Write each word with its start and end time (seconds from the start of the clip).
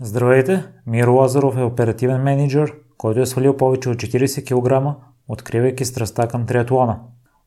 Здравейте, 0.00 0.64
Миро 0.86 1.14
Лазаров 1.14 1.56
е 1.56 1.62
оперативен 1.62 2.22
менеджер, 2.22 2.74
който 2.98 3.20
е 3.20 3.26
свалил 3.26 3.56
повече 3.56 3.88
от 3.88 3.96
40 3.96 4.44
кг, 4.44 4.96
откривайки 5.28 5.84
страста 5.84 6.28
към 6.28 6.46
триатлона. 6.46 6.98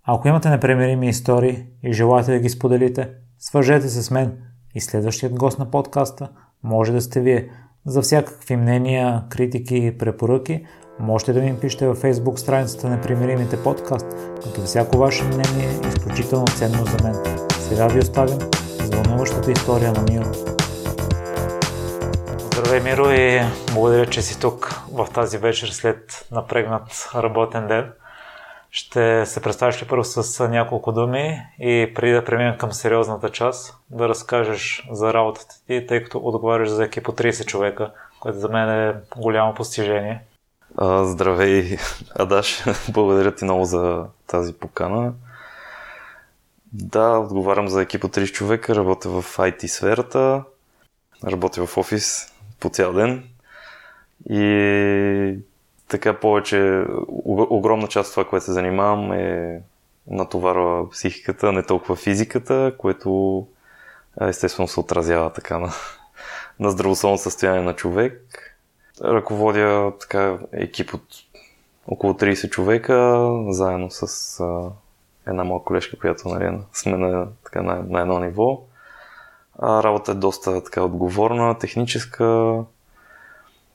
Ако 0.04 0.27
имате 0.27 0.49
непремирими 0.49 1.09
истории 1.09 1.63
и 1.83 1.93
желаете 1.93 2.31
да 2.31 2.39
ги 2.39 2.49
споделите, 2.49 3.09
свържете 3.39 3.89
се 3.89 4.04
с 4.04 4.12
мен 4.12 4.38
и 4.75 4.81
следващият 4.81 5.35
гост 5.35 5.59
на 5.59 5.71
подкаста 5.71 6.29
може 6.63 6.91
да 6.91 7.01
сте 7.01 7.21
вие. 7.21 7.49
За 7.85 8.02
всякакви 8.02 8.55
мнения, 8.55 9.23
критики 9.29 9.77
и 9.77 9.97
препоръки 9.97 10.66
можете 11.00 11.34
да 11.34 11.41
ми 11.41 11.59
пишете 11.61 11.88
във 11.88 12.02
Facebook 12.02 12.36
страницата 12.36 12.89
на 12.89 13.02
Примиримите 13.02 13.63
подкаст, 13.63 14.07
като 14.43 14.61
всяко 14.61 14.97
ваше 14.97 15.23
мнение 15.23 15.68
е 15.68 15.88
изключително 15.88 16.47
ценно 16.47 16.86
за 16.86 17.04
мен. 17.04 17.16
Сега 17.50 17.88
ви 17.88 18.00
оставям 18.00 18.39
с 18.79 18.89
вълнуващата 18.89 19.52
история 19.52 19.93
на 19.93 20.02
Миро. 20.02 20.59
Здравей, 22.70 22.91
Миро, 22.91 23.11
и 23.11 23.41
благодаря, 23.73 24.05
че 24.05 24.21
си 24.21 24.39
тук 24.39 24.81
в 24.91 25.07
тази 25.13 25.38
вечер 25.38 25.67
след 25.67 26.27
напрегнат 26.31 27.09
работен 27.16 27.67
ден. 27.67 27.91
Ще 28.71 29.25
се 29.25 29.41
представиш 29.41 29.81
ли 29.81 29.88
първо 29.88 30.03
с 30.03 30.48
няколко 30.48 30.91
думи 30.91 31.41
и 31.59 31.91
преди 31.95 32.13
да 32.13 32.25
преминем 32.25 32.58
към 32.58 32.71
сериозната 32.71 33.30
част, 33.30 33.77
да 33.89 34.09
разкажеш 34.09 34.88
за 34.91 35.13
работата 35.13 35.55
ти, 35.67 35.85
тъй 35.88 36.03
като 36.03 36.17
отговаряш 36.17 36.70
за 36.70 36.84
екип 36.84 37.08
от 37.08 37.20
30 37.20 37.45
човека, 37.45 37.91
което 38.20 38.39
за 38.39 38.49
мен 38.49 38.70
е 38.70 38.95
голямо 39.17 39.53
постижение. 39.53 40.22
Здравей, 41.02 41.77
Адаш. 42.16 42.63
Благодаря 42.89 43.36
ти 43.36 43.44
много 43.44 43.66
за 43.66 44.05
тази 44.27 44.53
покана. 44.53 45.13
Да, 46.73 47.09
отговарям 47.09 47.67
за 47.67 47.81
екип 47.81 48.03
от 48.03 48.16
30 48.16 48.31
човека, 48.31 48.75
работя 48.75 49.09
в 49.09 49.38
IT 49.38 49.67
сферата, 49.67 50.44
работя 51.23 51.66
в 51.66 51.77
офис 51.77 52.33
по 52.59 52.70
цял 52.70 52.94
ден 52.94 53.23
и 54.30 55.40
така 55.88 56.20
повече, 56.20 56.86
огромна 57.25 57.88
част 57.88 58.08
от 58.08 58.14
това, 58.14 58.30
което 58.30 58.45
се 58.45 58.52
занимавам 58.52 59.11
е 59.11 59.61
натоварва 60.08 60.89
психиката, 60.89 61.52
не 61.52 61.64
толкова 61.64 61.95
физиката, 61.95 62.73
което 62.78 63.48
естествено 64.22 64.67
се 64.67 64.80
отразява 64.80 65.33
така 65.33 65.59
на, 65.59 65.72
на 66.59 66.72
здравословно 66.72 67.17
състояние 67.17 67.61
на 67.61 67.75
човек. 67.75 68.45
Ръководя 69.03 69.92
така 70.00 70.38
екип 70.52 70.94
от 70.94 71.03
около 71.88 72.14
30 72.14 72.50
човека, 72.50 73.28
заедно 73.50 73.92
с 73.92 74.39
а, 74.39 74.70
една 75.28 75.44
моя 75.44 75.64
колежка, 75.64 76.00
която 76.00 76.30
нали, 76.30 76.58
сме 76.73 76.98
на, 76.98 77.28
така, 77.44 77.61
на, 77.61 77.83
на 77.89 78.02
едно 78.02 78.20
ниво. 78.20 78.61
А, 79.61 79.83
работа 79.83 80.11
е 80.11 80.15
доста 80.15 80.63
така 80.63 80.83
отговорна, 80.83 81.57
техническа, 81.57 82.59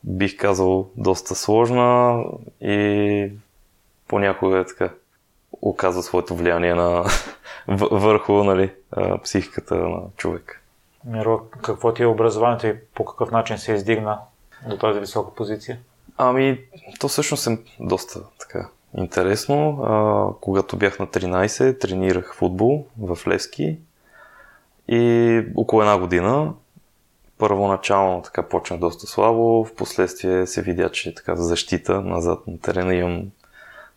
бих 0.05 0.37
казал 0.37 0.91
доста 0.97 1.35
сложна 1.35 2.23
и 2.61 3.31
понякога 4.09 4.59
е 4.59 4.67
така 4.67 4.91
оказва 5.63 6.03
своето 6.03 6.35
влияние 6.35 6.75
на, 6.75 7.05
върху 7.91 8.33
нали, 8.33 8.73
психиката 9.25 9.75
на 9.75 10.01
човек. 10.17 10.61
Миро, 11.05 11.41
какво 11.63 11.95
ти 11.95 12.03
е 12.03 12.07
образованието 12.07 12.67
и 12.67 12.75
по 12.95 13.05
какъв 13.05 13.31
начин 13.31 13.59
се 13.59 13.73
издигна 13.73 14.19
до 14.69 14.77
тази 14.77 15.01
висока 15.01 15.35
позиция? 15.35 15.79
Ами, 16.17 16.61
то 17.01 17.09
всъщност 17.09 17.47
е 17.47 17.59
доста 17.81 18.21
така 18.39 18.69
интересно. 18.99 19.83
А, 19.83 20.27
когато 20.41 20.77
бях 20.77 20.99
на 20.99 21.07
13, 21.07 21.81
тренирах 21.81 22.35
футбол 22.35 22.87
в 22.99 23.19
Левски 23.29 23.79
и 24.89 25.43
около 25.57 25.83
една 25.83 25.99
година 25.99 26.53
първоначално 27.39 28.23
така 28.23 28.43
почна 28.43 28.79
доста 28.79 29.07
слабо, 29.07 29.65
в 29.65 29.75
последствие 29.75 30.47
се 30.47 30.63
видя, 30.63 30.91
че 30.91 31.15
така 31.15 31.37
за 31.37 31.45
защита 31.45 32.01
назад 32.01 32.47
на 32.47 32.61
терена 32.61 32.95
имам 32.95 33.23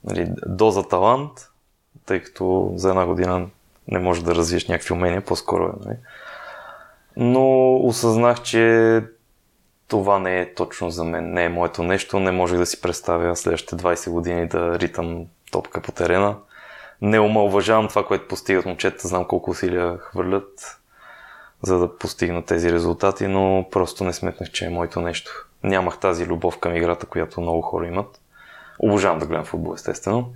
нали, 0.03 0.31
доза 0.47 0.83
талант, 0.83 1.31
тъй 2.05 2.23
като 2.23 2.71
за 2.75 2.89
една 2.89 3.05
година 3.05 3.47
не 3.87 3.99
можеш 3.99 4.23
да 4.23 4.35
развиеш 4.35 4.67
някакви 4.67 4.93
умения, 4.93 5.21
по-скоро 5.21 5.63
е. 5.63 5.85
Нали. 5.85 5.97
Но 7.17 7.75
осъзнах, 7.75 8.41
че 8.41 9.03
това 9.87 10.19
не 10.19 10.41
е 10.41 10.53
точно 10.53 10.89
за 10.89 11.03
мен, 11.03 11.33
не 11.33 11.43
е 11.43 11.49
моето 11.49 11.83
нещо, 11.83 12.19
не 12.19 12.31
можех 12.31 12.57
да 12.57 12.65
си 12.65 12.81
представя 12.81 13.35
следващите 13.35 13.75
20 13.75 14.09
години 14.09 14.47
да 14.47 14.79
ритам 14.79 15.25
топка 15.51 15.81
по 15.81 15.91
терена. 15.91 16.35
Не 17.01 17.19
омалважавам 17.19 17.87
това, 17.87 18.05
което 18.05 18.27
постигат 18.27 18.65
момчета, 18.65 19.07
знам 19.07 19.25
колко 19.25 19.51
усилия 19.51 19.97
хвърлят, 19.97 20.79
за 21.61 21.79
да 21.79 21.97
постигна 21.97 22.45
тези 22.45 22.71
резултати, 22.71 23.27
но 23.27 23.67
просто 23.71 24.03
не 24.03 24.13
сметнах, 24.13 24.51
че 24.51 24.65
е 24.65 24.69
моето 24.69 25.01
нещо. 25.01 25.47
Нямах 25.63 25.99
тази 25.99 26.25
любов 26.25 26.57
към 26.59 26.75
играта, 26.75 27.05
която 27.05 27.41
много 27.41 27.61
хора 27.61 27.87
имат. 27.87 28.21
Обожавам 28.79 29.19
да 29.19 29.25
гледам 29.25 29.45
футбол, 29.45 29.73
естествено. 29.73 30.33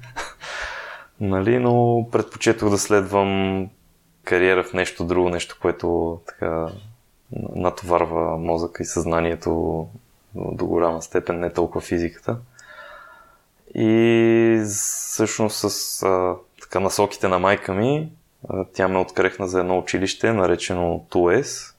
нали, 1.19 1.59
но 1.59 2.07
предпочетох 2.11 2.69
да 2.69 2.77
следвам 2.77 3.69
кариера 4.23 4.63
в 4.63 4.73
нещо 4.73 5.03
друго, 5.03 5.29
нещо, 5.29 5.57
което 5.61 6.19
така 6.27 6.67
натоварва 7.55 8.37
мозъка 8.37 8.83
и 8.83 8.85
съзнанието 8.85 9.87
до 10.35 10.65
голяма 10.65 11.01
степен, 11.01 11.39
не 11.39 11.53
толкова 11.53 11.81
физиката. 11.81 12.37
И 13.75 14.63
всъщност 14.65 15.69
с 15.69 16.03
а, 16.03 16.35
така, 16.71 16.79
насоките 16.79 17.27
на 17.27 17.39
майка 17.39 17.73
ми, 17.73 18.09
тя 18.73 18.87
ме 18.87 18.97
открехна 18.97 19.47
за 19.47 19.59
едно 19.59 19.77
училище, 19.77 20.33
наречено 20.33 21.05
ТУЕС, 21.09 21.75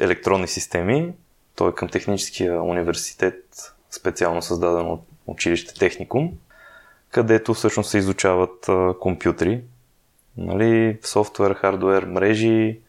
електронни 0.00 0.48
системи. 0.48 1.12
Той 1.54 1.70
е 1.70 1.74
към 1.74 1.88
Техническия 1.88 2.62
университет, 2.62 3.44
специално 3.90 4.42
създадено 4.42 5.02
училище 5.26 5.74
Техникум, 5.74 6.32
където 7.10 7.54
всъщност 7.54 7.90
се 7.90 7.98
изучават 7.98 8.66
компютри, 9.00 9.62
нали, 10.36 10.98
софтуер, 11.02 11.54
хардуер, 11.54 12.04
мрежи, 12.04 12.80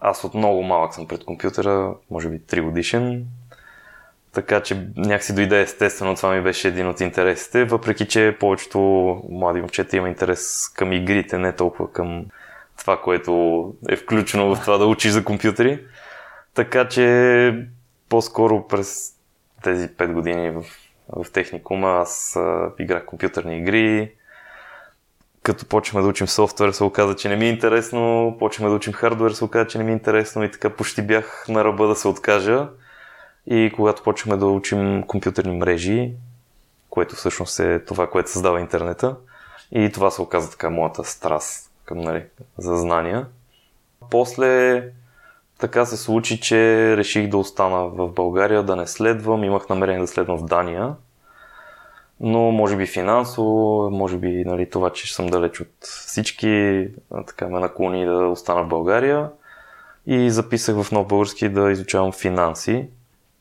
аз 0.00 0.24
от 0.24 0.34
много 0.34 0.62
малък 0.62 0.94
съм 0.94 1.08
пред 1.08 1.24
компютъра, 1.24 1.94
може 2.10 2.28
би 2.28 2.40
3 2.40 2.62
годишен, 2.62 3.26
така 4.32 4.60
че 4.60 4.86
някакси 4.96 5.34
дойде 5.34 5.60
естествено, 5.60 6.14
това 6.14 6.34
ми 6.34 6.42
беше 6.42 6.68
един 6.68 6.88
от 6.88 7.00
интересите, 7.00 7.64
въпреки 7.64 8.08
че 8.08 8.36
повечето 8.40 8.80
млади 9.30 9.60
момчета 9.60 9.96
има 9.96 10.08
интерес 10.08 10.68
към 10.74 10.92
игрите, 10.92 11.38
не 11.38 11.56
толкова 11.56 11.92
към 11.92 12.26
това, 12.78 13.00
което 13.00 13.74
е 13.88 13.96
включено 13.96 14.54
в 14.54 14.60
това 14.60 14.78
да 14.78 14.86
учиш 14.86 15.12
за 15.12 15.24
компютъри. 15.24 15.84
Така 16.54 16.88
че 16.88 17.66
по-скоро 18.08 18.68
през 18.68 19.12
тези 19.62 19.88
5 19.88 20.12
години 20.12 20.50
в, 20.50 20.62
в 21.08 21.32
техникума 21.32 21.88
аз 21.88 22.36
а, 22.36 22.70
играх 22.78 23.04
компютърни 23.04 23.58
игри, 23.58 24.12
като 25.42 25.66
почваме 25.66 26.02
да 26.02 26.08
учим 26.08 26.28
софтуер, 26.28 26.70
се 26.70 26.84
оказа, 26.84 27.16
че 27.16 27.28
не 27.28 27.36
ми 27.36 27.46
е 27.46 27.50
интересно, 27.50 28.36
почваме 28.38 28.70
да 28.70 28.76
учим 28.76 28.92
хардуер, 28.92 29.30
се 29.30 29.44
оказа, 29.44 29.66
че 29.66 29.78
не 29.78 29.84
ми 29.84 29.90
е 29.90 29.94
интересно 29.94 30.44
и 30.44 30.50
така 30.50 30.70
почти 30.70 31.02
бях 31.02 31.44
на 31.48 31.64
ръба 31.64 31.86
да 31.86 31.96
се 31.96 32.08
откажа. 32.08 32.68
И 33.46 33.72
когато 33.76 34.02
почваме 34.02 34.36
да 34.36 34.46
учим 34.46 35.02
компютърни 35.06 35.56
мрежи, 35.56 36.12
което 36.90 37.16
всъщност 37.16 37.60
е 37.60 37.84
това, 37.84 38.10
което 38.10 38.30
създава 38.30 38.60
интернета, 38.60 39.16
и 39.72 39.92
това 39.92 40.10
се 40.10 40.22
оказа 40.22 40.50
така 40.50 40.70
моята 40.70 41.04
страст 41.04 41.70
към, 41.84 42.00
нали, 42.00 42.24
за 42.58 42.76
знания. 42.76 43.26
После 44.10 44.82
така 45.58 45.86
се 45.86 45.96
случи, 45.96 46.40
че 46.40 46.56
реших 46.96 47.28
да 47.28 47.38
остана 47.38 47.86
в 47.86 48.08
България, 48.08 48.62
да 48.62 48.76
не 48.76 48.86
следвам. 48.86 49.44
Имах 49.44 49.68
намерение 49.68 50.00
да 50.00 50.06
следвам 50.06 50.38
в 50.38 50.44
Дания, 50.44 50.94
но 52.20 52.38
може 52.50 52.76
би 52.76 52.86
финансово, 52.86 53.90
може 53.90 54.16
би 54.16 54.44
нали, 54.46 54.70
това, 54.70 54.90
че 54.90 55.14
съм 55.14 55.26
далеч 55.26 55.60
от 55.60 55.68
всички, 55.80 56.88
така 57.26 57.48
ме 57.48 57.60
наклони 57.60 58.04
да 58.04 58.16
остана 58.16 58.64
в 58.64 58.68
България 58.68 59.30
и 60.06 60.30
записах 60.30 60.82
в 60.82 60.92
Нов 60.92 61.06
Български 61.06 61.48
да 61.48 61.70
изучавам 61.70 62.12
финанси. 62.12 62.88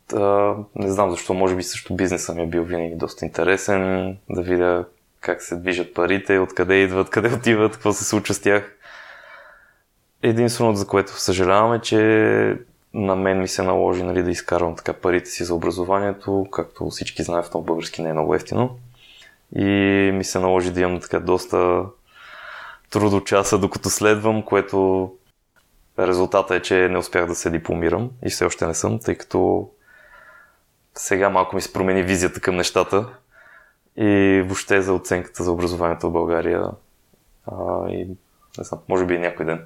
Та, 0.10 0.56
не 0.76 0.92
знам 0.92 1.12
защо, 1.12 1.34
може 1.34 1.56
би 1.56 1.64
също 1.64 1.96
бизнесът 1.96 2.36
ми 2.36 2.44
е 2.44 2.48
бил 2.48 2.64
винаги 2.64 2.96
доста 2.96 3.26
интересен, 3.26 4.18
да 4.30 4.42
видя 4.42 4.86
как 5.22 5.42
се 5.42 5.56
движат 5.56 5.94
парите, 5.94 6.40
откъде 6.40 6.76
идват, 6.76 7.10
къде 7.12 7.34
отиват, 7.34 7.74
какво 7.74 7.94
се 7.94 8.06
случва 8.06 8.34
с 8.34 8.42
тях. 8.42 8.76
Единственото, 10.24 10.78
за 10.78 10.88
което 10.88 11.12
съжалявам 11.12 11.74
е, 11.74 11.80
че 11.80 12.58
на 12.94 13.16
мен 13.16 13.40
ми 13.40 13.48
се 13.48 13.64
наложи 13.64 14.04
нали, 14.04 14.24
да 14.24 14.32
изкарвам 14.32 14.76
така 14.76 14.94
парите 14.94 15.30
си 15.30 15.44
за 15.44 15.56
образованието, 15.56 16.48
както 16.52 16.90
всички 16.90 17.24
знаят, 17.24 17.46
в 17.46 17.52
този 17.52 17.66
български 17.66 18.02
не 18.02 18.10
е 18.10 18.14
много 18.14 18.36
ефтино. 18.36 18.78
И 19.56 19.66
ми 20.14 20.24
се 20.24 20.40
наложи 20.40 20.72
да 20.72 20.82
имам 20.82 21.00
така 21.00 21.20
доста 21.20 21.86
трудочаса, 22.90 23.58
докато 23.58 23.90
следвам, 23.90 24.44
което 24.44 25.12
резултата 26.00 26.56
е, 26.56 26.62
че 26.62 26.90
не 26.90 26.98
успях 26.98 27.26
да 27.26 27.36
се 27.36 27.50
дипломирам 27.50 28.10
и 28.26 28.30
все 28.30 28.46
още 28.46 28.68
не 28.68 28.74
съм, 28.74 29.00
тъй 29.00 29.16
като 29.16 29.70
сега 30.96 31.30
малко 31.30 31.56
ми 31.56 31.62
се 31.62 31.74
промени 31.74 32.04
визията 32.04 32.40
към 32.40 32.56
нещата 32.56 33.08
и 33.98 34.42
въобще 34.46 34.82
за 34.82 34.94
оценката 34.94 35.44
за 35.44 35.52
образованието 35.52 36.10
в 36.10 36.12
България 36.12 36.64
а, 37.52 37.90
и 37.90 38.08
не 38.58 38.64
знам, 38.64 38.82
може 38.90 39.06
би 39.06 39.16
и 39.16 39.20
някой 39.20 39.46
ден. 39.46 39.66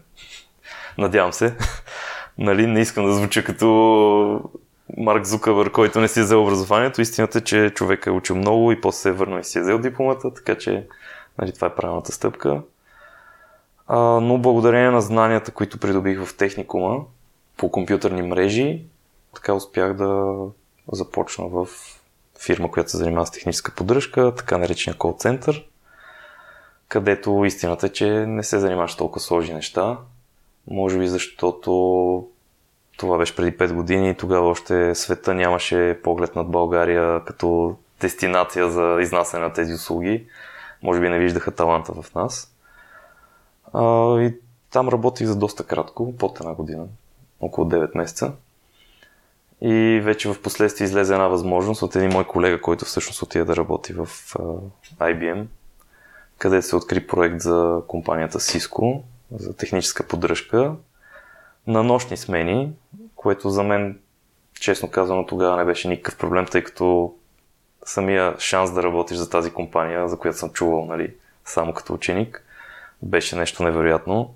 Надявам 0.97 1.33
се 1.33 1.55
нали, 2.37 2.67
не 2.67 2.81
искам 2.81 3.05
да 3.05 3.13
звуча 3.13 3.43
като 3.43 4.49
Марк 4.97 5.25
Зукъбър, 5.25 5.71
който 5.71 5.99
не 5.99 6.07
си 6.07 6.19
е 6.19 6.23
взел 6.23 6.43
образованието. 6.43 7.01
Истината 7.01 7.37
е, 7.37 7.41
че 7.41 7.69
човек 7.69 8.05
е 8.05 8.11
учил 8.11 8.35
много 8.35 8.71
и 8.71 8.81
после 8.81 8.99
се 8.99 9.09
е 9.09 9.11
върнал 9.11 9.39
и 9.39 9.43
си 9.43 9.57
е 9.57 9.61
взел 9.61 9.79
дипломата, 9.79 10.33
така 10.33 10.57
че 10.57 10.87
нали, 11.37 11.53
това 11.53 11.67
е 11.67 11.75
правилната 11.75 12.11
стъпка. 12.11 12.61
А, 13.87 13.99
но 13.99 14.37
благодарение 14.37 14.89
на 14.89 15.01
знанията, 15.01 15.51
които 15.51 15.79
придобих 15.79 16.25
в 16.25 16.37
техникума 16.37 16.99
по 17.57 17.71
компютърни 17.71 18.21
мрежи, 18.21 18.81
така 19.35 19.53
успях 19.53 19.93
да 19.93 20.35
започна 20.91 21.47
в 21.47 21.67
фирма, 22.39 22.71
която 22.71 22.91
се 22.91 22.97
занимава 22.97 23.25
с 23.25 23.31
техническа 23.31 23.71
поддръжка, 23.75 24.33
така 24.37 24.57
наречения 24.57 24.97
кол 24.97 25.15
център, 25.19 25.65
където 26.87 27.45
истината 27.45 27.85
е, 27.85 27.89
че 27.89 28.09
не 28.09 28.43
се 28.43 28.59
занимаваш 28.59 28.95
толкова 28.95 29.21
сложни 29.21 29.53
неща. 29.53 29.97
Може 30.67 30.99
би 30.99 31.07
защото 31.07 32.27
това 32.97 33.17
беше 33.17 33.35
преди 33.35 33.57
5 33.57 33.73
години 33.73 34.09
и 34.09 34.17
тогава 34.17 34.47
още 34.47 34.95
света 34.95 35.33
нямаше 35.33 35.99
поглед 36.03 36.35
над 36.35 36.47
България 36.47 37.23
като 37.25 37.75
дестинация 38.01 38.69
за 38.69 38.97
изнасяне 39.01 39.43
на 39.43 39.53
тези 39.53 39.73
услуги. 39.73 40.27
Може 40.83 41.01
би 41.01 41.09
не 41.09 41.19
виждаха 41.19 41.51
таланта 41.51 41.93
в 42.01 42.15
нас. 42.15 42.55
А, 43.73 44.19
и 44.21 44.35
там 44.71 44.89
работих 44.89 45.27
за 45.27 45.35
доста 45.35 45.63
кратко, 45.63 46.17
под 46.17 46.39
една 46.39 46.53
година, 46.53 46.85
около 47.39 47.69
9 47.69 47.97
месеца. 47.97 48.31
И 49.61 50.01
вече 50.03 50.33
в 50.33 50.41
последствие 50.41 50.85
излезе 50.85 51.13
една 51.13 51.27
възможност 51.27 51.81
от 51.81 51.95
един 51.95 52.09
мой 52.09 52.23
колега, 52.23 52.61
който 52.61 52.85
всъщност 52.85 53.21
отиде 53.21 53.45
да 53.45 53.55
работи 53.55 53.93
в 53.93 54.07
IBM, 54.99 55.45
където 56.37 56.67
се 56.67 56.75
откри 56.75 57.07
проект 57.07 57.41
за 57.41 57.81
компанията 57.87 58.39
Cisco, 58.39 59.01
за 59.31 59.55
техническа 59.55 60.07
поддръжка 60.07 60.75
на 61.67 61.83
нощни 61.83 62.17
смени, 62.17 62.71
което 63.15 63.49
за 63.49 63.63
мен, 63.63 63.99
честно 64.59 64.91
казано, 64.91 65.25
тогава 65.25 65.57
не 65.57 65.65
беше 65.65 65.87
никакъв 65.87 66.17
проблем, 66.17 66.45
тъй 66.45 66.63
като 66.63 67.13
самия 67.85 68.35
шанс 68.39 68.73
да 68.73 68.83
работиш 68.83 69.17
за 69.17 69.29
тази 69.29 69.51
компания, 69.51 70.09
за 70.09 70.17
която 70.17 70.39
съм 70.39 70.49
чувал, 70.49 70.85
нали, 70.85 71.13
само 71.45 71.73
като 71.73 71.93
ученик, 71.93 72.43
беше 73.01 73.35
нещо 73.35 73.63
невероятно. 73.63 74.33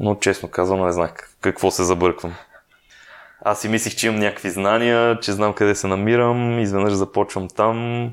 Но 0.00 0.14
честно 0.14 0.48
казано 0.48 0.84
не 0.86 0.92
знах 0.92 1.30
какво 1.40 1.70
се 1.70 1.84
забърквам. 1.84 2.34
Аз 3.40 3.60
си 3.60 3.68
мислих, 3.68 3.96
че 3.96 4.06
имам 4.06 4.20
някакви 4.20 4.50
знания, 4.50 5.20
че 5.20 5.32
знам 5.32 5.52
къде 5.52 5.74
се 5.74 5.86
намирам, 5.86 6.58
изведнъж 6.58 6.92
започвам 6.92 7.48
там. 7.48 8.10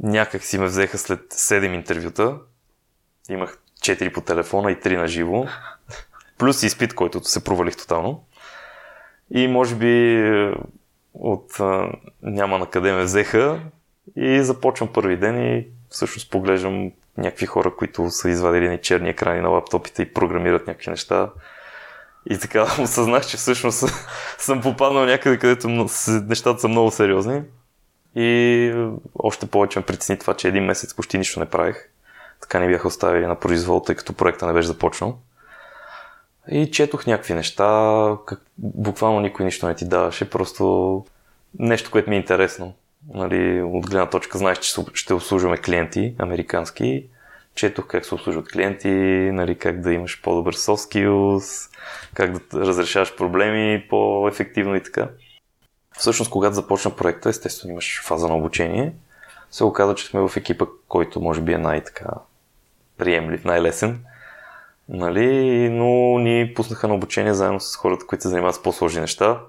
Някак 0.00 0.44
си 0.44 0.58
ме 0.58 0.66
взеха 0.66 0.98
след 0.98 1.20
7 1.32 1.74
интервюта. 1.74 2.36
Имах 3.28 3.58
4 3.80 4.12
по 4.12 4.20
телефона 4.20 4.72
и 4.72 4.76
3 4.76 4.96
на 4.96 5.08
живо. 5.08 5.46
Плюс 6.38 6.62
изпит, 6.62 6.94
който 6.94 7.24
се 7.24 7.44
провалих 7.44 7.76
тотално. 7.76 8.24
И 9.30 9.48
може 9.48 9.74
би 9.74 10.14
е, 10.14 10.54
от 11.14 11.60
а, 11.60 11.92
няма 12.22 12.58
на 12.58 12.66
къде 12.66 12.92
ме 12.92 13.02
взеха 13.02 13.60
и 14.16 14.42
започвам 14.42 14.92
първи 14.92 15.16
ден 15.16 15.56
и 15.56 15.66
всъщност 15.88 16.30
поглеждам 16.30 16.92
някакви 17.18 17.46
хора, 17.46 17.76
които 17.76 18.10
са 18.10 18.30
извадили 18.30 18.68
ни 18.68 18.80
черни 18.80 19.08
екрани 19.08 19.40
на 19.40 19.48
лаптопите 19.48 20.02
и 20.02 20.12
програмират 20.12 20.66
някакви 20.66 20.90
неща. 20.90 21.30
И 22.30 22.38
така 22.38 22.62
осъзнах, 22.82 23.26
че 23.26 23.36
всъщност 23.36 23.84
съм 24.38 24.60
попаднал 24.60 25.04
някъде, 25.04 25.38
където 25.38 25.68
нещата 26.08 26.60
са 26.60 26.68
много 26.68 26.90
сериозни. 26.90 27.42
И 28.16 28.72
още 29.18 29.46
повече 29.46 29.78
ме 29.78 29.84
притесни 29.84 30.18
това, 30.18 30.34
че 30.34 30.48
един 30.48 30.64
месец 30.64 30.94
почти 30.94 31.18
нищо 31.18 31.40
не 31.40 31.46
правих. 31.46 31.88
Така 32.40 32.58
не 32.58 32.68
бяха 32.68 32.88
оставили 32.88 33.26
на 33.26 33.34
произвол, 33.34 33.80
тъй 33.80 33.94
като 33.94 34.12
проекта 34.12 34.46
не 34.46 34.52
беше 34.52 34.68
започнал. 34.68 35.18
И 36.50 36.70
четох 36.70 37.06
някакви 37.06 37.34
неща, 37.34 38.16
как, 38.26 38.40
буквално 38.58 39.20
никой 39.20 39.44
нищо 39.44 39.66
не 39.66 39.74
ти 39.74 39.88
даваше, 39.88 40.30
просто 40.30 41.04
нещо, 41.58 41.90
което 41.90 42.10
ми 42.10 42.16
е 42.16 42.18
интересно. 42.18 42.74
Нали, 43.14 43.62
от 43.62 43.90
гледна 43.90 44.10
точка 44.10 44.38
знаеш, 44.38 44.58
че 44.58 44.74
ще 44.94 45.14
обслужваме 45.14 45.56
клиенти 45.56 46.14
американски. 46.18 47.06
Четох 47.54 47.86
как 47.86 48.06
се 48.06 48.14
обслужват 48.14 48.48
клиенти, 48.48 48.88
нали, 49.32 49.58
как 49.58 49.80
да 49.80 49.92
имаш 49.92 50.22
по-добър 50.22 50.56
soft 50.56 50.92
skills, 50.92 51.70
как 52.14 52.32
да 52.32 52.60
разрешаваш 52.66 53.16
проблеми 53.16 53.86
по-ефективно 53.90 54.76
и 54.76 54.82
така. 54.82 55.08
Всъщност, 55.98 56.30
когато 56.30 56.54
започна 56.54 56.96
проекта, 56.96 57.28
естествено 57.28 57.72
имаш 57.72 58.02
фаза 58.04 58.28
на 58.28 58.36
обучение. 58.36 58.94
Се 59.50 59.64
оказа, 59.64 59.94
че 59.94 60.06
сме 60.06 60.20
в 60.20 60.36
екипа, 60.36 60.66
който 60.88 61.20
може 61.20 61.40
би 61.40 61.52
е 61.52 61.58
най-така 61.58 62.08
приемлив, 62.98 63.44
най-лесен. 63.44 64.04
Нали, 64.88 65.68
но 65.68 66.18
ни 66.18 66.52
пуснаха 66.56 66.88
на 66.88 66.94
обучение 66.94 67.34
заедно 67.34 67.60
с 67.60 67.76
хората, 67.76 68.06
които 68.06 68.22
се 68.22 68.28
занимават 68.28 68.54
с 68.54 68.62
по-сложни 68.62 69.00
неща, 69.00 69.40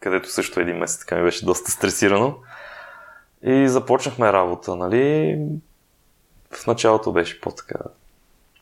където 0.00 0.30
също 0.30 0.60
един 0.60 0.76
месец 0.76 1.00
така 1.00 1.16
ми 1.16 1.22
беше 1.22 1.44
доста 1.44 1.70
стресирано. 1.70 2.36
И 3.42 3.68
започнахме 3.68 4.32
работа, 4.32 4.76
нали. 4.76 5.38
В 6.56 6.66
началото 6.66 7.12
беше 7.12 7.40
по-така 7.40 7.78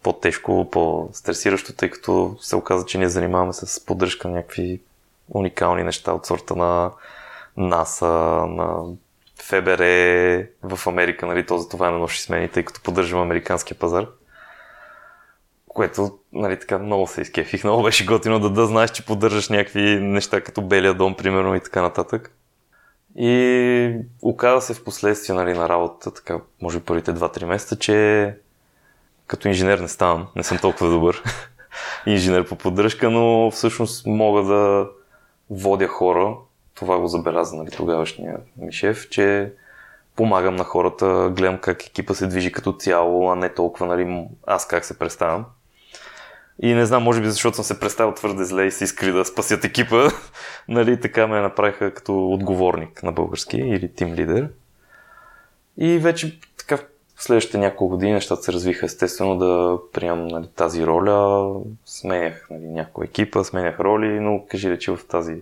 по-тежко, 0.03 0.69
по-стресиращо, 0.73 1.73
тъй 1.73 1.91
като 1.91 2.37
се 2.41 2.57
оказа, 2.57 2.87
че 2.87 2.99
ние 2.99 3.09
занимаваме 3.09 3.53
с 3.53 3.85
поддръжка 3.87 4.29
на 4.29 4.35
някакви 4.35 4.81
уникални 5.29 5.85
неща 5.85 6.13
от 6.13 6.27
сорта 6.27 6.57
на 6.57 6.91
НАСА, 7.57 8.07
на 8.49 8.85
ФБР 9.43 9.83
в 10.63 10.87
Америка, 10.87 11.27
нали, 11.27 11.47
то 11.47 11.59
за 11.59 11.69
това 11.69 11.89
е 11.89 11.91
на 11.91 11.99
нощи 11.99 12.23
смени, 12.23 12.49
тъй 12.49 12.63
като 12.63 12.83
поддържам 12.83 13.21
американския 13.21 13.79
пазар. 13.79 14.07
Което, 15.69 16.19
нали, 16.33 16.61
така 16.61 16.79
много 16.79 17.07
се 17.07 17.21
изкефих. 17.21 17.65
Много 17.65 17.83
беше 17.83 18.07
готино 18.07 18.41
да, 18.41 18.51
да 18.51 18.67
знаеш, 18.67 18.91
че 18.91 19.07
поддържаш 19.07 19.49
някакви 19.49 20.01
неща 20.01 20.41
като 20.41 20.63
Белия 20.63 20.95
дом, 20.95 21.15
примерно, 21.15 21.55
и 21.55 21.61
така 21.61 21.83
нататък. 21.83 22.33
И 23.17 23.95
оказа 24.23 24.61
се 24.61 24.75
в 24.75 24.85
последствие 24.85 25.37
нали, 25.37 25.55
на 25.55 25.69
работата, 25.69 26.15
така, 26.15 26.39
може 26.63 26.79
би 26.79 26.85
първите 26.85 27.15
2-3 27.15 27.45
месеца, 27.45 27.79
че 27.79 28.37
като 29.27 29.49
инженер 29.49 29.79
не 29.79 29.89
ставам, 29.89 30.27
не 30.37 30.43
съм 30.43 30.59
толкова 30.59 30.91
добър 30.91 31.23
инженер 32.07 32.49
по 32.49 32.57
поддръжка, 32.57 33.11
но 33.11 33.51
всъщност 33.51 34.07
мога 34.07 34.43
да 34.43 34.89
водя 35.51 35.89
хора. 35.89 36.37
Това 36.75 36.99
го 36.99 37.09
забеляза 37.09 37.57
нали, 37.57 37.71
тогавашния 37.71 38.39
ми 38.57 38.73
шеф, 38.73 39.09
че 39.09 39.53
помагам 40.17 40.57
на 40.57 40.65
хората, 40.65 41.33
гледам 41.37 41.59
как 41.59 41.87
екипа 41.87 42.15
се 42.15 42.27
движи 42.27 42.53
като 42.53 42.73
цяло, 42.73 43.31
а 43.31 43.37
не 43.37 43.55
толкова 43.55 43.87
нали, 43.87 44.27
аз 44.47 44.67
как 44.67 44.85
се 44.85 44.99
представям. 44.99 45.45
И 46.63 46.75
не 46.75 46.87
знам, 46.87 47.03
може 47.03 47.21
би 47.21 47.31
защото 47.31 47.55
съм 47.57 47.65
се 47.65 47.81
представил 47.81 48.15
твърде 48.15 48.45
зле 48.45 48.65
и 48.65 48.71
се 48.71 48.85
искали 48.85 49.13
да 49.13 49.25
спасят 49.25 49.65
екипа, 49.65 50.09
нали, 50.69 51.01
така 51.01 51.27
ме 51.27 51.41
направиха 51.41 51.95
като 51.95 52.31
отговорник 52.31 53.03
на 53.03 53.13
български 53.13 53.57
или 53.57 53.93
тим 53.93 54.15
лидер. 54.15 54.49
И 55.79 55.99
вече 55.99 56.41
така 56.59 56.77
в 57.17 57.25
следващите 57.25 57.59
няколко 57.59 57.89
години 57.89 58.13
нещата 58.13 58.43
се 58.43 58.53
развиха 58.53 58.87
естествено 58.87 59.39
да 59.39 59.79
приемам 59.93 60.29
нали, 60.29 60.47
тази 60.57 60.87
роля. 60.87 61.55
Сменях 61.85 62.47
нали, 62.51 62.65
някоя 62.67 63.05
екипа, 63.05 63.45
сменях 63.45 63.81
роли, 63.81 64.21
но 64.21 64.45
кажи 64.51 64.71
речи 64.71 64.91
в 64.91 64.99
тази, 65.09 65.37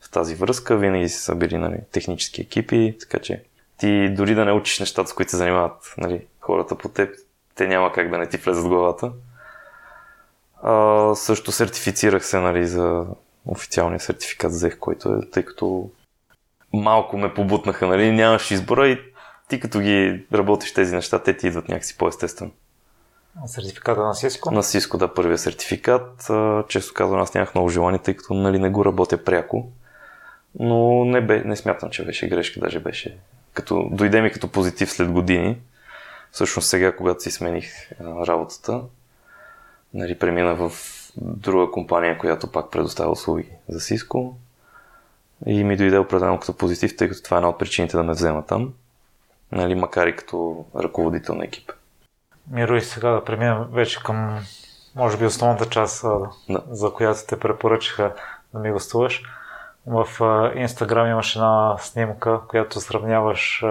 в 0.00 0.10
тази 0.10 0.34
връзка 0.34 0.76
винаги 0.76 1.08
са 1.08 1.34
били 1.34 1.58
нали, 1.58 1.76
технически 1.92 2.40
екипи, 2.40 2.96
така 3.00 3.18
че 3.18 3.42
ти 3.78 4.08
дори 4.08 4.34
да 4.34 4.44
не 4.44 4.52
учиш 4.52 4.80
нещата, 4.80 5.10
с 5.10 5.12
които 5.12 5.30
се 5.30 5.36
занимават 5.36 5.94
нали, 5.98 6.26
хората 6.40 6.78
по 6.78 6.88
теб, 6.88 7.14
те 7.54 7.66
няма 7.66 7.92
как 7.92 8.10
да 8.10 8.18
не 8.18 8.28
ти 8.28 8.36
влезат 8.36 8.64
в 8.64 8.68
главата. 8.68 9.12
А, 10.64 11.14
също 11.14 11.52
сертифицирах 11.52 12.26
се 12.26 12.38
нали, 12.38 12.66
за 12.66 13.06
официалния 13.46 14.00
сертификат 14.00 14.50
взех, 14.50 14.78
който 14.78 15.08
е, 15.08 15.30
тъй 15.30 15.42
като 15.42 15.90
малко 16.72 17.18
ме 17.18 17.34
побутнаха, 17.34 17.86
нали, 17.86 18.12
нямаш 18.12 18.50
избора 18.50 18.88
и 18.88 18.98
ти 19.48 19.60
като 19.60 19.80
ги 19.80 20.26
работиш 20.34 20.74
тези 20.74 20.94
неща, 20.94 21.18
те 21.18 21.36
ти 21.36 21.46
идват 21.46 21.68
някакси 21.68 21.98
по-естествено. 21.98 22.50
Сертификата 23.46 24.00
на 24.00 24.14
Cisco? 24.14 24.50
На 24.50 24.62
Cisco, 24.62 24.96
да, 24.96 25.14
първия 25.14 25.38
сертификат. 25.38 26.30
Често 26.68 26.94
казвам, 26.94 27.20
аз 27.20 27.34
нямах 27.34 27.54
много 27.54 27.68
желание, 27.68 27.98
тъй 27.98 28.16
като 28.16 28.34
нали, 28.34 28.58
не 28.58 28.70
го 28.70 28.84
работя 28.84 29.24
пряко. 29.24 29.68
Но 30.58 31.04
не, 31.04 31.20
бе, 31.20 31.42
не 31.44 31.56
смятам, 31.56 31.90
че 31.90 32.04
беше 32.04 32.28
грешка, 32.28 32.60
даже 32.60 32.80
беше. 32.80 33.18
Като, 33.52 33.88
дойде 33.90 34.22
ми 34.22 34.32
като 34.32 34.48
позитив 34.48 34.92
след 34.92 35.10
години. 35.10 35.58
Всъщност 36.32 36.68
сега, 36.68 36.96
когато 36.96 37.22
си 37.22 37.30
смених 37.30 37.90
работата, 38.00 38.80
нали, 39.94 40.18
премина 40.18 40.54
в 40.54 40.72
друга 41.16 41.70
компания, 41.70 42.18
която 42.18 42.52
пак 42.52 42.70
предоставя 42.70 43.10
услуги 43.10 43.48
за 43.68 43.80
Cisco. 43.80 44.32
И 45.46 45.64
ми 45.64 45.76
дойде 45.76 45.98
определено 45.98 46.40
като 46.40 46.56
позитив, 46.56 46.96
тъй 46.96 47.08
като 47.08 47.22
това 47.22 47.36
е 47.36 47.38
една 47.38 47.48
от 47.48 47.58
причините 47.58 47.96
да 47.96 48.02
ме 48.02 48.12
взема 48.12 48.46
там 48.46 48.72
нали, 49.52 49.74
макар 49.74 50.06
и 50.06 50.16
като 50.16 50.64
ръководител 50.76 51.34
на 51.34 51.44
екип. 51.44 51.72
Миро 52.50 52.76
и 52.76 52.80
сега 52.80 53.10
да 53.10 53.24
преминем 53.24 53.64
вече 53.72 54.02
към, 54.02 54.38
може 54.94 55.16
би, 55.16 55.26
основната 55.26 55.66
част, 55.66 56.04
да. 56.48 56.62
за 56.70 56.90
която 56.90 57.20
те 57.28 57.40
препоръчаха 57.40 58.12
да 58.54 58.58
ми 58.58 58.72
гостуваш. 58.72 59.22
В 59.86 60.08
Инстаграм 60.54 61.06
имаш 61.06 61.36
една 61.36 61.76
снимка, 61.78 62.40
която 62.48 62.80
сравняваш 62.80 63.64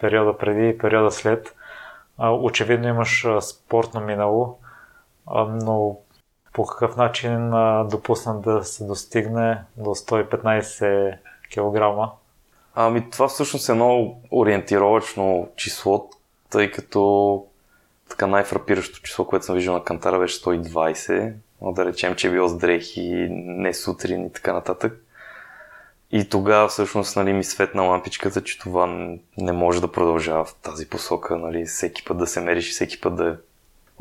периода 0.00 0.38
преди 0.38 0.68
и 0.68 0.78
периода 0.78 1.10
след. 1.10 1.56
Очевидно 2.18 2.88
имаш 2.88 3.26
спортно 3.40 4.00
минало, 4.00 4.58
но 5.48 5.96
по 6.52 6.66
какъв 6.66 6.96
начин 6.96 7.50
допусна 7.90 8.40
да 8.40 8.64
се 8.64 8.84
достигне 8.84 9.62
до 9.76 9.90
115 9.90 11.18
килограма? 11.50 12.12
Ами 12.74 13.10
това 13.10 13.28
всъщност 13.28 13.68
е 13.68 13.72
едно 13.72 14.16
ориентировачно 14.30 15.48
число, 15.56 16.10
тъй 16.50 16.70
като 16.70 17.44
така 18.08 18.26
най-фрапиращо 18.26 19.02
число, 19.02 19.24
което 19.24 19.44
съм 19.44 19.54
виждал 19.54 19.74
на 19.74 19.84
кантара 19.84 20.18
беше 20.18 20.40
120, 20.40 21.32
но 21.60 21.72
да 21.72 21.84
речем, 21.84 22.14
че 22.14 22.28
е 22.28 22.30
било 22.30 22.48
с 22.48 22.58
дрехи, 22.58 23.28
не 23.30 23.74
сутрин 23.74 24.26
и 24.26 24.32
така 24.32 24.52
нататък. 24.52 25.04
И 26.10 26.28
тогава 26.28 26.68
всъщност 26.68 27.16
нали, 27.16 27.32
ми 27.32 27.44
светна 27.44 27.82
лампичката, 27.82 28.42
че 28.44 28.58
това 28.58 28.86
не 29.38 29.52
може 29.52 29.80
да 29.80 29.92
продължава 29.92 30.44
в 30.44 30.54
тази 30.54 30.88
посока. 30.88 31.36
Нали, 31.36 31.64
всеки 31.64 32.04
път 32.04 32.18
да 32.18 32.26
се 32.26 32.40
мериш 32.40 32.68
и 32.68 32.72
всеки 32.72 33.00
път 33.00 33.16
да 33.16 33.28
е 33.28 33.34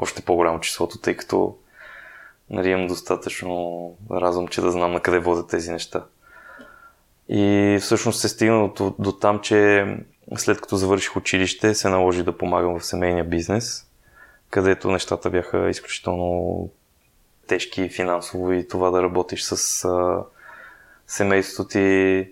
още 0.01 0.21
по-голямо 0.21 0.59
числото, 0.59 0.97
тъй 0.97 1.17
като 1.17 1.57
нали, 2.49 2.69
имам 2.69 2.87
достатъчно 2.87 3.95
разум, 4.11 4.47
че 4.47 4.61
да 4.61 4.71
знам 4.71 4.93
на 4.93 4.99
къде 4.99 5.19
водят 5.19 5.49
тези 5.49 5.71
неща. 5.71 6.03
И 7.29 7.77
всъщност 7.81 8.19
се 8.19 8.29
стигна 8.29 8.69
до, 8.77 8.95
до 8.99 9.11
там, 9.11 9.39
че 9.39 9.85
след 10.37 10.61
като 10.61 10.75
завърших 10.75 11.15
училище, 11.17 11.73
се 11.73 11.89
наложи 11.89 12.23
да 12.23 12.37
помагам 12.37 12.79
в 12.79 12.85
семейния 12.85 13.23
бизнес, 13.23 13.87
където 14.49 14.91
нещата 14.91 15.29
бяха 15.29 15.69
изключително 15.69 16.69
тежки 17.47 17.89
финансово 17.89 18.51
и 18.51 18.67
това 18.67 18.91
да 18.91 19.03
работиш 19.03 19.43
с 19.43 19.85
а, 19.85 20.23
семейството 21.07 21.69
ти 21.69 22.27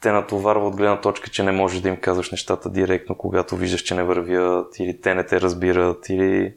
те 0.00 0.12
натоварва 0.12 0.66
от 0.66 0.76
гледна 0.76 1.00
точка, 1.00 1.30
че 1.30 1.42
не 1.42 1.52
можеш 1.52 1.80
да 1.80 1.88
им 1.88 1.96
казваш 1.96 2.30
нещата 2.30 2.70
директно, 2.70 3.14
когато 3.14 3.56
виждаш, 3.56 3.82
че 3.82 3.94
не 3.94 4.02
вървят 4.02 4.78
или 4.78 5.00
те 5.00 5.14
не 5.14 5.26
те 5.26 5.40
разбират 5.40 6.08
или 6.08 6.54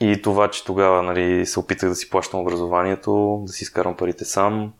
и 0.00 0.22
това, 0.22 0.50
че 0.50 0.64
тогава 0.64 1.02
нали, 1.02 1.46
се 1.46 1.60
опитах 1.60 1.88
да 1.88 1.94
си 1.94 2.10
плащам 2.10 2.40
образованието, 2.40 3.42
да 3.46 3.52
си 3.52 3.64
изкарвам 3.64 3.96
парите 3.96 4.24
сам. 4.24 4.72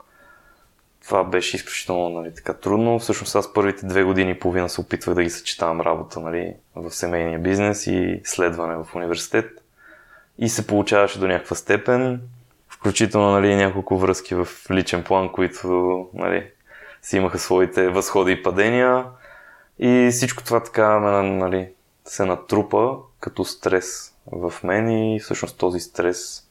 Това 1.05 1.25
беше 1.25 1.57
изключително 1.57 2.09
нали, 2.09 2.35
така 2.35 2.55
трудно. 2.55 2.99
Всъщност 2.99 3.37
аз 3.37 3.53
първите 3.53 3.87
две 3.87 4.05
години 4.05 4.31
и 4.31 4.39
половина 4.39 4.69
се 4.69 4.81
опитвах 4.81 5.15
да 5.15 5.23
ги 5.23 5.31
съчетавам 5.31 5.81
работа 5.81 6.21
нали, 6.21 6.55
в 6.75 6.91
семейния 6.91 7.39
бизнес 7.39 7.87
и 7.87 8.21
следване 8.25 8.75
в 8.75 8.95
университет. 8.95 9.51
И 10.39 10.49
се 10.49 10.67
получаваше 10.67 11.19
до 11.19 11.27
някаква 11.27 11.57
степен, 11.57 12.23
включително 12.69 13.31
нали, 13.31 13.57
няколко 13.57 13.99
връзки 13.99 14.35
в 14.35 14.49
личен 14.71 15.05
план, 15.05 15.33
които 15.33 16.09
нали, 16.15 16.47
си 17.03 17.17
имаха 17.17 17.39
своите 17.39 17.89
възходи 17.89 18.33
и 18.33 18.43
падения. 18.43 19.05
И 19.79 20.09
всичко 20.13 20.45
това 20.45 20.63
така 20.63 21.01
нали, 21.21 21.69
се 22.05 22.25
натрупа 22.25 22.97
като 23.21 23.45
стрес 23.45 24.10
в 24.27 24.53
мен 24.65 24.91
и 24.91 25.21
всъщност 25.21 25.59
този 25.59 25.81
стрес 25.81 26.51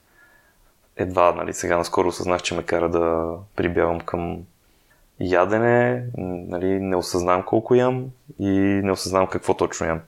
едва, 0.96 1.32
нали, 1.32 1.54
сега 1.54 1.78
наскоро 1.78 2.08
осъзнах, 2.08 2.42
че 2.42 2.56
ме 2.56 2.64
кара 2.64 2.90
да 2.90 3.36
прибягвам 3.56 4.00
към 4.00 4.44
ядене, 5.20 6.06
нали, 6.18 6.80
не 6.80 6.96
осъзнавам 6.96 7.44
колко 7.46 7.76
ям 7.76 8.06
и 8.40 8.50
не 8.60 8.92
осъзнавам 8.92 9.28
какво 9.28 9.54
точно 9.54 9.88
ям. 9.88 10.02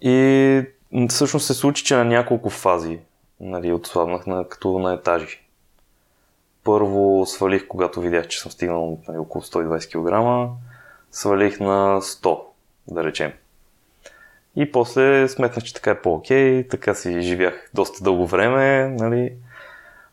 И 0.00 0.62
всъщност 1.08 1.46
се 1.46 1.54
случи, 1.54 1.84
че 1.84 1.96
на 1.96 2.04
няколко 2.04 2.50
фази 2.50 2.98
нали, 3.40 3.72
отслабнах 3.72 4.26
на, 4.26 4.48
като 4.48 4.78
на 4.78 4.94
етажи. 4.94 5.40
Първо 6.64 7.26
свалих, 7.26 7.66
когато 7.68 8.00
видях, 8.00 8.28
че 8.28 8.40
съм 8.40 8.52
стигнал 8.52 8.98
нали, 9.08 9.18
около 9.18 9.42
120 9.42 10.50
кг, 10.50 10.50
свалих 11.10 11.60
на 11.60 12.00
100, 12.00 12.40
да 12.88 13.04
речем. 13.04 13.32
И 14.56 14.72
после 14.72 15.28
сметнах, 15.28 15.64
че 15.64 15.74
така 15.74 15.90
е 15.90 16.02
по-окей, 16.02 16.68
така 16.68 16.94
си 16.94 17.20
живях 17.20 17.70
доста 17.74 18.04
дълго 18.04 18.26
време, 18.26 18.88
нали. 18.88 19.32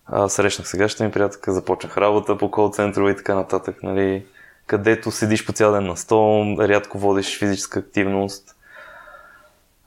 А, 0.06 0.30
срещнах 0.30 0.68
сегашната 0.68 1.04
ми 1.04 1.12
приятелка, 1.12 1.54
започнах 1.54 1.98
работа 1.98 2.38
по 2.38 2.52
кол 2.52 2.70
центрове 2.70 3.12
и 3.12 3.16
така 3.16 3.36
нататък, 3.36 3.84
нали. 3.84 4.26
Където 4.68 5.12
седиш 5.12 5.46
по 5.46 5.52
цял 5.52 5.72
ден 5.72 5.86
на 5.86 5.98
стол, 5.98 6.58
рядко 6.60 7.00
водиш 7.00 7.40
физическа 7.40 7.80
активност. 7.80 8.56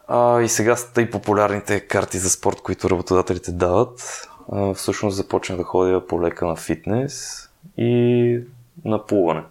А, 0.08 0.42
и 0.42 0.48
сега 0.48 0.76
са 0.76 0.92
тъй 0.92 1.10
популярните 1.10 1.80
карти 1.80 2.18
за 2.18 2.30
спорт, 2.30 2.60
които 2.60 2.90
работодателите 2.90 3.52
дават. 3.52 4.28
А, 4.52 4.74
всъщност 4.74 5.16
започнах 5.16 5.58
да 5.58 5.64
ходя 5.64 6.06
по 6.06 6.22
лека 6.22 6.46
на 6.46 6.56
фитнес 6.56 7.48
и 7.76 8.40
на 8.84 9.06
плуване. 9.06 9.42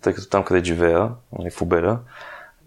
Тъй 0.00 0.14
като 0.14 0.28
там, 0.28 0.44
къде 0.44 0.64
живея, 0.64 1.10
нали, 1.38 1.50
в 1.50 1.62
Обеля, 1.62 1.98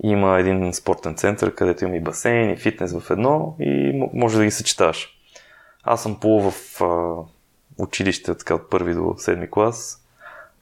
има 0.04 0.40
един 0.40 0.74
спортен 0.74 1.16
център, 1.16 1.56
където 1.56 1.86
има 1.86 1.96
и 1.96 2.02
басейн, 2.02 2.50
и 2.50 2.58
фитнес 2.58 2.94
в 3.00 3.12
едно 3.12 3.56
и 3.60 4.02
може 4.14 4.38
да 4.38 4.44
ги 4.44 4.52
съчеташ. 4.52 5.10
Аз 5.84 6.04
съм 6.04 6.20
плувал 6.20 6.52
в 6.52 6.82
а, 6.82 7.16
училище 7.84 8.36
така 8.36 8.56
от 8.56 8.70
първи 8.70 8.94
до 8.94 9.16
седми 9.18 9.52
клас, 9.52 10.04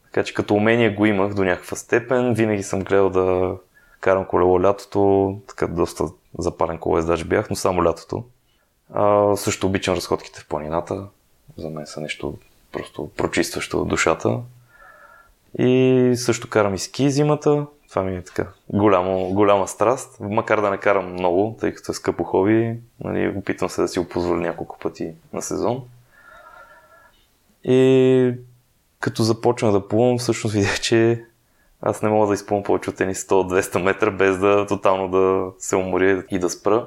така 0.03 0.23
че 0.23 0.33
като 0.33 0.53
умение 0.55 0.95
го 0.95 1.05
имах 1.05 1.33
до 1.33 1.43
някаква 1.43 1.77
степен. 1.77 2.33
Винаги 2.33 2.63
съм 2.63 2.83
гледал 2.83 3.09
да 3.09 3.55
карам 3.99 4.25
колело 4.25 4.61
лятото, 4.61 5.39
така 5.47 5.67
доста 5.67 6.05
запален 6.37 6.77
колес 6.77 7.05
даже 7.05 7.25
бях, 7.25 7.49
но 7.49 7.55
само 7.55 7.83
лятото. 7.83 8.23
А, 8.93 9.35
също 9.35 9.67
обичам 9.67 9.95
разходките 9.95 10.39
в 10.39 10.47
планината. 10.47 11.07
За 11.57 11.69
мен 11.69 11.85
са 11.85 12.01
нещо 12.01 12.37
просто 12.71 13.09
прочистващо 13.17 13.85
душата. 13.85 14.39
И 15.59 16.11
също 16.15 16.49
карам 16.49 16.73
и 16.73 16.79
ски 16.79 17.09
зимата. 17.09 17.65
Това 17.89 18.03
ми 18.03 18.17
е 18.17 18.21
така 18.21 18.47
голямо, 18.69 19.33
голяма 19.33 19.67
страст. 19.67 20.17
Макар 20.19 20.61
да 20.61 20.69
не 20.69 20.77
карам 20.77 21.13
много, 21.13 21.57
тъй 21.59 21.73
като 21.73 21.91
е 21.91 21.95
скъпо 21.95 22.23
хоби, 22.23 22.79
нали, 23.03 23.33
опитвам 23.37 23.69
се 23.69 23.81
да 23.81 23.87
си 23.87 23.99
го 23.99 24.09
позволя 24.09 24.39
няколко 24.39 24.79
пъти 24.79 25.13
на 25.33 25.41
сезон. 25.41 25.83
И 27.63 28.33
като 28.99 29.23
започна 29.23 29.71
да 29.71 29.87
плувам, 29.87 30.17
всъщност 30.17 30.55
видях, 30.55 30.79
че 30.81 31.25
аз 31.81 32.01
не 32.01 32.09
мога 32.09 32.27
да 32.27 32.33
изпълня 32.33 32.63
повече 32.63 32.89
от 32.89 32.95
100-200 32.95 33.83
метра, 33.83 34.11
без 34.11 34.37
да 34.37 34.67
тотално 34.67 35.07
да 35.07 35.51
се 35.59 35.75
уморя 35.75 36.23
и 36.31 36.39
да 36.39 36.49
спра. 36.49 36.85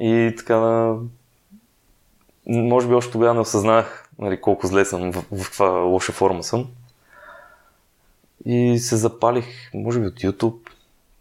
И 0.00 0.34
така, 0.38 0.94
може 2.46 2.88
би 2.88 2.94
още 2.94 3.12
тогава 3.12 3.34
не 3.34 3.40
осъзнах 3.40 4.10
нали, 4.18 4.40
колко 4.40 4.66
зле 4.66 4.84
съм, 4.84 5.12
в, 5.12 5.24
в 5.32 5.44
каква 5.44 5.68
лоша 5.68 6.12
форма 6.12 6.42
съм. 6.42 6.66
И 8.44 8.78
се 8.78 8.96
запалих, 8.96 9.46
може 9.74 10.00
би 10.00 10.06
от 10.06 10.14
YouTube. 10.14 10.70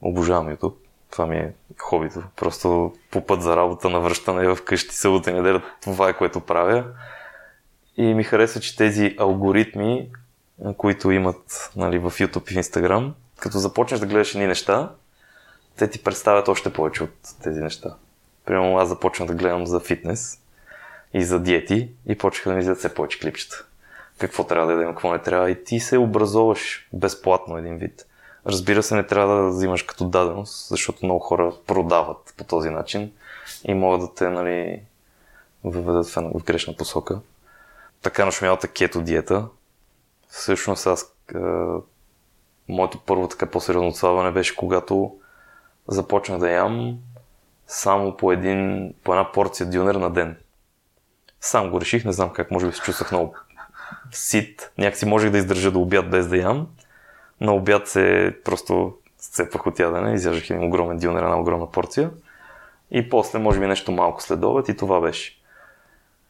Обожавам 0.02 0.56
YouTube. 0.56 0.76
Това 1.12 1.26
ми 1.26 1.38
е 1.38 1.54
хобито. 1.78 2.24
Просто 2.36 2.96
по 3.12 3.26
път 3.26 3.42
за 3.42 3.56
работа, 3.58 3.90
на 3.90 4.00
връщане 4.00 4.48
в 4.48 4.64
къщи, 4.64 4.96
събота, 4.96 5.34
неделя, 5.34 5.62
това 5.82 6.10
е 6.10 6.18
което 6.18 6.40
правя. 6.40 6.86
И 7.98 8.14
ми 8.14 8.24
харесва, 8.24 8.62
че 8.62 8.76
тези 8.76 9.16
алгоритми, 9.20 10.10
които 10.78 11.12
имат 11.12 11.72
нали, 11.76 12.00
в 12.00 12.12
YouTube 12.12 12.52
и 12.52 12.54
в 12.54 12.58
Instagram, 12.58 13.12
като 13.40 13.58
започнеш 13.58 14.00
да 14.00 14.06
гледаш 14.06 14.36
едни 14.36 14.48
неща, 14.48 14.92
те 15.78 15.90
ти 15.90 16.04
представят 16.04 16.48
още 16.48 16.74
повече 16.74 17.04
от 17.04 17.14
тези 17.44 17.60
неща. 17.60 17.96
Примерно 18.46 18.78
аз 18.78 18.90
започнах 18.90 19.28
да 19.28 19.36
гледам 19.36 19.68
за 19.68 19.80
фитнес 19.80 20.42
и 21.14 21.24
за 21.24 21.40
диети 21.40 21.90
и 22.08 22.18
почнаха 22.18 22.50
да 22.50 22.56
ми 22.56 22.62
излизат 22.62 22.78
все 22.78 22.94
повече 22.94 23.20
клипчета 23.20 23.66
какво 24.20 24.44
трябва 24.44 24.68
да 24.68 24.74
ядем, 24.74 24.90
какво 24.90 25.12
не 25.12 25.20
трябва 25.20 25.52
и 25.52 25.64
ти 25.64 25.80
се 25.80 25.98
образоваш 25.98 26.90
безплатно 26.94 27.58
един 27.58 27.78
вид. 27.78 28.06
Разбира 28.46 28.84
се, 28.84 28.96
не 28.96 29.08
трябва 29.08 29.36
да 29.36 29.50
взимаш 29.50 29.84
като 29.84 30.06
даденост, 30.06 30.68
защото 30.70 31.06
много 31.06 31.20
хора 31.20 31.54
продават 31.68 32.34
по 32.38 32.44
този 32.44 32.70
начин 32.70 33.12
и 33.64 33.74
могат 33.74 34.02
да 34.02 34.14
те 34.14 34.30
нали, 34.30 34.82
въведат 35.64 36.08
в, 36.08 36.40
в 36.40 36.44
грешна 36.44 36.76
посока. 36.76 37.20
Така 38.02 38.26
нашумялата 38.26 38.68
кето 38.68 39.02
диета. 39.02 39.48
Всъщност 40.28 40.88
аз 40.88 41.16
е, 41.36 41.40
моето 42.68 43.00
първо 43.06 43.28
така 43.28 43.46
по-сериозно 43.46 43.90
отслабване 43.90 44.32
беше 44.32 44.56
когато 44.56 45.16
започнах 45.88 46.40
да 46.40 46.50
ям 46.50 46.98
само 47.68 48.18
по, 48.18 48.32
един, 48.32 48.94
по 49.04 49.14
една 49.14 49.32
порция 49.32 49.70
дюнер 49.70 49.96
на 49.96 50.10
ден. 50.10 50.38
Сам 51.42 51.70
го 51.70 51.82
реших, 51.82 52.06
не 52.06 52.12
знам 52.12 52.30
как, 52.30 52.52
може 52.52 52.68
би 52.68 52.74
се 52.74 52.82
чувствах 52.82 53.12
много 53.12 53.36
сит. 54.12 54.72
Някакси 54.78 55.06
можех 55.06 55.32
да 55.32 55.38
издържа 55.38 55.72
до 55.72 55.82
обяд 55.82 56.10
без 56.10 56.28
да 56.28 56.38
ям. 56.38 56.68
На 57.42 57.54
обяд 57.54 57.88
се 57.88 58.36
просто 58.44 58.94
сцепвах 59.20 59.68
от 59.68 59.80
ядене, 59.80 60.14
изяждах 60.14 60.50
един 60.50 60.64
огромен 60.64 60.98
дюнер, 60.98 61.24
една 61.24 61.40
огромна 61.40 61.72
порция. 61.72 62.12
И 62.92 63.10
после, 63.10 63.40
може 63.40 63.60
би 63.60 63.68
нещо 63.68 63.92
малко 63.92 64.24
след 64.24 64.44
обед 64.44 64.70
и 64.70 64.78
това 64.78 65.02
беше. 65.02 65.40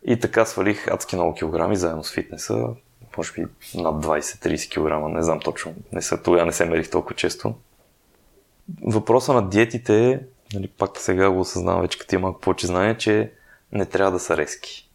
И 0.03 0.19
така 0.19 0.45
свалих 0.45 0.87
адски 0.87 1.15
много 1.15 1.33
килограми 1.33 1.75
заедно 1.75 2.03
с 2.03 2.13
фитнеса. 2.13 2.67
Може 3.17 3.33
би 3.33 3.45
над 3.75 4.05
20-30 4.05 4.69
кг, 4.69 5.15
не 5.15 5.23
знам 5.23 5.39
точно. 5.39 5.73
Не 5.91 6.01
са, 6.01 6.23
тогава 6.23 6.45
не 6.45 6.51
се 6.51 6.65
мерих 6.65 6.89
толкова 6.89 7.15
често. 7.15 7.55
Въпроса 8.81 9.33
на 9.33 9.49
диетите 9.49 10.09
е, 10.09 10.19
нали, 10.53 10.67
пак 10.67 10.97
сега 10.97 11.29
го 11.29 11.39
осъзнавам 11.39 11.81
вече 11.81 11.99
като 11.99 12.15
има 12.15 12.21
малко 12.21 12.39
повече 12.41 12.67
знание, 12.67 12.97
че 12.97 13.31
не 13.71 13.85
трябва 13.85 14.11
да 14.11 14.19
са 14.19 14.37
резки 14.37 14.88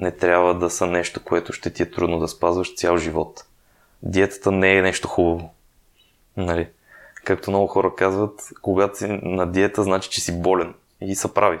не 0.00 0.10
трябва 0.10 0.54
да 0.54 0.70
са 0.70 0.86
нещо, 0.86 1.24
което 1.24 1.52
ще 1.52 1.70
ти 1.70 1.82
е 1.82 1.90
трудно 1.90 2.18
да 2.18 2.28
спазваш 2.28 2.74
цял 2.74 2.96
живот. 2.96 3.44
Диетата 4.02 4.52
не 4.52 4.76
е 4.76 4.82
нещо 4.82 5.08
хубаво. 5.08 5.54
Нали? 6.36 6.68
Както 7.24 7.50
много 7.50 7.66
хора 7.66 7.94
казват, 7.96 8.48
когато 8.62 8.98
си 8.98 9.06
на 9.22 9.46
диета, 9.46 9.82
значи, 9.82 10.10
че 10.10 10.20
си 10.20 10.42
болен. 10.42 10.74
И 11.00 11.14
са 11.14 11.34
прави. 11.34 11.58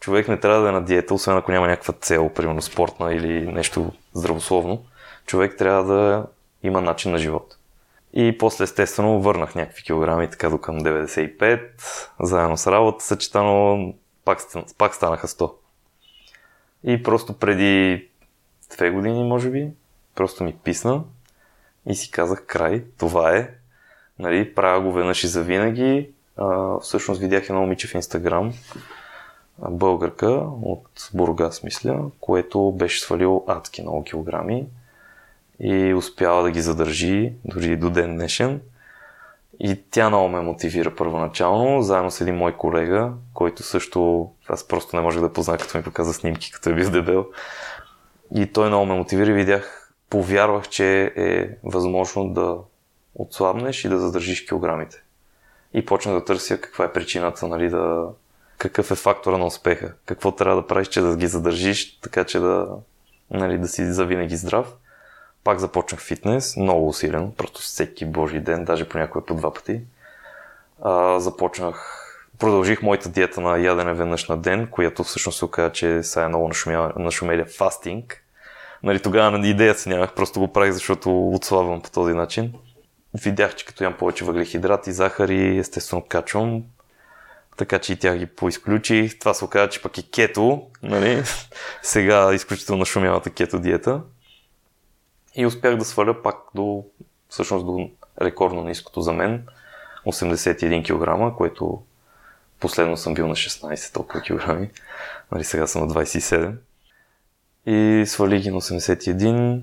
Човек 0.00 0.28
не 0.28 0.40
трябва 0.40 0.62
да 0.62 0.68
е 0.68 0.72
на 0.72 0.84
диета, 0.84 1.14
освен 1.14 1.36
ако 1.36 1.52
няма 1.52 1.66
някаква 1.66 1.94
цел, 1.94 2.28
примерно 2.28 2.62
спортна 2.62 3.14
или 3.14 3.52
нещо 3.52 3.92
здравословно. 4.14 4.84
човек 5.26 5.56
трябва 5.58 5.84
да 5.84 6.26
има 6.62 6.80
начин 6.80 7.12
на 7.12 7.18
живот. 7.18 7.56
И 8.12 8.38
после 8.38 8.64
естествено 8.64 9.20
върнах 9.20 9.54
някакви 9.54 9.82
килограми, 9.82 10.30
така 10.30 10.50
до 10.50 10.58
към 10.58 10.80
95, 10.80 11.60
заедно 12.20 12.56
с 12.56 12.66
работа, 12.66 13.04
съчетано 13.04 13.94
пак, 14.24 14.38
пак 14.78 14.94
станаха 14.94 15.26
100. 15.26 15.52
И 16.86 17.02
просто 17.02 17.38
преди 17.38 18.08
две 18.74 18.90
години, 18.90 19.24
може 19.24 19.50
би, 19.50 19.70
просто 20.14 20.44
ми 20.44 20.56
писна 20.64 21.04
и 21.86 21.94
си 21.94 22.10
казах 22.10 22.46
край, 22.46 22.84
това 22.98 23.36
е. 23.36 23.50
Нали, 24.18 24.54
правя 24.54 24.80
го 24.80 24.92
веднъж 24.92 25.24
и 25.24 25.28
завинаги. 25.28 26.10
А, 26.36 26.78
всъщност 26.80 27.20
видях 27.20 27.48
едно 27.48 27.60
момиче 27.60 27.88
в 27.88 27.94
Инстаграм, 27.94 28.52
българка 29.58 30.28
от 30.62 31.10
Бургас, 31.14 31.62
мисля, 31.62 32.04
което 32.20 32.72
беше 32.72 33.00
свалил 33.00 33.44
адски 33.46 33.82
много 33.82 34.04
килограми 34.04 34.66
и 35.60 35.94
успява 35.94 36.42
да 36.42 36.50
ги 36.50 36.60
задържи 36.60 37.32
дори 37.44 37.76
до 37.76 37.90
ден 37.90 38.14
днешен. 38.14 38.60
И 39.60 39.82
тя 39.90 40.08
много 40.08 40.28
ме 40.28 40.40
мотивира 40.40 40.94
първоначално, 40.94 41.82
заедно 41.82 42.10
с 42.10 42.20
един 42.20 42.36
мой 42.36 42.56
колега, 42.56 43.12
който 43.34 43.62
също, 43.62 44.30
аз 44.48 44.68
просто 44.68 44.96
не 44.96 45.02
можех 45.02 45.20
да 45.20 45.32
позна, 45.32 45.58
като 45.58 45.78
ми 45.78 45.84
показа 45.84 46.12
снимки, 46.12 46.52
като 46.52 46.70
е 46.70 46.74
бил 46.74 46.90
дебел. 46.90 47.26
И 48.34 48.52
той 48.52 48.68
много 48.68 48.86
ме 48.86 48.94
мотивира 48.94 49.30
и 49.30 49.34
видях, 49.34 49.92
повярвах, 50.10 50.68
че 50.68 51.12
е 51.16 51.48
възможно 51.64 52.28
да 52.28 52.56
отслабнеш 53.14 53.84
и 53.84 53.88
да 53.88 53.98
задържиш 53.98 54.44
килограмите. 54.44 55.02
И 55.74 55.84
почнах 55.84 56.14
да 56.14 56.24
търся 56.24 56.60
каква 56.60 56.84
е 56.84 56.92
причината, 56.92 57.48
нали, 57.48 57.68
да... 57.68 58.08
какъв 58.58 58.90
е 58.90 58.94
фактора 58.94 59.38
на 59.38 59.46
успеха, 59.46 59.92
какво 60.06 60.32
трябва 60.32 60.62
да 60.62 60.66
правиш, 60.66 60.88
че 60.88 61.00
да 61.00 61.16
ги 61.16 61.26
задържиш, 61.26 62.00
така 62.00 62.24
че 62.24 62.38
да, 62.38 62.68
нали, 63.30 63.58
да 63.58 63.68
си 63.68 63.92
завинаги 63.92 64.36
здрав. 64.36 64.76
Пак 65.46 65.58
започнах 65.58 66.00
фитнес, 66.00 66.56
много 66.56 66.88
усилен, 66.88 67.32
просто 67.36 67.60
всеки 67.60 68.04
божи 68.04 68.40
ден, 68.40 68.64
даже 68.64 68.88
понякога 68.88 69.26
по 69.26 69.34
два 69.34 69.54
пъти. 69.54 69.80
А, 70.82 71.20
започнах, 71.20 72.06
продължих 72.38 72.82
моята 72.82 73.08
диета 73.08 73.40
на 73.40 73.58
ядене 73.58 73.94
веднъж 73.94 74.28
на 74.28 74.36
ден, 74.36 74.66
която 74.66 75.04
всъщност 75.04 75.38
се 75.38 75.44
оказа, 75.44 75.72
че 75.72 76.02
сега 76.02 76.24
е 76.24 76.28
много 76.28 76.50
нашумеля 76.96 77.44
фастинг. 77.44 78.24
Нали, 78.82 79.00
тогава 79.00 79.38
на 79.38 79.48
идея 79.48 79.74
си 79.74 79.88
нямах, 79.88 80.14
просто 80.14 80.40
го 80.40 80.52
правих, 80.52 80.72
защото 80.72 81.28
отслабвам 81.28 81.82
по 81.82 81.90
този 81.90 82.14
начин. 82.14 82.52
Видях, 83.14 83.54
че 83.54 83.66
като 83.66 83.84
ям 83.84 83.96
повече 83.96 84.24
въглехидрати, 84.24 84.92
захари, 84.92 85.58
естествено 85.58 86.04
качвам, 86.08 86.62
така 87.56 87.78
че 87.78 87.92
и 87.92 87.96
тях 87.96 88.18
ги 88.18 88.26
поизключих. 88.26 89.18
Това 89.18 89.34
се 89.34 89.44
оказа, 89.44 89.68
че 89.68 89.82
пък 89.82 89.98
и 89.98 90.10
кето, 90.10 90.62
нали? 90.82 91.22
сега 91.82 92.34
изключително 92.34 92.84
шумялата 92.84 93.30
кето 93.30 93.58
диета. 93.58 94.00
И 95.36 95.46
успях 95.46 95.76
да 95.76 95.84
сваля 95.84 96.22
пак 96.22 96.36
до, 96.54 96.84
всъщност 97.28 97.66
до 97.66 97.90
рекордно 98.20 98.64
ниското 98.64 99.00
за 99.00 99.12
мен, 99.12 99.46
81 100.06 101.30
кг, 101.30 101.36
което 101.36 101.82
последно 102.60 102.96
съм 102.96 103.14
бил 103.14 103.28
на 103.28 103.34
16 103.34 103.94
толкова 103.94 104.20
килограми. 104.20 104.70
Нали, 105.32 105.44
сега 105.44 105.66
съм 105.66 105.88
на 105.88 105.94
27. 105.94 106.54
И 107.66 108.06
свалих 108.06 108.42
ги 108.42 108.50
на 108.50 108.60
81 108.60 109.60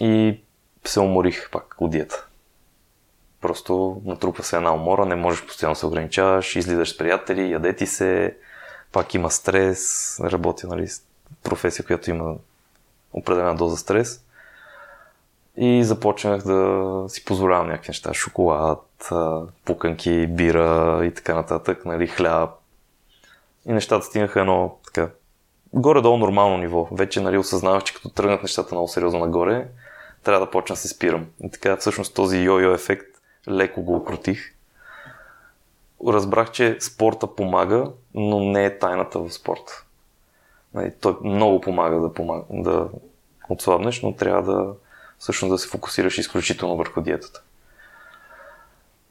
и 0.00 0.40
се 0.84 1.00
уморих 1.00 1.50
пак 1.50 1.74
от 1.78 1.90
диета. 1.90 2.26
Просто 3.40 4.02
натрупа 4.04 4.42
се 4.42 4.56
една 4.56 4.74
умора, 4.74 5.04
не 5.04 5.14
можеш 5.14 5.46
постоянно 5.46 5.76
се 5.76 5.86
ограничаваш, 5.86 6.56
излизаш 6.56 6.94
с 6.94 6.98
приятели, 6.98 7.52
ядети 7.52 7.86
се, 7.86 8.36
пак 8.92 9.14
има 9.14 9.30
стрес, 9.30 10.16
работя 10.20 10.66
нали, 10.66 10.88
професия, 11.42 11.86
която 11.86 12.10
има 12.10 12.36
определена 13.12 13.54
доза 13.54 13.76
стрес. 13.76 14.24
И 15.62 15.84
започнах 15.84 16.42
да 16.42 17.04
си 17.08 17.24
позволявам 17.24 17.66
някакви 17.66 17.90
неща. 17.90 18.14
Шоколад, 18.14 19.10
пуканки, 19.64 20.26
бира 20.26 21.00
и 21.04 21.14
така 21.14 21.34
нататък, 21.34 21.84
нали, 21.84 22.06
хляб. 22.06 22.50
И 23.66 23.72
нещата 23.72 24.06
стигнаха 24.06 24.40
едно 24.40 24.76
така 24.84 25.08
горе-долу 25.72 26.16
нормално 26.16 26.56
ниво. 26.56 26.88
Вече 26.92 27.20
нали, 27.20 27.38
осъзнавах, 27.38 27.84
че 27.84 27.94
като 27.94 28.08
тръгнат 28.08 28.42
нещата 28.42 28.74
много 28.74 28.88
сериозно 28.88 29.20
нагоре, 29.20 29.68
трябва 30.24 30.46
да 30.46 30.50
почна 30.50 30.74
да 30.74 30.80
се 30.80 30.88
спирам. 30.88 31.26
И 31.44 31.50
така 31.50 31.76
всъщност 31.76 32.14
този 32.14 32.36
йо-йо 32.36 32.74
ефект 32.74 33.06
леко 33.48 33.82
го 33.82 33.96
окрутих. 33.96 34.54
Разбрах, 36.06 36.50
че 36.50 36.76
спорта 36.80 37.26
помага, 37.26 37.90
но 38.14 38.40
не 38.40 38.64
е 38.64 38.78
тайната 38.78 39.18
в 39.18 39.30
спорта. 39.30 39.84
Нали, 40.74 40.92
той 41.00 41.16
много 41.24 41.60
помага 41.60 42.00
да, 42.00 42.12
помага 42.12 42.44
да 42.50 42.88
отслабнеш, 43.48 44.02
но 44.02 44.14
трябва 44.14 44.42
да 44.52 44.74
всъщност 45.20 45.52
да 45.52 45.58
се 45.58 45.68
фокусираш 45.68 46.18
изключително 46.18 46.76
върху 46.76 47.00
диетата. 47.00 47.42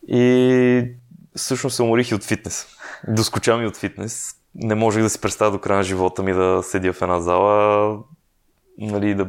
И 0.08 0.92
всъщност 1.36 1.76
се 1.76 1.84
уморих 1.84 2.12
и 2.12 2.16
от 2.16 2.24
фитнес. 2.24 2.68
Доскочавам 3.08 3.64
и 3.64 3.68
от 3.68 3.78
фитнес. 3.78 4.36
Не 4.56 4.76
можех 4.76 5.04
да 5.04 5.10
си 5.10 5.22
представя 5.22 5.52
до 5.52 5.60
края 5.60 5.78
на 5.78 5.84
живота 5.84 6.24
ми 6.24 6.34
да 6.34 6.62
седя 6.64 6.94
в 6.94 7.02
една 7.02 7.20
зала, 7.20 7.98
нали, 8.78 9.16
да 9.16 9.28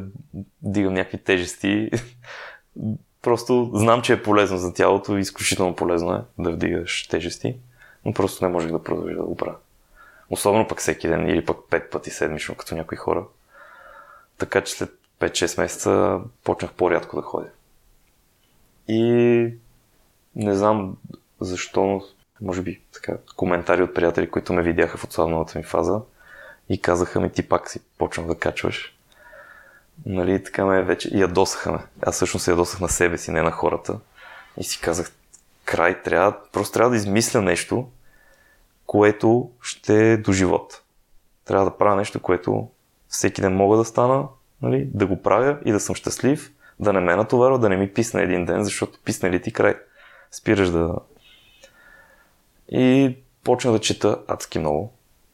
дигам 0.61 0.93
някакви 0.93 1.17
тежести. 1.17 1.89
Просто 3.21 3.71
знам, 3.73 4.01
че 4.01 4.13
е 4.13 4.23
полезно 4.23 4.57
за 4.57 4.73
тялото, 4.73 5.17
изключително 5.17 5.75
полезно 5.75 6.13
е 6.13 6.21
да 6.39 6.51
вдигаш 6.51 7.07
тежести, 7.07 7.57
но 8.05 8.13
просто 8.13 8.45
не 8.45 8.51
можех 8.51 8.71
да 8.71 8.83
продължа 8.83 9.15
да 9.15 9.23
го 9.23 9.37
правя. 9.37 9.55
Особено 10.29 10.67
пък 10.67 10.79
всеки 10.79 11.07
ден 11.07 11.29
или 11.29 11.45
пък 11.45 11.57
пет 11.69 11.91
пъти 11.91 12.09
седмично, 12.09 12.55
като 12.55 12.75
някои 12.75 12.97
хора. 12.97 13.23
Така 14.37 14.61
че 14.61 14.73
след 14.73 15.00
5-6 15.21 15.61
месеца 15.61 16.19
почнах 16.43 16.73
по-рядко 16.73 17.15
да 17.15 17.21
ходя. 17.21 17.49
И 18.87 19.01
не 20.35 20.55
знам 20.55 20.97
защо, 21.39 22.01
може 22.41 22.61
би 22.61 22.81
така, 22.93 23.17
коментари 23.35 23.83
от 23.83 23.93
приятели, 23.93 24.29
които 24.29 24.53
ме 24.53 24.63
видяха 24.63 24.97
в 24.97 25.03
отслабналата 25.03 25.57
ми 25.57 25.63
фаза 25.63 26.01
и 26.69 26.81
казаха 26.81 27.19
ми 27.19 27.31
ти 27.31 27.49
пак 27.49 27.69
си 27.69 27.79
почнах 27.97 28.27
да 28.27 28.35
качваш. 28.35 28.97
Нали, 30.05 30.43
така 30.43 30.65
ме 30.65 30.83
вече 30.83 31.09
ядосаха 31.13 31.71
ме. 31.71 31.79
Аз 32.01 32.15
всъщност 32.15 32.47
ядосах 32.47 32.79
на 32.79 32.89
себе 32.89 33.17
си, 33.17 33.31
не 33.31 33.41
на 33.41 33.51
хората. 33.51 33.99
И 34.57 34.63
си 34.63 34.81
казах, 34.81 35.11
край, 35.65 36.01
трябва, 36.01 36.37
просто 36.51 36.73
трябва 36.73 36.89
да 36.89 36.95
измисля 36.95 37.41
нещо, 37.41 37.89
което 38.85 39.51
ще 39.61 40.11
е 40.11 40.17
до 40.17 40.31
живот. 40.31 40.81
Трябва 41.45 41.65
да 41.65 41.77
правя 41.77 41.95
нещо, 41.95 42.19
което 42.19 42.69
всеки 43.07 43.41
ден 43.41 43.55
мога 43.55 43.77
да 43.77 43.85
стана, 43.85 44.27
нали, 44.61 44.89
да 44.93 45.05
го 45.05 45.21
правя 45.21 45.59
и 45.65 45.71
да 45.71 45.79
съм 45.79 45.95
щастлив, 45.95 46.51
да 46.79 46.93
не 46.93 46.99
ме 46.99 47.15
натоварва, 47.15 47.59
да 47.59 47.69
не 47.69 47.77
ми 47.77 47.93
писне 47.93 48.21
един 48.21 48.45
ден, 48.45 48.63
защото 48.63 48.99
писне 49.05 49.31
ли 49.31 49.41
ти 49.41 49.53
край. 49.53 49.75
Спираш 50.31 50.69
да... 50.69 50.95
И 52.69 53.17
почна 53.43 53.71
да 53.71 53.79
чета 53.79 54.17
адски 54.27 54.59
много 54.59 54.93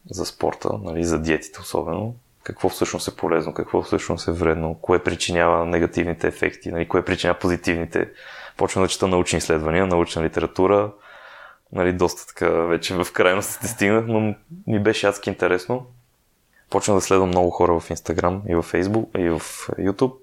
за 0.10 0.26
спорта, 0.26 0.70
нали, 0.84 1.04
за 1.04 1.22
диетите 1.22 1.60
особено. 1.62 2.16
Какво 2.44 2.70
всъщност 2.70 3.08
е 3.08 3.16
полезно, 3.16 3.54
какво 3.54 3.82
всъщност 3.82 4.28
е 4.28 4.32
вредно, 4.32 4.76
кое 4.82 5.04
причинява 5.04 5.66
негативните 5.66 6.28
ефекти, 6.28 6.72
нали, 6.72 6.88
кое 6.88 7.06
причинява 7.06 7.40
позитивните. 7.40 8.10
Почна 8.58 8.82
да 8.82 8.88
чета 8.88 9.08
научни 9.08 9.38
изследвания, 9.38 9.88
научна 9.88 10.24
литература. 10.24 10.92
Нали, 11.72 11.94
доста 11.94 12.28
така 12.28 12.50
вече 12.50 12.96
в 12.96 13.08
крайностите 13.14 13.68
стигнах, 13.68 14.06
но 14.08 14.36
ми 14.68 14.80
беше 14.80 15.08
адски 15.08 15.30
интересно. 15.30 15.86
Почна 16.70 16.96
да 16.96 17.02
следвам 17.02 17.30
много 17.30 17.50
хора 17.50 17.80
в 17.80 17.90
Instagram 17.90 18.52
и 18.52 18.56
в 18.56 18.64
Facebook 18.64 19.18
и 19.18 19.30
в 19.30 19.40
YouTube, 19.80 20.14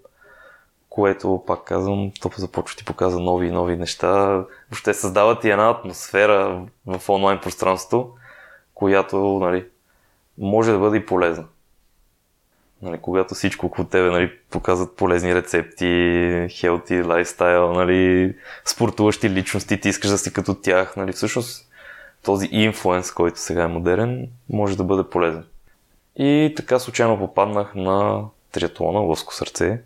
което, 0.89 1.43
пак 1.47 1.65
казвам, 1.65 2.13
то 2.21 2.31
започва 2.37 2.77
ти 2.77 2.85
показва 2.85 3.21
нови 3.21 3.47
и 3.47 3.51
нови 3.51 3.77
неща. 3.77 4.45
Въобще 4.71 4.95
създават 4.95 5.45
и 5.45 5.51
една 5.51 5.71
атмосфера 5.71 6.67
в 6.87 7.09
онлайн 7.09 7.39
пространството, 7.43 8.11
която 8.75 9.17
нали, 9.19 9.67
може 10.39 10.73
да 10.73 10.79
бъде 10.79 10.97
и 10.97 11.07
полезна. 11.07 11.45
Нали, 12.83 12.99
когато 12.99 13.35
всичко 13.35 13.67
около 13.67 13.89
тебе 13.89 14.11
нали, 14.11 14.33
показват 14.51 14.97
полезни 14.97 15.35
рецепти, 15.35 16.47
хелти, 16.51 17.03
лайфстайл, 17.03 17.73
нали, 17.73 18.35
спортуващи 18.65 19.31
личности, 19.31 19.81
ти 19.81 19.89
искаш 19.89 20.11
да 20.11 20.19
си 20.19 20.33
като 20.33 20.55
тях. 20.55 20.97
Нали, 20.97 21.13
всъщност 21.13 21.69
този 22.25 22.49
инфлуенс, 22.51 23.13
който 23.13 23.39
сега 23.41 23.63
е 23.63 23.69
модерен, 23.69 24.29
може 24.51 24.77
да 24.77 24.85
бъде 24.85 25.11
полезен. 25.11 25.45
И 26.17 26.53
така 26.57 26.79
случайно 26.79 27.19
попаднах 27.19 27.75
на 27.75 28.25
триатлона 28.53 28.99
Лъско 28.99 29.35
сърце. 29.35 29.83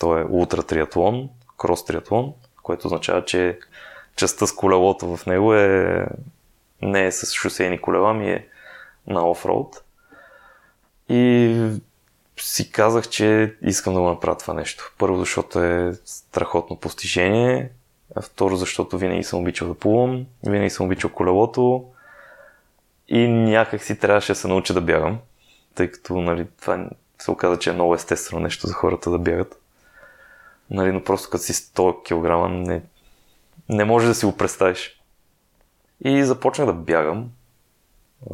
То 0.00 0.18
е 0.18 0.26
ултра 0.30 0.62
триатлон, 0.62 1.28
крос 1.58 1.84
триатлон, 1.84 2.34
което 2.62 2.86
означава, 2.86 3.24
че 3.24 3.58
частта 4.16 4.46
с 4.46 4.54
колелото 4.54 5.16
в 5.16 5.26
него 5.26 5.54
е 5.54 6.06
не 6.82 7.06
е 7.06 7.12
с 7.12 7.32
шосейни 7.34 7.80
колела, 7.80 8.14
ми 8.14 8.30
е 8.30 8.46
на 9.06 9.30
офроуд. 9.30 9.82
И 11.08 11.54
си 12.36 12.72
казах, 12.72 13.08
че 13.08 13.54
искам 13.62 13.94
да 13.94 14.00
го 14.00 14.08
направя 14.08 14.38
това 14.38 14.54
нещо. 14.54 14.92
Първо, 14.98 15.18
защото 15.18 15.62
е 15.62 15.92
страхотно 16.04 16.76
постижение, 16.76 17.70
а 18.16 18.22
второ, 18.22 18.56
защото 18.56 18.98
винаги 18.98 19.24
съм 19.24 19.40
обичал 19.40 19.68
да 19.68 19.74
плувам, 19.74 20.26
винаги 20.46 20.70
съм 20.70 20.86
обичал 20.86 21.10
колелото 21.10 21.84
и 23.08 23.28
някак 23.28 23.82
си 23.82 23.98
трябваше 23.98 24.32
да 24.32 24.36
се 24.36 24.48
науча 24.48 24.74
да 24.74 24.80
бягам 24.80 25.18
тъй 25.78 25.90
като 25.90 26.20
нали, 26.20 26.46
това 26.60 26.88
се 27.18 27.30
оказа, 27.30 27.58
че 27.58 27.70
е 27.70 27.72
много 27.72 27.94
естествено 27.94 28.42
нещо 28.42 28.66
за 28.66 28.72
хората 28.72 29.10
да 29.10 29.18
бягат. 29.18 29.60
Нали, 30.70 30.92
но 30.92 31.04
просто 31.04 31.30
като 31.30 31.44
си 31.44 31.52
100 31.52 32.02
кг 32.02 32.50
не, 32.68 32.82
не 33.68 33.84
може 33.84 34.06
да 34.06 34.14
си 34.14 34.26
го 34.26 34.36
представиш. 34.36 35.00
И 36.04 36.24
започнах 36.24 36.66
да 36.66 36.72
бягам 36.72 37.30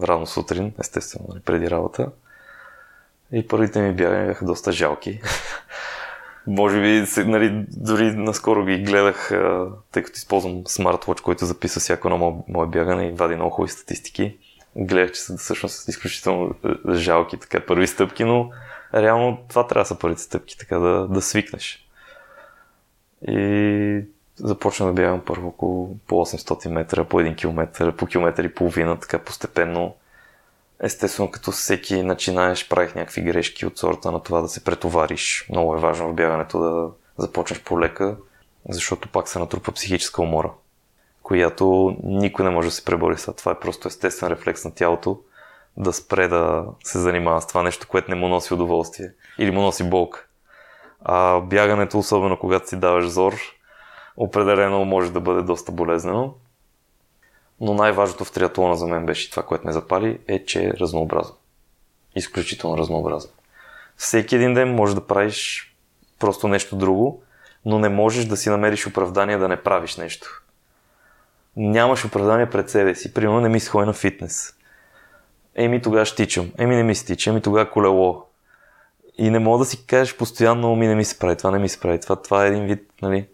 рано 0.02 0.26
сутрин, 0.26 0.72
естествено, 0.80 1.26
нали, 1.28 1.40
преди 1.40 1.70
работа. 1.70 2.11
И 3.33 3.48
първите 3.48 3.80
ми 3.83 3.94
бягания 3.94 4.26
бяха 4.26 4.44
доста 4.44 4.72
жалки. 4.72 5.20
Може 6.46 6.80
би, 6.80 7.07
нали, 7.24 7.66
дори 7.68 8.12
наскоро 8.14 8.64
ги 8.64 8.83
гледах, 8.83 9.28
тъй 9.92 10.02
като 10.02 10.16
използвам 10.16 10.64
смарт-watch, 10.64 11.22
който 11.22 11.44
записва 11.44 11.80
всяко 11.80 12.09
едно 12.09 12.44
мое 12.48 12.66
бягане 12.66 13.07
и 13.07 13.12
вади 13.12 13.35
много 13.35 13.50
хубави 13.50 13.70
статистики. 13.70 14.38
Гледах, 14.76 15.12
че 15.12 15.20
са 15.20 15.37
всъщност 15.37 15.88
изключително 15.88 16.54
жалки 16.90 17.37
така 17.37 17.66
първи 17.66 17.87
стъпки, 17.87 18.24
но 18.24 18.50
реално 18.94 19.44
това 19.48 19.66
трябва 19.66 19.82
да 19.82 19.88
са 19.88 19.98
първите 19.98 20.22
стъпки, 20.22 20.58
така 20.58 20.78
да, 20.78 21.08
да 21.08 21.22
свикнеш. 21.22 21.88
И 23.28 24.04
започна 24.37 24.87
да 24.87 24.92
бягам 24.92 25.22
първо 25.26 25.48
около 25.48 25.96
по 26.06 26.14
800 26.14 26.68
метра, 26.68 27.04
по 27.04 27.20
1 27.20 27.37
км, 27.37 27.92
по 27.92 28.06
километър 28.06 28.44
и 28.44 28.54
половина, 28.54 29.00
така 29.00 29.18
постепенно. 29.18 29.94
Естествено, 30.80 31.30
като 31.30 31.50
всеки 31.50 32.02
начинаеш, 32.02 32.68
правих 32.68 32.94
някакви 32.94 33.22
грешки 33.22 33.66
от 33.66 33.78
сорта 33.78 34.12
на 34.12 34.22
това 34.22 34.40
да 34.40 34.48
се 34.48 34.64
претовариш. 34.64 35.46
Много 35.50 35.76
е 35.76 35.80
важно 35.80 36.08
в 36.08 36.14
бягането 36.14 36.58
да 36.58 36.90
започнеш 37.18 37.62
полека, 37.62 38.16
защото 38.68 39.08
пак 39.08 39.28
се 39.28 39.38
натрупа 39.38 39.72
психическа 39.72 40.22
умора, 40.22 40.50
която 41.24 41.96
никой 42.02 42.44
не 42.44 42.50
може 42.50 42.68
да 42.68 42.74
се 42.74 42.84
пребори 42.84 43.18
с 43.18 43.32
това. 43.32 43.52
е 43.52 43.60
просто 43.60 43.88
естествен 43.88 44.30
рефлекс 44.30 44.64
на 44.64 44.74
тялото 44.74 45.20
да 45.76 45.92
спре 45.92 46.28
да 46.28 46.66
се 46.84 46.98
занимава 46.98 47.42
с 47.42 47.46
това 47.46 47.62
нещо, 47.62 47.88
което 47.88 48.10
не 48.10 48.16
му 48.16 48.28
носи 48.28 48.54
удоволствие 48.54 49.12
или 49.38 49.50
му 49.50 49.62
носи 49.62 49.90
болка. 49.90 50.26
А 51.04 51.40
бягането, 51.40 51.98
особено 51.98 52.38
когато 52.38 52.68
си 52.68 52.76
даваш 52.76 53.08
зор, 53.08 53.34
определено 54.16 54.84
може 54.84 55.12
да 55.12 55.20
бъде 55.20 55.42
доста 55.42 55.72
болезнено. 55.72 56.34
Но 57.60 57.74
най-важното 57.74 58.24
в 58.24 58.32
триатлона 58.32 58.76
за 58.76 58.87
мен 58.87 59.06
беше 59.06 59.30
това, 59.30 59.42
което 59.42 59.66
ме 59.66 59.72
запали, 59.72 60.18
е, 60.28 60.44
че 60.44 60.64
е 60.64 60.72
разнообразно. 60.72 61.37
Изключително 62.16 62.78
разнообразно. 62.78 63.30
Всеки 63.96 64.37
един 64.37 64.54
ден 64.54 64.74
можеш 64.74 64.94
да 64.94 65.06
правиш 65.06 65.70
просто 66.18 66.48
нещо 66.48 66.76
друго, 66.76 67.22
но 67.64 67.78
не 67.78 67.88
можеш 67.88 68.24
да 68.24 68.37
си 68.37 68.50
намериш 68.50 68.87
оправдание 68.87 69.38
да 69.38 69.48
не 69.48 69.62
правиш 69.62 69.96
нещо. 69.96 70.43
Нямаш 71.57 72.05
оправдание 72.05 72.51
пред 72.51 72.71
себе 72.71 72.95
си. 72.95 73.14
Примерно 73.14 73.40
не 73.40 73.49
ми 73.49 73.61
се 73.61 73.79
на 73.79 73.93
фитнес. 73.93 74.55
Еми 75.55 75.83
тогава 75.83 76.05
ще 76.05 76.17
тичам. 76.17 76.51
Еми 76.59 76.77
не 76.77 76.83
ми 76.83 76.95
се 76.95 77.07
тича. 77.07 77.31
Еми 77.31 77.40
тогава 77.40 77.71
колело. 77.71 78.25
И 79.19 79.31
не 79.31 79.38
мога 79.38 79.59
да 79.59 79.64
си 79.64 79.87
кажеш 79.87 80.17
постоянно, 80.17 80.77
ми 80.77 80.87
не 80.87 80.95
ми 80.95 81.05
се 81.05 81.19
прави, 81.19 81.37
това 81.37 81.51
не 81.51 81.59
ми 81.59 81.69
се 81.69 81.81
прави. 81.81 82.01
Това, 82.01 82.17
това 82.17 82.45
е 82.45 82.49
един 82.49 82.67
вид, 82.67 82.90
нали, 83.03 83.27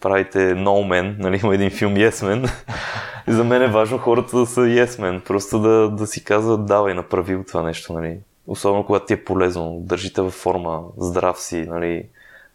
правите 0.00 0.38
No 0.38 0.88
Man, 0.88 1.18
нали, 1.18 1.40
има 1.42 1.54
един 1.54 1.70
филм 1.70 1.94
Yes 1.94 2.10
Man. 2.10 2.50
и 3.28 3.32
за 3.32 3.44
мен 3.44 3.62
е 3.62 3.68
важно 3.68 3.98
хората 3.98 4.38
да 4.38 4.46
са 4.46 4.60
Yes 4.60 4.86
Man, 4.86 5.24
просто 5.24 5.58
да, 5.60 5.90
да 5.90 6.06
си 6.06 6.24
казват 6.24 6.66
давай, 6.66 6.94
направи 6.94 7.44
това 7.46 7.62
нещо, 7.62 7.92
нали. 7.92 8.18
Особено 8.46 8.86
когато 8.86 9.06
ти 9.06 9.12
е 9.12 9.24
полезно, 9.24 9.78
държите 9.80 10.20
във 10.20 10.32
форма, 10.32 10.82
здрав 10.98 11.40
си, 11.40 11.66
нали, 11.68 12.08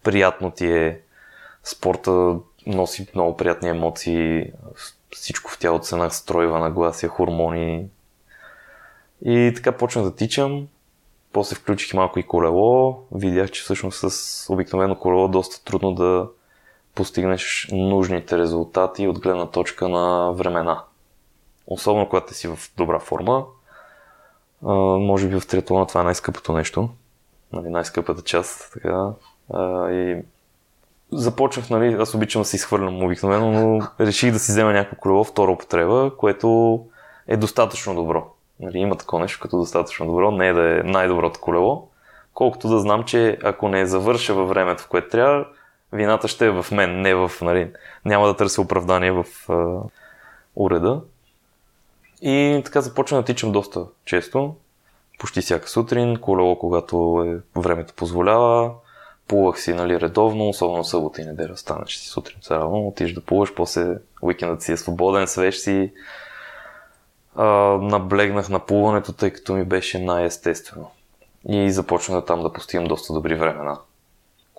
приятно 0.04 0.52
ти 0.52 0.72
е, 0.72 1.00
спорта 1.64 2.36
носи 2.68 3.08
много 3.16 3.38
приятни 3.38 3.70
емоции, 3.70 4.52
всичко 5.16 5.52
в 5.52 5.60
тялото 5.60 5.86
се 5.86 5.96
настройва, 5.96 6.60
наглася, 6.60 7.08
хормони. 7.08 7.88
И 9.26 9.52
така 9.56 9.72
почнах 9.72 10.06
да 10.06 10.16
тичам, 10.16 10.68
после 11.34 11.56
включих 11.56 11.94
малко 11.94 12.20
и 12.20 12.24
колело, 12.24 13.04
видях, 13.12 13.52
че 13.52 13.62
всъщност 13.62 14.12
с 14.12 14.50
обикновено 14.50 14.96
колело 14.96 15.26
е 15.26 15.30
доста 15.30 15.64
трудно 15.64 15.94
да 15.94 16.28
постигнеш 16.96 17.70
нужните 17.72 18.38
резултати 18.38 19.08
от 19.08 19.20
гледна 19.20 19.48
точка 19.48 19.90
на 19.90 20.32
времена. 20.32 20.84
Особено 21.68 22.10
когато 22.10 22.34
си 22.34 22.48
в 22.48 22.60
добра 22.78 23.00
форма. 23.00 23.46
А, 24.66 24.74
може 24.98 25.28
би 25.28 25.40
в 25.40 25.48
триатлона 25.48 25.88
това 25.88 26.02
е 26.02 26.04
най-скъпото 26.04 26.54
нещо. 26.54 26.90
Нали, 27.54 27.70
най-скъпата 27.70 28.22
част. 28.22 28.74
Така. 28.74 29.10
А, 29.54 29.92
и 29.92 30.24
започнах, 31.12 31.70
нали, 31.70 31.94
аз 31.94 32.16
обичам 32.16 32.42
да 32.42 32.46
се 32.46 32.56
изхвърлям 32.56 33.04
обикновено, 33.04 33.52
но 33.52 33.88
реших 34.00 34.32
да 34.32 34.40
си 34.40 34.52
взема 34.52 34.74
някакво 34.74 34.96
колело 34.96 35.24
втора 35.24 35.52
употреба, 35.52 36.12
което 36.18 36.80
е 37.28 37.38
достатъчно 37.38 37.96
добро. 37.96 38.28
Нали, 38.60 38.78
има 38.78 38.96
такова 38.96 39.22
нещо 39.22 39.40
като 39.42 39.58
достатъчно 39.58 40.06
добро, 40.06 40.32
не 40.32 40.48
е 40.48 40.54
да 40.54 40.80
е 40.80 40.84
най-доброто 40.84 41.40
колело, 41.40 41.88
колкото 42.34 42.68
да 42.68 42.80
знам, 42.80 43.04
че 43.04 43.38
ако 43.44 43.70
не 43.70 43.86
завърша 43.86 44.34
във 44.34 44.50
времето, 44.50 44.84
в 44.84 44.88
което 44.88 45.10
трябва, 45.10 45.46
вината 45.94 46.28
ще 46.28 46.46
е 46.46 46.50
в 46.52 46.66
мен, 46.72 47.02
не 47.02 47.16
в, 47.16 47.32
нали, 47.42 47.72
няма 48.06 48.28
да 48.28 48.36
търся 48.36 48.62
оправдание 48.62 49.12
в 49.12 49.26
а, 49.50 49.78
уреда. 50.56 51.02
И 52.22 52.62
така 52.66 52.82
започна 52.82 53.18
да 53.18 53.26
тичам 53.26 53.52
доста 53.52 53.86
често, 54.06 54.56
почти 55.20 55.42
всяка 55.42 55.70
сутрин, 55.70 56.18
колело, 56.18 56.60
когато 56.60 57.26
е, 57.28 57.60
времето 57.60 57.94
позволява, 57.94 58.72
плувах 59.32 59.60
си 59.62 59.74
нали, 59.74 60.00
редовно, 60.00 60.50
особено 60.50 60.84
събота 60.84 61.22
и 61.22 61.26
неделя 61.26 61.58
стана, 61.58 61.86
че 61.86 62.00
си 62.00 62.08
сутрин 62.08 62.38
рано, 62.52 62.88
отиш 62.88 63.14
да 63.14 63.22
плуваш, 63.22 63.54
после 63.54 63.96
уикендът 64.22 64.62
си 64.62 64.72
е 64.72 64.78
свободен, 64.78 65.28
свеж 65.28 65.58
си. 65.58 65.92
А, 67.36 67.46
наблегнах 67.82 68.50
на 68.50 68.60
плуването, 68.60 69.14
тъй 69.14 69.32
като 69.32 69.54
ми 69.54 69.64
беше 69.64 70.00
най-естествено. 70.00 70.92
И 71.50 71.72
започнах 71.72 72.26
там 72.26 72.42
да 72.42 72.54
постигам 72.54 72.86
доста 72.86 73.14
добри 73.14 73.36
времена 73.36 73.78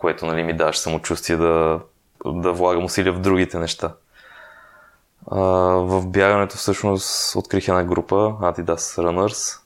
което 0.02 0.26
нали, 0.26 0.42
ми 0.42 0.56
даваше 0.56 0.80
самочувствие 0.80 1.36
да, 1.36 1.80
да 2.26 2.52
влагам 2.52 2.84
усилия 2.84 3.12
в 3.12 3.20
другите 3.20 3.58
неща. 3.58 3.94
А, 5.30 5.40
в 5.76 6.06
бягането 6.06 6.56
всъщност 6.56 7.36
открих 7.36 7.68
една 7.68 7.84
група 7.84 8.14
Adidas 8.14 9.02
Runners, 9.02 9.60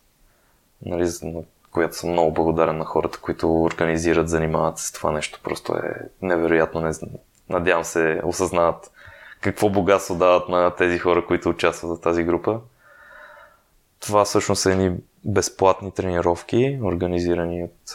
нали, 0.87 1.11
на 1.23 1.43
която 1.77 1.97
съм 1.97 2.11
много 2.11 2.33
благодарен 2.33 2.79
на 2.79 2.85
хората, 2.85 3.19
които 3.19 3.63
организират, 3.63 4.29
занимават 4.29 4.79
с 4.79 4.93
това 4.93 5.11
нещо. 5.13 5.41
Просто 5.43 5.75
е 5.75 6.09
невероятно. 6.23 6.81
Не, 6.81 6.93
надявам 7.49 7.85
се 7.85 8.21
осъзнават 8.25 8.91
какво 9.41 9.69
богатство 9.69 10.15
дават 10.15 10.49
на 10.49 10.75
тези 10.75 10.99
хора, 10.99 11.27
които 11.27 11.49
участват 11.49 11.99
в 11.99 12.01
тази 12.01 12.23
група. 12.23 12.61
Това 14.01 14.25
всъщност 14.25 14.63
са 14.63 14.73
едни 14.73 14.97
безплатни 15.25 15.93
тренировки, 15.93 16.79
организирани 16.83 17.65
от 17.65 17.95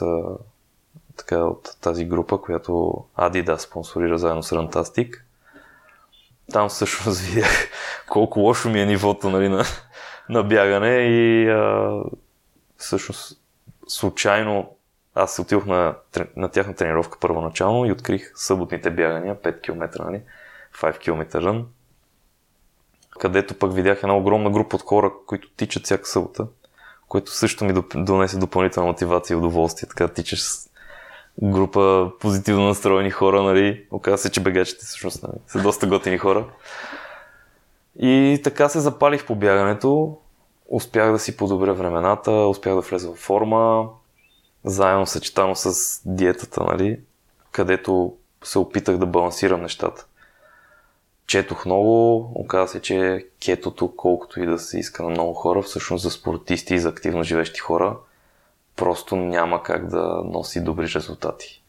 така, 1.17 1.38
от 1.38 1.78
тази 1.82 2.06
група, 2.06 2.41
която 2.41 3.04
Adidas 3.17 3.58
спонсорира 3.58 4.17
заедно 4.17 4.44
с 4.44 4.56
Rantastic. 4.56 5.20
Там 6.52 6.70
всъщност 6.70 7.22
видях 7.26 7.70
колко 8.10 8.39
лошо 8.39 8.70
ми 8.70 8.82
е 8.82 8.86
нивото 8.86 9.30
нали, 9.30 9.50
на, 9.50 9.63
на 10.30 10.44
бягане 10.44 10.98
и 10.98 11.50
а, 11.50 11.94
всъщност 12.78 13.41
случайно 13.92 14.76
аз 15.16 15.40
отидох 15.40 15.66
на, 15.66 15.96
на 16.36 16.50
тяхна 16.50 16.74
тренировка 16.74 17.20
първоначално 17.20 17.86
и 17.86 17.92
открих 17.92 18.32
съботните 18.36 18.92
бягания, 18.92 19.36
5 19.36 19.62
км, 19.62 20.04
нали, 20.04 20.22
5 20.82 21.00
км 21.00 21.40
run, 21.40 21.64
където 23.20 23.54
пък 23.54 23.74
видях 23.74 24.00
една 24.04 24.18
огромна 24.18 24.50
група 24.50 24.76
от 24.76 24.82
хора, 24.82 25.12
които 25.28 25.50
тичат 25.50 25.86
всяка 25.86 26.06
събота, 26.06 26.48
което 27.08 27.32
също 27.32 27.66
ми 27.66 27.74
донесе 27.96 28.38
допълнителна 28.38 28.88
мотивация 28.88 29.36
и 29.36 29.38
удоволствие. 29.38 29.90
Така 29.90 30.08
тичаш 30.08 30.42
група 31.44 32.12
позитивно 32.20 32.68
настроени 32.68 33.12
хора, 33.12 33.44
нали? 33.44 33.86
Оказва 33.92 34.18
се, 34.18 34.32
че 34.32 34.44
бегачите 34.44 34.86
всъщност 34.86 35.24
нали? 35.24 35.38
са 35.48 35.62
доста 35.62 35.88
готини 35.88 36.18
хора. 36.18 36.46
И 38.00 38.42
така 38.44 38.70
се 38.70 38.80
запалих 38.80 39.26
по 39.26 39.36
бягането. 39.36 40.18
Успях 40.72 41.12
да 41.12 41.20
си 41.20 41.38
подобря 41.38 41.74
времената, 41.74 42.32
успях 42.32 42.76
да 42.76 42.82
влеза 42.82 43.10
в 43.10 43.16
форма, 43.16 43.90
заедно 44.64 45.06
съчетано 45.06 45.56
с 45.56 46.02
диетата, 46.06 46.64
нали? 46.64 47.00
Където 47.52 48.14
се 48.44 48.60
опитах 48.60 48.98
да 48.98 49.06
балансирам 49.06 49.62
нещата. 49.62 50.06
Четох 51.28 51.66
много, 51.66 52.18
оказа 52.36 52.72
се, 52.72 52.82
че 52.82 53.28
кетото, 53.40 53.96
колкото 53.96 54.42
и 54.42 54.46
да 54.46 54.60
се 54.60 54.80
иска 54.80 55.04
на 55.04 55.10
много 55.10 55.34
хора, 55.34 55.62
всъщност 55.62 56.04
за 56.04 56.12
спортисти 56.12 56.74
и 56.74 56.80
за 56.80 56.90
активно 56.90 57.24
живещи 57.24 57.60
хора– 57.60 57.98
просто 58.82 59.16
няма 59.16 59.64
как 59.64 59.88
да 59.88 60.22
носи 60.26 60.64
добри 60.64 60.88
резултати. 60.96 61.64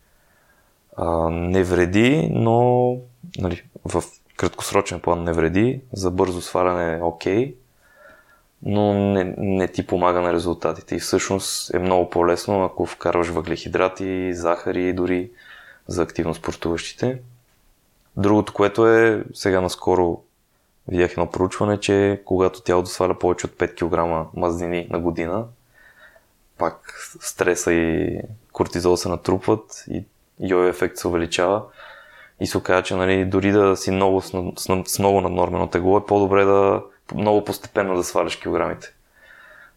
А, 0.97 1.31
не 1.31 1.63
вреди, 1.63 2.29
но 2.31 2.97
нали, 3.39 3.65
в 3.85 4.05
краткосрочен 4.37 5.01
план 5.01 5.25
не 5.25 5.33
вреди, 5.33 5.81
за 5.93 6.11
бързо 6.11 6.41
сваляне 6.41 6.99
е 6.99 7.03
окей, 7.03 7.55
но 8.63 8.95
не, 8.95 9.35
не 9.39 9.69
ти 9.69 9.87
помага 9.87 10.21
на 10.21 10.33
резултатите. 10.33 10.95
И 10.97 10.99
всъщност 11.01 11.75
е 11.75 11.79
много 11.79 12.11
по-лесно, 12.11 12.65
ако 12.65 12.87
вкарваш 12.87 13.29
въглехидрати, 13.29 14.35
захари 14.35 14.93
дори 14.93 15.31
за 15.87 16.03
активно 16.03 16.35
спортуващите. 16.35 17.21
Другото, 18.17 18.53
което 18.53 18.89
е, 18.89 19.25
сега 19.35 19.61
наскоро 19.61 20.23
видях 20.89 21.13
едно 21.13 21.31
проучване, 21.31 21.81
че 21.81 22.23
когато 22.25 22.63
тялото 22.63 22.89
сваля 22.89 23.19
повече 23.19 23.47
от 23.47 23.53
5 23.53 23.75
кг 23.75 24.29
мазнини 24.37 24.87
на 24.91 24.99
година, 24.99 25.45
пак 26.59 26.95
стреса 27.21 27.73
и 27.73 28.19
кортизол 28.53 28.97
се 28.97 29.09
натрупват 29.09 29.85
и 29.91 30.05
йо 30.41 30.65
ефект 30.65 30.97
се 30.97 31.09
увеличава. 31.09 31.63
И 32.41 32.47
се 32.47 32.59
оказа, 32.59 32.83
че 32.83 32.95
нали, 32.95 33.25
дори 33.25 33.53
да 33.53 33.77
си 33.77 33.91
много, 33.91 34.21
с, 34.21 34.53
с 34.87 34.99
много 34.99 35.21
наднормено 35.21 35.67
тегло, 35.67 35.99
е 35.99 36.07
по-добре 36.07 36.45
да 36.45 36.83
много 37.15 37.45
постепенно 37.45 37.97
да 37.97 38.05
сваляш 38.05 38.37
килограмите. 38.37 38.95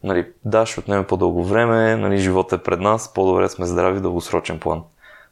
Нали, 0.03 0.27
да, 0.45 0.65
ще 0.65 0.79
отнеме 0.79 1.07
по-дълго 1.07 1.43
време, 1.43 1.95
нали, 1.95 2.17
живота 2.17 2.55
е 2.55 2.63
пред 2.63 2.79
нас, 2.79 3.13
по-добре 3.13 3.49
сме 3.49 3.65
здрави 3.65 3.99
в 3.99 4.01
дългосрочен 4.01 4.59
план. 4.59 4.83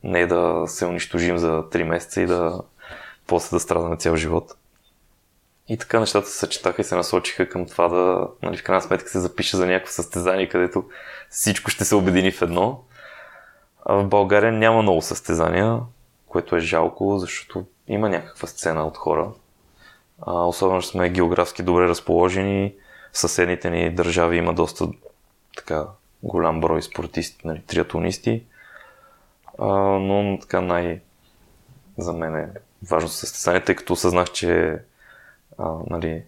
Не 0.04 0.28
да 0.28 0.64
се 0.68 0.86
унищожим 0.86 1.38
за 1.38 1.64
3 1.64 1.84
месеца 1.84 2.22
и 2.22 2.26
да 2.26 2.62
после 3.28 3.56
да 3.56 3.60
страдаме 3.60 3.98
цял 3.98 4.16
живот. 4.16 4.56
И 5.68 5.78
така 5.78 6.00
нещата 6.00 6.28
се 6.28 6.38
съчетаха 6.38 6.82
и 6.82 6.86
се 6.86 6.96
насочиха 6.96 7.50
към 7.50 7.66
това 7.66 7.88
да, 7.88 8.28
нали, 8.42 8.58
в 8.58 8.64
крайна 8.64 8.82
сметка 8.82 9.10
се 9.10 9.20
запише 9.20 9.58
за 9.58 9.66
някакво 9.66 9.94
състезание, 9.94 10.50
където 10.50 10.86
всичко 11.30 11.72
ще 11.72 11.86
се 11.86 11.96
обедини 11.96 12.32
в 12.32 12.42
едно. 12.42 12.84
А 13.86 13.96
в 13.96 14.08
България 14.08 14.52
няма 14.52 14.82
много 14.82 15.02
състезания, 15.02 15.80
което 16.28 16.56
е 16.56 16.60
жалко, 16.60 17.18
защото 17.20 17.66
има 17.88 18.10
някаква 18.10 18.48
сцена 18.48 18.88
от 18.88 18.98
хора. 18.98 19.32
А, 20.26 20.46
особено, 20.46 20.82
че 20.82 20.88
сме 20.88 21.10
географски 21.10 21.64
добре 21.64 21.88
разположени. 21.88 22.74
В 23.12 23.18
съседните 23.18 23.70
ни 23.70 23.96
държави 23.96 24.38
има 24.38 24.54
доста 24.54 24.88
така 25.58 25.86
голям 26.24 26.62
брой 26.62 26.82
спортисти, 26.82 27.48
нали, 27.48 27.62
триатлонисти. 27.68 28.44
А, 29.60 29.68
но 30.00 30.40
така 30.42 30.62
най- 30.62 31.02
за 31.98 32.14
мен 32.14 32.36
е 32.36 32.50
важно 32.90 33.10
състезание, 33.10 33.64
тъй 33.64 33.76
като 33.76 33.94
осъзнах, 33.94 34.32
че 34.32 34.80
а, 35.58 35.74
нали, 35.90 36.24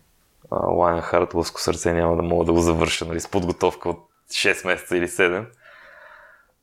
Лайон 0.52 1.02
Харт, 1.02 1.34
лъско 1.34 1.62
сърце 1.62 1.94
няма 1.94 2.16
да 2.16 2.22
мога 2.22 2.46
да 2.46 2.54
го 2.54 2.60
завърша 2.60 3.06
нали, 3.06 3.20
с 3.20 3.28
подготовка 3.28 3.90
от 3.90 4.08
6 4.30 4.68
месеца 4.68 4.98
или 4.98 5.08
7, 5.08 5.46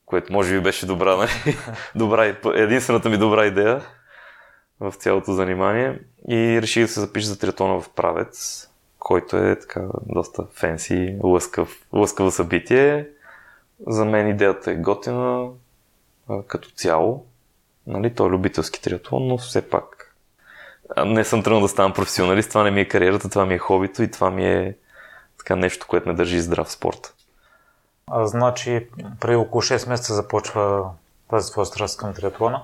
което 0.07 0.33
може 0.33 0.55
би 0.55 0.61
беше 0.61 0.87
добра, 0.87 1.16
нали? 1.16 1.31
добра, 1.95 2.37
единствената 2.55 3.09
ми 3.09 3.18
добра 3.18 3.47
идея 3.47 3.83
в 4.83 4.95
цялото 4.99 5.33
занимание 5.33 6.01
и 6.29 6.62
реших 6.62 6.83
да 6.83 6.88
се 6.88 7.01
запиша 7.01 7.27
за 7.27 7.38
триатлона 7.38 7.81
в 7.81 7.90
Правец, 7.90 8.68
който 8.99 9.37
е 9.37 9.59
така 9.59 9.83
доста 10.07 10.45
фенси, 10.55 11.16
лъскав, 11.23 11.87
лъскаво 11.92 12.31
събитие. 12.31 13.09
За 13.87 14.05
мен 14.05 14.29
идеята 14.29 14.71
е 14.71 14.75
готина 14.77 15.49
като 16.47 16.71
цяло. 16.71 17.27
Нали, 17.87 18.14
той 18.14 18.29
е 18.29 18.31
любителски 18.31 18.83
триатлон, 18.83 19.29
но 19.29 19.38
все 19.38 19.71
пак 19.71 20.14
не 21.07 21.25
съм 21.25 21.42
тръгнал 21.42 21.61
да 21.61 21.68
ставам 21.68 21.92
професионалист, 21.92 22.49
това 22.49 22.62
не 22.62 22.71
ми 22.71 22.81
е 22.81 22.88
кариерата, 22.88 23.29
това 23.29 23.47
ми 23.47 23.55
е 23.55 23.59
хобито 23.59 24.03
и 24.03 24.11
това 24.11 24.31
ми 24.31 24.47
е 24.47 24.77
така 25.38 25.57
нещо, 25.57 25.87
което 25.88 26.09
ме 26.09 26.14
държи 26.14 26.40
здрав 26.40 26.66
в 26.66 26.73
спорта. 26.73 27.12
А, 28.07 28.27
значи, 28.27 28.88
преди 29.21 29.37
около 29.37 29.62
6 29.62 29.88
месеца 29.88 30.14
започва 30.14 30.90
тази 31.31 31.53
твоя 31.53 31.66
страст 31.66 31.99
към 31.99 32.14
триатлона? 32.14 32.62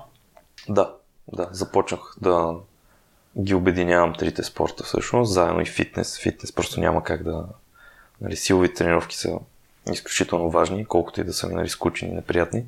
Да, 0.69 0.93
да, 1.33 1.47
започнах 1.51 2.15
да 2.21 2.55
ги 3.41 3.53
обединявам 3.55 4.13
трите 4.13 4.43
спорта 4.43 4.83
всъщност, 4.83 5.33
заедно 5.33 5.61
и 5.61 5.65
фитнес. 5.65 6.19
Фитнес 6.19 6.51
просто 6.51 6.79
няма 6.79 7.03
как 7.03 7.23
да... 7.23 7.45
Нали, 8.21 8.35
силови 8.35 8.73
тренировки 8.73 9.17
са 9.17 9.39
изключително 9.91 10.49
важни, 10.49 10.85
колкото 10.85 11.21
и 11.21 11.23
да 11.23 11.33
са 11.33 11.47
ми 11.47 11.55
нали, 11.55 11.69
скучни 11.69 12.07
и 12.07 12.11
неприятни. 12.11 12.65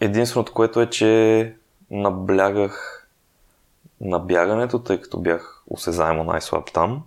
Единственото, 0.00 0.52
което 0.52 0.80
е, 0.80 0.90
че 0.90 1.54
наблягах 1.90 3.06
на 4.00 4.18
бягането, 4.18 4.78
тъй 4.78 5.00
като 5.00 5.18
бях 5.18 5.62
осезаемо 5.66 6.24
най-слаб 6.24 6.72
там. 6.72 7.02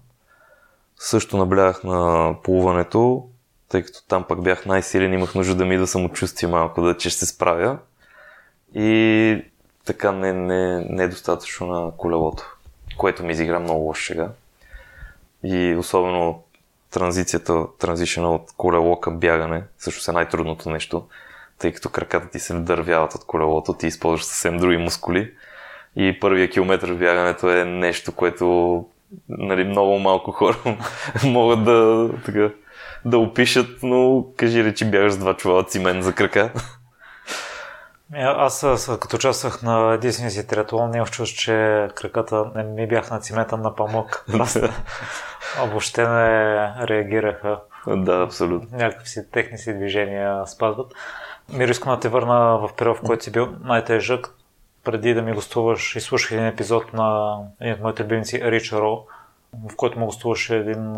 Също 0.98 1.38
наблягах 1.38 1.84
на 1.84 2.34
плуването, 2.44 3.28
тъй 3.70 3.84
като 3.84 4.04
там 4.08 4.26
пък 4.28 4.42
бях 4.42 4.66
най-силен, 4.66 5.14
имах 5.14 5.36
нужда 5.36 5.56
да 5.56 5.66
ми 5.66 5.78
да 5.78 5.88
самочувствие 5.88 6.50
малко, 6.50 6.82
да 6.82 6.98
че 6.98 7.10
ще 7.10 7.20
се 7.20 7.26
справя. 7.26 7.78
И 8.74 9.46
така 9.88 10.12
не, 10.12 10.34
не, 10.34 10.86
не 10.90 11.04
е 11.04 11.08
достатъчно 11.08 11.68
на 11.68 11.92
колелото, 11.98 12.56
което 12.98 13.24
ми 13.24 13.32
изигра 13.32 13.60
много 13.60 13.84
лош 13.84 14.08
сега. 14.08 14.30
И 15.44 15.76
особено 15.80 16.44
транзицията, 16.92 17.66
транзишена 17.80 18.32
от 18.32 18.54
колело 18.58 19.00
към 19.00 19.20
бягане, 19.20 19.64
също 19.78 20.12
е 20.12 20.14
най-трудното 20.14 20.70
нещо, 20.70 21.08
тъй 21.60 21.74
като 21.74 21.90
краката 21.90 22.30
ти 22.30 22.40
се 22.40 22.54
дървяват 22.54 23.16
от 23.16 23.26
колелото, 23.26 23.74
ти 23.74 23.88
използваш 23.88 24.24
съвсем 24.24 24.58
други 24.58 24.78
мускули 24.78 25.34
и 25.96 26.20
първия 26.20 26.50
километър 26.50 26.92
в 26.92 26.98
бягането 26.98 27.50
е 27.50 27.66
нещо, 27.66 28.12
което 28.12 28.86
нали, 29.30 29.64
много 29.64 30.00
малко 30.00 30.32
хора 30.32 30.58
могат 31.24 31.64
да, 31.64 32.10
така, 32.26 32.50
да 33.06 33.18
опишат, 33.18 33.84
но 33.84 34.26
кажи 34.38 34.64
речи 34.64 34.86
бягаш 34.86 35.14
с 35.14 35.18
два 35.18 35.38
чувала 35.38 35.64
цимен 35.64 36.02
за 36.02 36.14
крака. 36.14 36.54
Е, 38.14 38.22
аз 38.22 38.90
като 39.02 39.16
участвах 39.16 39.62
на 39.62 39.94
единствения 39.94 40.32
си 40.32 40.48
триатлон, 40.48 40.96
имах 40.96 41.12
чувство, 41.12 41.38
че 41.38 41.88
краката 41.96 42.52
не 42.56 42.64
ми 42.64 42.88
бях 42.88 43.12
на 43.12 43.20
цимета 43.20 43.58
на 43.58 43.76
памук. 43.76 44.26
А 45.58 45.66
въобще 45.66 46.08
не 46.08 46.88
реагираха. 46.88 47.60
Да, 47.88 48.22
абсолютно. 48.22 48.78
Някакви 48.78 49.08
си 49.08 49.32
техни 49.32 49.58
си 49.58 49.74
движения 49.74 50.48
спазват. 50.48 50.94
Миро, 51.54 51.72
искам 51.72 51.94
да 51.94 52.00
те 52.00 52.10
върна 52.10 52.58
в 52.58 52.70
период, 52.78 52.98
в 52.98 53.02
който 53.02 53.24
си 53.24 53.32
бил 53.32 53.48
най-тежък 53.64 54.34
преди 54.84 55.14
да 55.14 55.22
ми 55.22 55.34
гостуваш, 55.34 55.96
изслушах 55.96 56.32
един 56.32 56.46
епизод 56.46 56.94
на 56.94 57.38
един 57.62 57.74
от 57.74 57.80
моите 57.80 58.04
любимци, 58.04 58.42
Рич 58.44 58.72
Ро, 58.72 59.06
в 59.72 59.76
който 59.76 60.00
му 60.00 60.06
гостуваше 60.06 60.56
един 60.56 60.96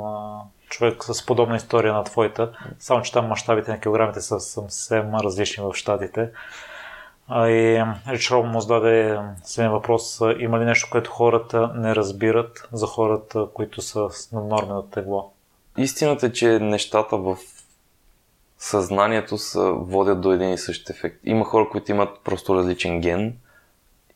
човек 0.69 1.03
с 1.03 1.25
подобна 1.25 1.55
история 1.55 1.93
на 1.93 2.03
твоята, 2.03 2.51
само 2.79 3.01
че 3.01 3.11
там 3.11 3.27
мащабите 3.27 3.71
на 3.71 3.79
килограмите 3.79 4.21
са 4.21 4.39
съвсем 4.39 5.15
различни 5.15 5.63
в 5.63 5.73
щатите. 5.73 6.29
И 7.31 7.83
Рич 8.07 8.31
Ро 8.31 8.43
му 8.43 8.61
зададе 8.61 9.19
следния 9.43 9.71
въпрос, 9.71 10.21
има 10.39 10.59
ли 10.59 10.65
нещо, 10.65 10.87
което 10.91 11.11
хората 11.11 11.71
не 11.75 11.95
разбират 11.95 12.69
за 12.71 12.87
хората, 12.87 13.47
които 13.53 13.81
са 13.81 14.09
с 14.09 14.31
наднормено 14.31 14.81
тегло? 14.81 15.31
Истината 15.77 16.25
е, 16.25 16.31
че 16.31 16.59
нещата 16.59 17.17
в 17.17 17.37
съзнанието 18.57 19.37
са, 19.37 19.71
водят 19.71 20.21
до 20.21 20.31
един 20.31 20.53
и 20.53 20.57
същ 20.57 20.89
ефект. 20.89 21.19
Има 21.23 21.45
хора, 21.45 21.69
които 21.71 21.91
имат 21.91 22.09
просто 22.23 22.55
различен 22.55 23.01
ген, 23.01 23.35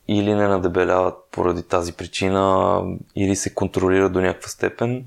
или 0.08 0.34
не 0.34 0.48
надебеляват 0.48 1.14
поради 1.30 1.62
тази 1.62 1.92
причина, 1.92 2.82
или 3.16 3.36
се 3.36 3.54
контролират 3.54 4.12
до 4.12 4.20
някаква 4.20 4.48
степен. 4.48 5.04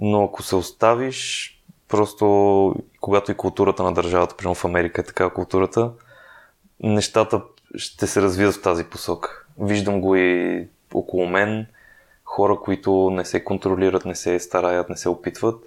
Но 0.00 0.24
ако 0.24 0.42
се 0.42 0.56
оставиш, 0.56 1.50
просто 1.88 2.74
когато 3.00 3.32
и 3.32 3.36
културата 3.36 3.82
на 3.82 3.94
държавата, 3.94 4.36
примерно 4.36 4.54
в 4.54 4.64
Америка 4.64 5.00
е 5.00 5.04
така 5.04 5.30
културата, 5.30 5.90
нещата 6.82 7.42
ще 7.76 8.06
се 8.06 8.22
развият 8.22 8.54
в 8.54 8.62
тази 8.62 8.84
посока. 8.84 9.44
Виждам 9.58 10.00
го 10.00 10.16
и 10.16 10.68
около 10.94 11.26
мен, 11.26 11.66
хора, 12.24 12.56
които 12.64 13.10
не 13.10 13.24
се 13.24 13.44
контролират, 13.44 14.04
не 14.04 14.14
се 14.14 14.38
стараят, 14.38 14.88
не 14.88 14.96
се 14.96 15.08
опитват, 15.08 15.64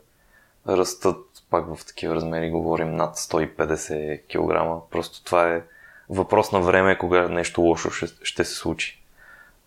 растат 0.68 1.18
пак 1.50 1.76
в 1.76 1.86
такива 1.86 2.16
размери, 2.16 2.50
говорим 2.50 2.96
над 2.96 3.18
150 3.18 4.22
кг. 4.22 4.82
Просто 4.92 5.24
това 5.24 5.50
е 5.50 5.62
въпрос 6.10 6.52
на 6.52 6.62
време 6.62 6.98
кога 6.98 7.28
нещо 7.30 7.62
лошо 7.62 7.90
ще, 7.90 8.08
ще 8.24 8.44
се 8.44 8.56
случи. 8.56 9.02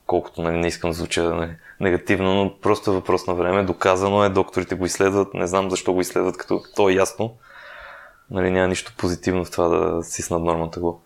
Колкото 0.07 0.43
не 0.43 0.67
искам 0.67 0.91
да 0.91 0.95
звуча 0.95 1.57
негативно, 1.81 2.35
но 2.35 2.59
просто 2.61 2.91
е 2.91 2.95
въпрос 2.95 3.27
на 3.27 3.35
време. 3.35 3.63
Доказано 3.63 4.25
е, 4.25 4.29
докторите 4.29 4.75
го 4.75 4.87
изследват. 4.87 5.35
Не 5.35 5.47
знам 5.47 5.71
защо 5.71 5.93
го 5.93 6.01
изследват, 6.01 6.37
като 6.37 6.63
то 6.77 6.89
е 6.89 6.95
ясно. 6.95 7.37
Нали, 8.31 8.51
няма 8.51 8.69
нищо 8.69 8.95
позитивно 8.99 9.45
в 9.45 9.51
това 9.51 9.69
да 9.69 10.03
си 10.03 10.23
с 10.23 10.31
наднормата 10.31 10.81
го. 10.81 11.03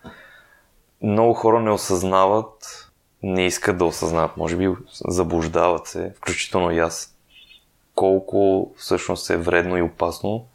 Много 1.03 1.33
хора 1.33 1.59
не 1.59 1.71
осъзнават, 1.71 2.89
не 3.23 3.45
искат 3.45 3.77
да 3.77 3.85
осъзнават, 3.85 4.37
може 4.37 4.57
би 4.57 4.69
заблуждават 5.07 5.87
се, 5.87 6.13
включително 6.17 6.71
и 6.71 6.79
аз, 6.79 7.15
колко 7.95 8.71
всъщност 8.77 9.29
е 9.29 9.37
вредно 9.37 9.77
и 9.77 9.81
опасно 9.81 10.45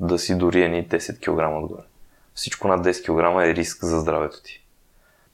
да 0.00 0.18
си 0.18 0.38
дори 0.38 0.62
едни 0.62 0.88
10 0.88 1.18
кг 1.18 1.62
отгоре 1.64 1.82
всичко 2.40 2.68
над 2.68 2.86
10 2.86 3.02
кг 3.02 3.46
е 3.46 3.54
риск 3.54 3.84
за 3.84 4.00
здравето 4.00 4.42
ти. 4.42 4.62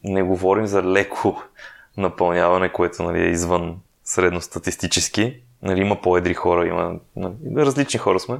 Не 0.04 0.22
говорим 0.22 0.66
за 0.66 0.82
леко 0.82 1.42
напълняване, 1.96 2.72
което 2.72 3.02
нали, 3.02 3.22
е 3.22 3.30
извън 3.30 3.80
средностатистически. 4.04 5.40
Нали, 5.62 5.80
има 5.80 6.00
по-едри 6.00 6.34
хора, 6.34 6.66
има 6.66 6.98
нали, 7.16 7.34
различни 7.56 7.98
хора 7.98 8.20
сме. 8.20 8.38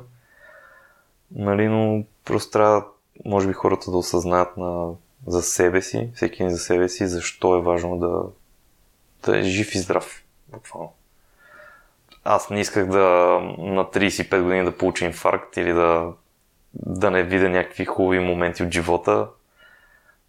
Нали, 1.31 1.69
но 1.69 2.05
просто 2.25 2.51
трябва, 2.51 2.85
може 3.25 3.47
би, 3.47 3.53
хората 3.53 3.91
да 3.91 3.97
осъзнаят 3.97 4.57
на, 4.57 4.89
за 5.27 5.43
себе 5.43 5.83
си, 5.83 6.11
всеки 6.15 6.43
един 6.43 6.57
за 6.57 6.59
себе 6.59 6.89
си, 6.89 7.07
защо 7.07 7.57
е 7.57 7.63
важно 7.63 7.99
да, 7.99 8.23
да 9.25 9.39
е 9.39 9.43
жив 9.43 9.75
и 9.75 9.79
здрав. 9.79 10.25
Буквално. 10.49 10.93
Аз 12.25 12.51
не 12.51 12.61
исках 12.61 12.87
да 12.87 12.99
на 13.59 13.85
35 13.85 14.43
години 14.43 14.65
да 14.65 14.77
получа 14.77 15.05
инфаркт 15.05 15.57
или 15.57 15.73
да 15.73 16.13
да 16.75 17.11
не 17.11 17.23
видя 17.23 17.49
някакви 17.49 17.85
хубави 17.85 18.19
моменти 18.19 18.63
от 18.63 18.73
живота, 18.73 19.29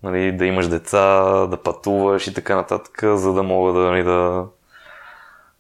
нали, 0.04 0.32
да 0.32 0.46
имаш 0.46 0.68
деца, 0.68 1.22
да 1.48 1.64
пътуваш 1.64 2.28
и 2.28 2.34
така 2.34 2.56
нататък, 2.56 3.00
за 3.04 3.34
да 3.34 3.44
мога 3.44 3.74
да, 3.74 3.80
нали, 3.80 4.04
да, 4.04 4.48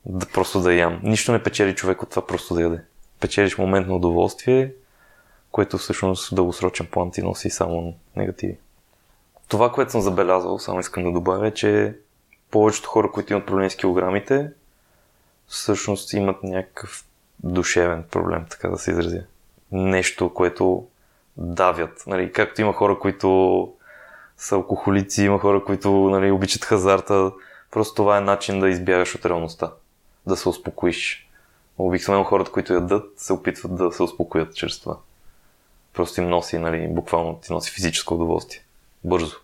да 0.06 0.26
просто 0.26 0.60
да 0.60 0.73
ям. 0.73 1.00
Нищо 1.04 1.32
не 1.32 1.43
печели 1.43 1.76
човек 1.76 2.04
от 2.04 2.10
това 2.10 2.28
просто 2.28 2.54
да 2.54 2.62
яде. 2.62 2.82
Печелиш 3.19 3.58
момент 3.58 3.88
на 3.88 3.95
удоволствие, 3.95 4.73
което 5.52 5.78
всъщност 5.78 6.32
в 6.32 6.36
дългосрочен 6.36 6.88
план 6.91 7.12
ти 7.12 7.21
носи 7.21 7.50
само 7.50 7.95
негативи. 8.15 8.58
Това, 9.48 9.72
което 9.72 9.92
съм 9.92 10.02
забелязал, 10.02 10.60
само 10.60 10.80
искам 10.80 11.04
да 11.04 11.12
добавя, 11.12 11.54
че 11.54 11.96
повечето 12.52 12.90
хора, 12.90 13.12
които 13.12 13.34
имат 13.34 13.46
проблеми 13.46 13.70
с 13.70 13.76
килограмите, 13.76 14.52
всъщност 15.48 16.14
имат 16.14 16.44
някакъв 16.44 17.06
душевен 17.44 18.04
проблем, 18.12 18.46
така 18.50 18.70
да 18.70 18.78
се 18.78 18.92
изразя. 18.92 19.24
Нещо, 19.72 20.34
което 20.34 20.88
давят. 21.38 22.04
Нали, 22.08 22.32
както 22.34 22.62
има 22.62 22.74
хора, 22.74 23.00
които 23.00 23.74
са 24.38 24.56
алкохолици, 24.56 25.24
има 25.24 25.40
хора, 25.40 25.64
които 25.64 25.92
нали, 25.92 26.32
обичат 26.32 26.66
хазарта. 26.66 27.32
Просто 27.72 27.96
това 27.96 28.18
е 28.18 28.22
начин 28.22 28.60
да 28.60 28.70
избягаш 28.70 29.16
от 29.16 29.26
реалността. 29.26 29.72
Да 30.28 30.38
се 30.38 30.50
успокоиш. 30.50 31.30
Обикновено 31.78 32.24
хората, 32.24 32.52
които 32.52 32.74
ядат, 32.74 33.20
се 33.20 33.34
опитват 33.34 33.76
да 33.76 33.92
се 33.92 34.04
успокоят 34.04 34.56
чрез 34.56 34.80
това. 34.80 34.98
Просто 35.94 36.22
им 36.22 36.30
носи, 36.30 36.58
нали, 36.58 36.88
буквално 36.88 37.40
ти 37.40 37.54
носи 37.54 37.72
физическо 37.72 38.14
удоволствие. 38.14 38.62
Бързо. 39.08 39.36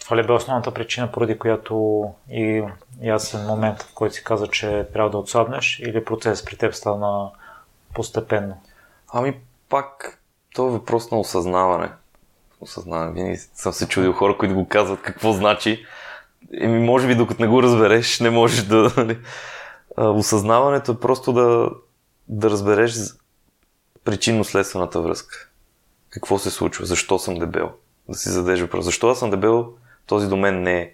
Това 0.00 0.16
ли 0.16 0.26
бе 0.26 0.32
основната 0.32 0.74
причина, 0.74 1.12
поради 1.12 1.38
която 1.38 2.04
и 2.30 2.64
ясен 3.02 3.46
момент, 3.46 3.82
в 3.82 3.94
който 3.94 4.14
си 4.14 4.24
каза, 4.24 4.46
че 4.46 4.88
трябва 4.92 5.10
да 5.10 5.18
отслабнеш 5.18 5.78
или 5.78 6.04
процес 6.04 6.44
при 6.44 6.56
теб 6.56 6.74
стана 6.74 7.30
постепенно? 7.94 8.60
Ами 9.12 9.40
пак, 9.68 10.20
то 10.54 10.66
е 10.66 10.70
въпрос 10.70 11.10
на 11.10 11.18
осъзнаване. 11.20 11.90
Осъзнаване. 12.60 13.12
Винаги 13.12 13.36
съм 13.36 13.72
се 13.72 13.88
чудил 13.88 14.12
хора, 14.12 14.38
които 14.38 14.54
го 14.54 14.68
казват 14.68 15.02
какво 15.02 15.32
значи. 15.32 15.86
Еми, 16.60 16.86
може 16.86 17.06
би 17.06 17.14
докато 17.14 17.42
не 17.42 17.48
го 17.48 17.62
разбереш, 17.62 18.20
не 18.20 18.30
можеш 18.30 18.62
да... 18.62 18.92
Нали. 18.96 19.18
осъзнаването 19.98 20.92
е 20.92 21.00
просто 21.00 21.32
да, 21.32 21.70
да 22.28 22.50
разбереш 22.50 22.94
причинно-следствената 24.04 25.00
връзка. 25.00 25.48
Какво 26.10 26.38
се 26.38 26.50
случва? 26.50 26.86
Защо 26.86 27.18
съм 27.18 27.34
дебел? 27.34 27.72
Да 28.10 28.18
си 28.18 28.28
зададеш 28.28 28.60
въпрос. 28.60 28.84
Защо 28.84 29.08
аз 29.08 29.18
съм 29.18 29.30
дебел? 29.30 29.72
Този 30.06 30.28
до 30.28 30.36
мен 30.36 30.62
не 30.62 30.80
е. 30.80 30.92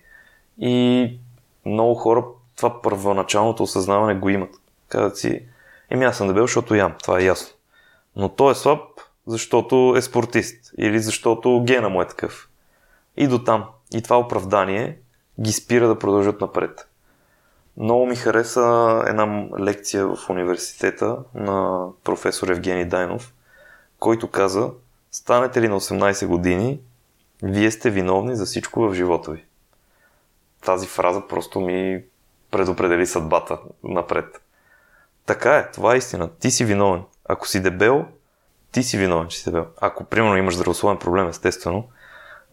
И 0.59 1.19
много 1.67 1.95
хора 1.95 2.25
това 2.57 2.83
първоначалното 2.83 3.63
осъзнаване 3.63 4.15
го 4.15 4.29
имат. 4.29 4.51
Казват 4.89 5.19
си, 5.19 5.43
еми 5.91 6.05
аз 6.05 6.17
съм 6.17 6.29
дебел, 6.29 6.43
защото 6.45 6.75
ям. 6.75 6.95
Това 7.03 7.21
е 7.21 7.25
ясно. 7.25 7.49
Но 8.17 8.29
той 8.29 8.53
е 8.53 8.55
слаб, 8.55 8.81
защото 9.27 9.95
е 9.97 10.03
спортист. 10.03 10.73
Или 10.79 11.01
защото 11.01 11.63
гена 11.67 11.89
му 11.89 12.03
е 12.03 12.09
такъв. 12.09 12.49
И 13.17 13.27
до 13.29 13.45
там. 13.45 13.65
И 13.95 14.03
това 14.03 14.19
оправдание 14.19 14.99
ги 15.41 15.53
спира 15.53 15.89
да 15.89 15.99
продължат 15.99 16.41
напред. 16.41 16.89
Много 17.77 18.07
ми 18.07 18.17
хареса 18.17 19.03
една 19.07 19.47
лекция 19.61 20.07
в 20.07 20.31
университета 20.31 21.17
на 21.35 21.87
професор 22.05 22.49
Евгений 22.49 22.85
Дайнов, 22.85 23.35
който 23.99 24.31
каза, 24.31 24.71
станете 25.11 25.63
ли 25.63 25.69
на 25.69 25.81
18 25.81 26.27
години, 26.27 26.81
вие 27.43 27.71
сте 27.71 27.91
виновни 27.91 28.37
за 28.37 28.45
всичко 28.45 28.81
в 28.81 28.95
живота 28.95 29.31
ви. 29.31 29.45
Тази 30.65 30.87
фраза 30.87 31.23
просто 31.29 31.61
ми 31.61 32.03
предопредели 32.51 33.07
съдбата 33.07 33.59
напред. 33.85 34.43
Така 35.27 35.57
е, 35.57 35.71
това 35.71 35.95
е 35.95 35.99
истина. 35.99 36.31
Ти 36.41 36.51
си 36.51 36.65
виновен. 36.65 37.03
Ако 37.25 37.49
си 37.49 37.63
дебел, 37.63 38.05
ти 38.73 38.83
си 38.83 38.99
виновен, 38.99 39.29
че 39.29 39.39
си 39.39 39.45
дебел. 39.45 39.67
Ако, 39.81 40.05
примерно, 40.05 40.37
имаш 40.37 40.55
здравословен 40.55 40.99
проблем, 40.99 41.29
естествено, 41.29 41.89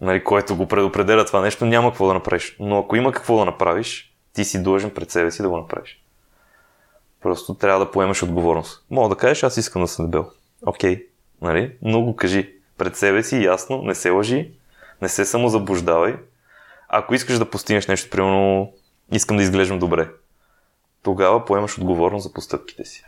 нали, 0.00 0.24
което 0.24 0.56
го 0.56 0.68
предопределя 0.68 1.24
това 1.24 1.40
нещо, 1.40 1.66
няма 1.66 1.90
какво 1.90 2.06
да 2.06 2.14
направиш. 2.14 2.56
Но 2.60 2.78
ако 2.78 2.96
има 2.96 3.12
какво 3.12 3.38
да 3.38 3.44
направиш, 3.44 4.14
ти 4.32 4.44
си 4.44 4.62
длъжен 4.62 4.90
пред 4.90 5.10
себе 5.10 5.30
си 5.30 5.42
да 5.42 5.48
го 5.48 5.56
направиш. 5.56 6.04
Просто 7.22 7.54
трябва 7.54 7.84
да 7.84 7.90
поемеш 7.90 8.22
отговорност. 8.22 8.84
Мога 8.90 9.08
да 9.08 9.16
кажеш, 9.16 9.42
аз 9.42 9.56
искам 9.56 9.82
да 9.82 9.88
съм 9.88 10.04
дебел. 10.04 10.30
Окей, 10.66 10.96
okay. 10.96 11.06
нали? 11.42 11.76
но 11.82 12.02
го 12.02 12.16
кажи 12.16 12.54
пред 12.78 12.96
себе 12.96 13.22
си, 13.22 13.44
ясно, 13.44 13.82
не 13.82 13.94
се 13.94 14.10
лъжи, 14.10 14.52
не 15.02 15.08
се 15.08 15.24
самозаблуждавай. 15.24 16.16
Ако 16.88 17.14
искаш 17.14 17.38
да 17.38 17.50
постигнеш 17.50 17.86
нещо, 17.86 18.10
примерно, 18.10 18.72
искам 19.12 19.36
да 19.36 19.42
изглеждам 19.42 19.78
добре, 19.78 20.08
тогава 21.02 21.44
поемаш 21.44 21.78
отговорност 21.78 22.22
за 22.22 22.32
постъпките 22.32 22.84
си. 22.84 23.04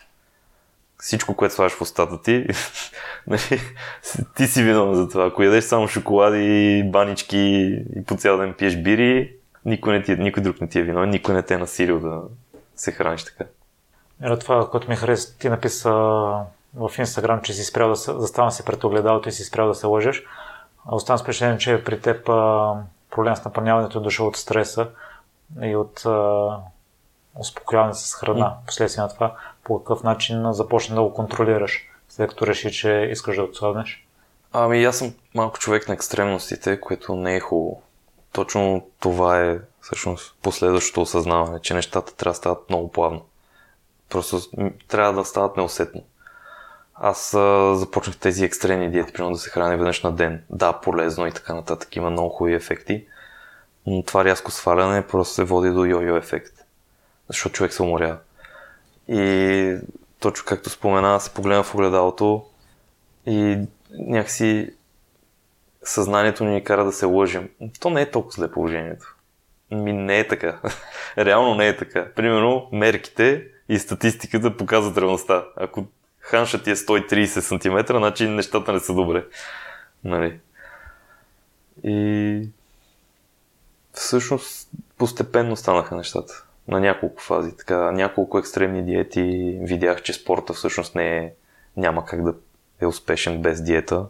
Всичко, 0.99 1.37
което 1.37 1.55
слагаш 1.55 1.73
в 1.73 1.81
устата 1.81 2.23
ти, 2.23 2.47
нали, 3.27 3.61
ти 4.37 4.47
си 4.47 4.63
виновен 4.63 4.95
за 4.95 5.09
това. 5.09 5.27
Ако 5.27 5.43
ядеш 5.43 5.65
само 5.65 5.89
шоколади, 5.89 6.83
банички 6.87 7.39
и 7.97 8.05
по 8.05 8.17
цял 8.17 8.39
ден 8.39 8.55
пиеш 8.59 8.77
бири, 8.77 9.33
никой, 9.65 9.93
не 9.93 10.03
ти, 10.03 10.17
никой 10.17 10.43
друг 10.43 10.61
не 10.61 10.69
ти 10.69 10.79
е 10.79 10.83
виновен, 10.83 11.11
никой 11.11 11.35
не 11.35 11.43
те 11.43 11.55
е 11.55 11.59
насилил 11.59 12.01
да 12.01 12.23
се 12.77 12.93
храниш 12.93 13.25
така. 13.25 13.45
Ето 14.23 14.39
това, 14.39 14.71
което 14.71 14.89
ми 14.89 14.97
хареса, 14.97 15.39
ти 15.39 15.49
написа 15.49 15.91
в 16.75 16.91
Инстаграм, 16.99 17.41
че 17.43 17.53
си 17.53 17.65
спрял 17.65 17.89
да 17.89 17.97
се, 17.97 18.13
заставам 18.13 18.51
се 18.51 18.65
пред 18.65 18.85
огледалото 18.85 19.29
и 19.29 19.33
си 19.33 19.45
спрял 19.45 19.69
да 19.69 19.75
се 19.75 19.87
лъжеш. 19.87 20.25
Оставам 20.91 21.19
с 21.19 21.23
впечатление, 21.23 21.59
че 21.59 21.85
при 21.85 22.01
теб 22.01 22.29
а, 22.29 22.75
проблем 23.11 23.37
с 23.37 23.45
напълняването 23.45 23.99
е 23.99 24.03
дошъл 24.03 24.27
от 24.27 24.37
стреса 24.37 24.89
и 25.63 25.77
от 25.77 26.07
а, 26.07 26.59
успокояване 27.39 27.95
с 27.95 28.15
храна. 28.15 28.55
Последствие 28.67 29.03
на 29.03 29.09
това, 29.09 29.37
по 29.65 29.79
какъв 29.79 30.03
начин 30.03 30.53
започна 30.53 30.95
да 30.95 31.03
го 31.03 31.15
контролираш, 31.15 31.89
след 32.09 32.29
като 32.29 32.47
реши, 32.47 32.73
че 32.73 33.09
искаш 33.11 33.37
да 33.37 33.43
отслабнеш? 33.43 34.07
Ами 34.53 34.85
аз 34.85 34.99
съм 34.99 35.15
малко 35.35 35.59
човек 35.59 35.89
на 35.89 35.95
екстремностите, 35.95 36.81
което 36.81 37.17
не 37.17 37.37
е 37.37 37.41
хубаво. 37.41 37.83
Точно 38.33 38.87
това 39.01 39.41
е 39.41 39.59
всъщност 39.81 40.37
последващото 40.43 41.03
осъзнаване, 41.03 41.61
че 41.61 41.75
нещата 41.75 42.17
трябва 42.17 42.33
да 42.33 42.37
стават 42.37 42.71
много 42.71 42.93
плавно. 42.93 43.25
Просто 44.09 44.41
трябва 44.89 45.13
да 45.13 45.25
стават 45.25 45.57
неусетно. 45.57 46.03
Аз 46.99 47.35
а, 47.35 47.75
започнах 47.77 48.17
тези 48.17 48.45
екстремни 48.45 48.91
диети, 48.91 49.13
примерно 49.13 49.35
да 49.35 49.41
се 49.41 49.51
храня 49.51 49.77
веднъж 49.77 50.03
на 50.03 50.13
ден. 50.13 50.43
Да, 50.51 50.73
полезно 50.73 51.27
и 51.27 51.33
така 51.33 51.55
нататък, 51.55 51.97
има 51.97 52.11
много 52.11 52.29
хубави 52.29 52.55
ефекти. 52.55 53.07
Но 53.87 54.03
това 54.03 54.25
рязко 54.25 54.51
сваляне 54.51 55.07
просто 55.07 55.35
се 55.35 55.45
води 55.45 55.71
до 55.71 55.85
йо-йо 55.85 56.19
ефект. 56.19 56.55
Защото 57.29 57.55
човек 57.55 57.73
се 57.73 57.83
уморява. 57.83 58.19
И 59.09 59.77
точно 60.21 60.45
както 60.47 60.71
спомена, 60.71 61.21
се 61.21 61.35
погледна 61.35 61.63
в 61.63 61.75
огледалото 61.75 62.45
и 63.27 63.59
някакси 63.93 64.71
съзнанието 65.83 66.45
ни 66.45 66.65
кара 66.65 66.85
да 66.85 66.93
се 66.93 67.07
лъжим. 67.07 67.49
То 67.81 67.91
не 67.91 68.03
е 68.03 68.11
толкова 68.11 68.33
зле 68.33 68.51
положението. 68.51 69.17
Ми 69.71 69.93
не 69.93 70.19
е 70.19 70.29
така. 70.29 70.61
Реално 71.19 71.55
не 71.55 71.69
е 71.69 71.77
така. 71.77 72.07
Примерно, 72.17 72.69
мерките 72.73 73.45
и 73.69 73.79
статистиката 73.79 74.57
показват 74.57 74.99
реалността. 74.99 75.45
Ако 75.57 75.85
ханша 76.27 76.63
ти 76.63 76.71
е 76.71 76.77
130 76.77 77.27
см, 77.27 77.97
значи 77.97 78.29
нещата 78.29 78.73
не 78.73 78.81
са 78.81 78.95
добре. 78.95 79.25
Нали? 80.05 80.41
И 81.85 82.49
всъщност 83.93 84.69
постепенно 84.99 85.57
станаха 85.57 85.97
нещата. 85.97 86.45
На 86.69 86.81
няколко 86.81 87.23
фази. 87.23 87.57
Така, 87.57 87.93
няколко 87.93 88.39
екстремни 88.39 88.85
диети. 88.85 89.59
Видях, 89.63 90.03
че 90.03 90.13
спорта 90.13 90.53
всъщност 90.53 90.95
не 90.95 91.17
е, 91.19 91.33
няма 91.77 92.05
как 92.05 92.23
да 92.23 92.35
е 92.81 92.87
успешен 92.87 93.43
без 93.43 93.63
диета. 93.63 94.07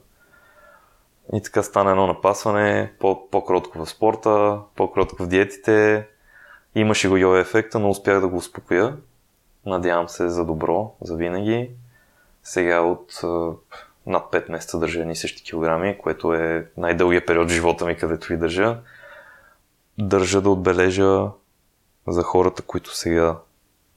И 1.34 1.42
така 1.42 1.62
стана 1.62 1.90
едно 1.90 2.06
напасване, 2.06 2.92
по- 2.98 3.30
по-кротко 3.30 3.78
в 3.78 3.90
спорта, 3.90 4.58
по-кротко 4.76 5.22
в 5.22 5.28
диетите. 5.28 6.08
Имаше 6.74 7.08
го 7.08 7.16
йо 7.16 7.36
ефекта, 7.36 7.78
но 7.78 7.90
успях 7.90 8.20
да 8.20 8.28
го 8.28 8.36
успокоя. 8.36 8.96
Надявам 9.66 10.08
се 10.08 10.28
за 10.28 10.44
добро, 10.44 10.94
за 11.00 11.16
винаги. 11.16 11.70
Сега 12.46 12.80
от 12.80 13.20
над 14.06 14.32
5 14.32 14.50
месеца 14.50 14.78
държа 14.78 15.00
едни 15.00 15.16
същи 15.16 15.42
килограми, 15.42 15.98
което 15.98 16.34
е 16.34 16.68
най-дългия 16.76 17.26
период 17.26 17.50
в 17.50 17.52
живота 17.52 17.84
ми, 17.86 17.96
където 17.96 18.28
ви 18.28 18.36
държа. 18.36 18.78
Държа 19.98 20.40
да 20.40 20.50
отбележа 20.50 21.28
за 22.06 22.22
хората, 22.22 22.62
които 22.62 22.96
сега 22.96 23.36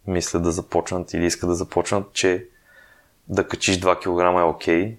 мислят 0.08 0.44
да 0.44 0.52
започнат 0.52 1.14
или 1.14 1.26
искат 1.26 1.50
да 1.50 1.56
започнат, 1.56 2.14
че 2.14 2.48
да 3.28 3.48
качиш 3.48 3.80
2 3.80 3.98
кг 4.00 4.40
е 4.40 4.44
окей, 4.44 4.98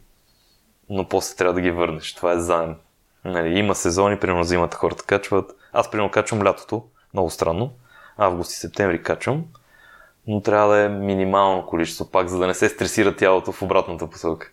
но 0.91 1.09
после 1.09 1.37
трябва 1.37 1.55
да 1.55 1.61
ги 1.61 1.71
върнеш. 1.71 2.15
Това 2.15 2.33
е 2.33 2.41
заем. 2.41 2.77
Нали, 3.25 3.59
има 3.59 3.75
сезони, 3.75 4.21
примерно 4.21 4.45
зимата 4.45 4.77
хората 4.77 5.05
качват. 5.05 5.57
Аз 5.73 5.91
примерно 5.91 6.11
качвам 6.11 6.43
лятото, 6.43 6.85
много 7.15 7.31
странно. 7.31 7.73
Август 8.17 8.53
и 8.53 8.57
септември 8.57 9.03
качвам 9.03 9.45
но 10.31 10.41
трябва 10.41 10.75
да 10.75 10.81
е 10.81 10.89
минимално 10.89 11.67
количество 11.67 12.11
пак, 12.11 12.29
за 12.29 12.39
да 12.39 12.47
не 12.47 12.55
се 12.55 12.69
стресира 12.69 13.17
тялото 13.17 13.53
в 13.53 13.63
обратната 13.63 14.11
посока. 14.11 14.51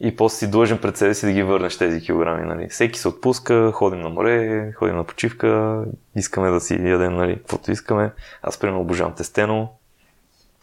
И 0.00 0.16
после 0.16 0.36
си 0.36 0.50
длъжен 0.50 0.78
пред 0.78 0.96
себе 0.96 1.14
си 1.14 1.26
да 1.26 1.32
ги 1.32 1.42
върнеш 1.42 1.78
тези 1.78 2.00
килограми. 2.00 2.46
Нали. 2.46 2.68
Всеки 2.68 2.98
се 2.98 3.08
отпуска, 3.08 3.72
ходим 3.72 4.00
на 4.00 4.08
море, 4.08 4.72
ходим 4.72 4.96
на 4.96 5.04
почивка, 5.04 5.82
искаме 6.16 6.50
да 6.50 6.60
си 6.60 6.74
ядем 6.74 7.14
нали, 7.14 7.36
каквото 7.36 7.72
искаме. 7.72 8.12
Аз 8.42 8.58
примерно 8.58 8.80
обожавам 8.80 9.14
тестено. 9.14 9.72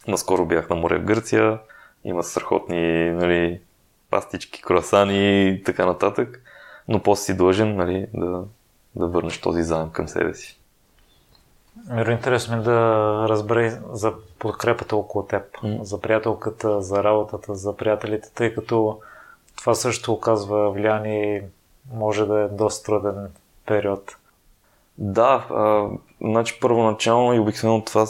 Наскоро 0.08 0.46
бях 0.46 0.70
на 0.70 0.76
море 0.76 0.98
в 0.98 1.04
Гърция. 1.04 1.58
Има 2.04 2.22
страхотни 2.22 3.10
нали, 3.10 3.60
пастички, 4.10 4.62
круасани 4.62 5.48
и 5.48 5.62
така 5.62 5.86
нататък. 5.86 6.42
Но 6.88 7.02
после 7.02 7.24
си 7.24 7.36
длъжен 7.36 7.76
нали, 7.76 8.06
да, 8.14 8.44
да 8.96 9.06
върнеш 9.06 9.40
този 9.40 9.62
заем 9.62 9.90
към 9.90 10.08
себе 10.08 10.34
си. 10.34 10.61
Интересно 12.08 12.56
ми 12.56 12.62
да 12.62 12.78
разбере 13.28 13.80
за 13.92 14.12
подкрепата 14.38 14.96
около 14.96 15.26
теб, 15.26 15.42
mm. 15.52 15.82
за 15.82 16.00
приятелката, 16.00 16.82
за 16.82 17.04
работата, 17.04 17.54
за 17.54 17.76
приятелите, 17.76 18.30
тъй 18.34 18.54
като 18.54 18.98
това 19.56 19.74
също 19.74 20.12
оказва 20.12 20.70
влияние 20.70 21.36
и 21.36 21.42
може 21.94 22.26
да 22.26 22.40
е 22.40 22.48
доста 22.48 22.84
труден 22.84 23.28
период. 23.66 24.16
Да, 24.98 25.46
а, 25.50 25.88
Значи 26.20 26.60
първоначално 26.60 27.34
и 27.34 27.38
обикновено 27.38 27.84
това 27.84 28.06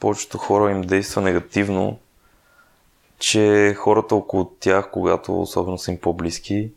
повечето 0.00 0.38
хора 0.38 0.70
им 0.70 0.82
действа 0.82 1.22
негативно, 1.22 1.98
че 3.18 3.74
хората 3.78 4.14
около 4.14 4.44
тях, 4.60 4.90
когато 4.90 5.42
особено 5.42 5.78
са 5.78 5.90
им 5.90 6.00
по-близки, 6.00 6.70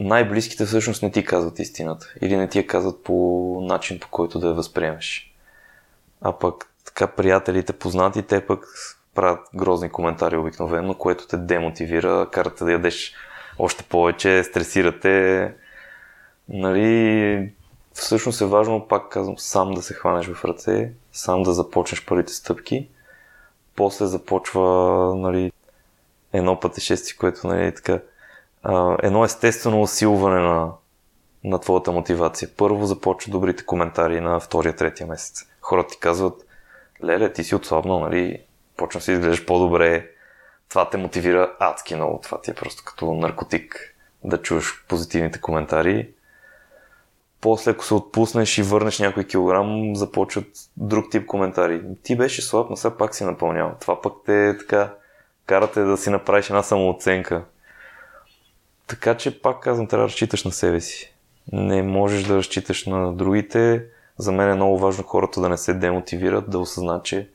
най-близките 0.00 0.64
всъщност 0.64 1.02
не 1.02 1.10
ти 1.10 1.24
казват 1.24 1.58
истината 1.58 2.14
или 2.20 2.36
не 2.36 2.48
ти 2.48 2.58
я 2.58 2.66
казват 2.66 3.04
по 3.04 3.14
начин, 3.62 4.00
по 4.00 4.08
който 4.10 4.38
да 4.38 4.46
я 4.46 4.54
възприемеш. 4.54 5.34
А 6.20 6.32
пък 6.32 6.70
така 6.84 7.06
приятелите, 7.06 7.72
познати, 7.72 8.22
те 8.22 8.46
пък 8.46 8.66
правят 9.14 9.40
грозни 9.54 9.90
коментари 9.90 10.36
обикновено, 10.36 10.94
което 10.94 11.26
те 11.26 11.36
демотивира, 11.36 12.28
карате 12.32 12.64
да 12.64 12.72
ядеш 12.72 13.14
още 13.58 13.84
повече, 13.84 14.44
стресирате. 14.44 15.54
Нали, 16.48 17.52
всъщност 17.92 18.40
е 18.40 18.44
важно, 18.44 18.88
пак 18.88 19.08
казвам, 19.08 19.38
сам 19.38 19.74
да 19.74 19.82
се 19.82 19.94
хванеш 19.94 20.26
в 20.26 20.44
ръце, 20.44 20.92
сам 21.12 21.42
да 21.42 21.52
започнеш 21.52 22.06
първите 22.06 22.32
стъпки. 22.32 22.88
После 23.76 24.06
започва 24.06 24.62
нали, 25.16 25.52
едно 26.32 26.60
пътешествие, 26.60 27.16
което 27.18 27.46
нали, 27.46 27.74
така, 27.74 28.00
едно 29.02 29.24
естествено 29.24 29.82
усилване 29.82 30.40
на, 30.40 30.70
на 31.44 31.58
твоята 31.58 31.92
мотивация. 31.92 32.48
Първо 32.56 32.86
започва 32.86 33.32
добрите 33.32 33.66
коментари 33.66 34.20
на 34.20 34.40
втория, 34.40 34.76
третия 34.76 35.06
месец. 35.06 35.46
Хората 35.60 35.88
ти 35.88 35.98
казват, 35.98 36.46
леле, 37.04 37.32
ти 37.32 37.44
си 37.44 37.54
отслабнал, 37.54 38.00
нали, 38.00 38.42
почна 38.76 39.00
си 39.00 39.12
изглеждаш 39.12 39.46
по-добре, 39.46 40.06
това 40.68 40.90
те 40.90 40.96
мотивира 40.96 41.52
адски 41.58 41.94
много. 41.94 42.20
Това 42.22 42.40
ти 42.40 42.50
е 42.50 42.54
просто 42.54 42.82
като 42.86 43.14
наркотик 43.14 43.94
да 44.24 44.42
чуеш 44.42 44.84
позитивните 44.88 45.40
коментари. 45.40 46.10
После, 47.40 47.70
ако 47.70 47.84
се 47.84 47.94
отпуснеш 47.94 48.58
и 48.58 48.62
върнеш 48.62 48.98
някой 48.98 49.24
килограм, 49.24 49.96
започват 49.96 50.46
друг 50.76 51.10
тип 51.10 51.26
коментари. 51.26 51.82
Ти 52.02 52.16
беше 52.16 52.42
слаб, 52.42 52.70
но 52.70 52.76
сега 52.76 52.96
пак 52.96 53.14
си 53.14 53.24
напълнял. 53.24 53.74
Това 53.80 54.00
пък 54.00 54.12
те 54.26 54.56
така 54.58 54.94
карате 55.46 55.80
да 55.80 55.96
си 55.96 56.10
направиш 56.10 56.50
една 56.50 56.62
самооценка. 56.62 57.44
Така 58.88 59.16
че, 59.16 59.42
пак 59.42 59.60
казвам, 59.60 59.86
трябва 59.86 60.04
да 60.04 60.08
разчиташ 60.08 60.44
на 60.44 60.52
себе 60.52 60.80
си. 60.80 61.14
Не 61.52 61.82
можеш 61.82 62.24
да 62.24 62.36
разчиташ 62.36 62.86
на 62.86 63.12
другите. 63.12 63.84
За 64.18 64.32
мен 64.32 64.50
е 64.50 64.54
много 64.54 64.78
важно 64.78 65.04
хората 65.04 65.40
да 65.40 65.48
не 65.48 65.56
се 65.56 65.74
демотивират, 65.74 66.50
да 66.50 66.58
осъзнат, 66.58 67.04
че 67.04 67.30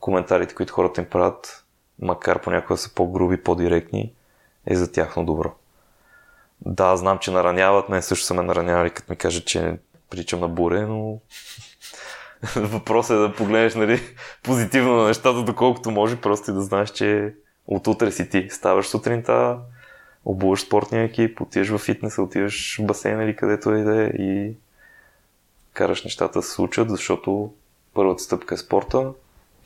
коментарите, 0.00 0.54
които 0.54 0.72
хората 0.72 1.00
им 1.00 1.06
правят, 1.06 1.64
макар 2.02 2.42
понякога 2.42 2.76
са 2.76 2.94
по-груби, 2.94 3.42
по-директни, 3.42 4.12
е 4.66 4.76
за 4.76 4.92
тяхно 4.92 5.24
добро. 5.24 5.52
Да, 6.60 6.96
знам, 6.96 7.18
че 7.18 7.30
нараняват, 7.30 7.88
мен 7.88 8.02
също 8.02 8.26
са 8.26 8.34
ме 8.34 8.42
наранявали, 8.42 8.90
като 8.90 9.12
ми 9.12 9.16
кажат, 9.16 9.46
че 9.46 9.78
причам 10.10 10.40
на 10.40 10.48
буре, 10.48 10.80
но 10.80 11.18
въпросът 12.56 13.16
е 13.16 13.18
да 13.18 13.34
погледнеш 13.34 13.74
нали, 13.74 14.00
позитивно 14.42 14.96
на 14.96 15.06
нещата, 15.06 15.42
доколкото 15.42 15.90
може, 15.90 16.20
просто 16.20 16.50
и 16.50 16.54
да 16.54 16.60
знаеш, 16.60 16.90
че 16.90 17.34
от 17.66 17.86
утре 17.86 18.12
си 18.12 18.28
ти. 18.28 18.48
Ставаш 18.50 18.86
сутринта, 18.86 19.58
обуваш 20.28 20.60
спортния 20.60 21.04
екип, 21.04 21.40
отиваш 21.40 21.68
в 21.68 21.78
фитнес, 21.78 22.18
отиваш 22.18 22.78
в 22.78 22.86
басейн 22.86 23.20
или 23.22 23.36
където 23.36 23.74
и 23.74 23.82
да 23.82 24.02
е 24.02 24.06
и 24.06 24.56
караш 25.72 26.04
нещата 26.04 26.38
да 26.38 26.42
се 26.42 26.52
случат, 26.52 26.90
защото 26.90 27.52
първата 27.94 28.22
стъпка 28.22 28.54
е 28.54 28.58
спорта, 28.58 29.12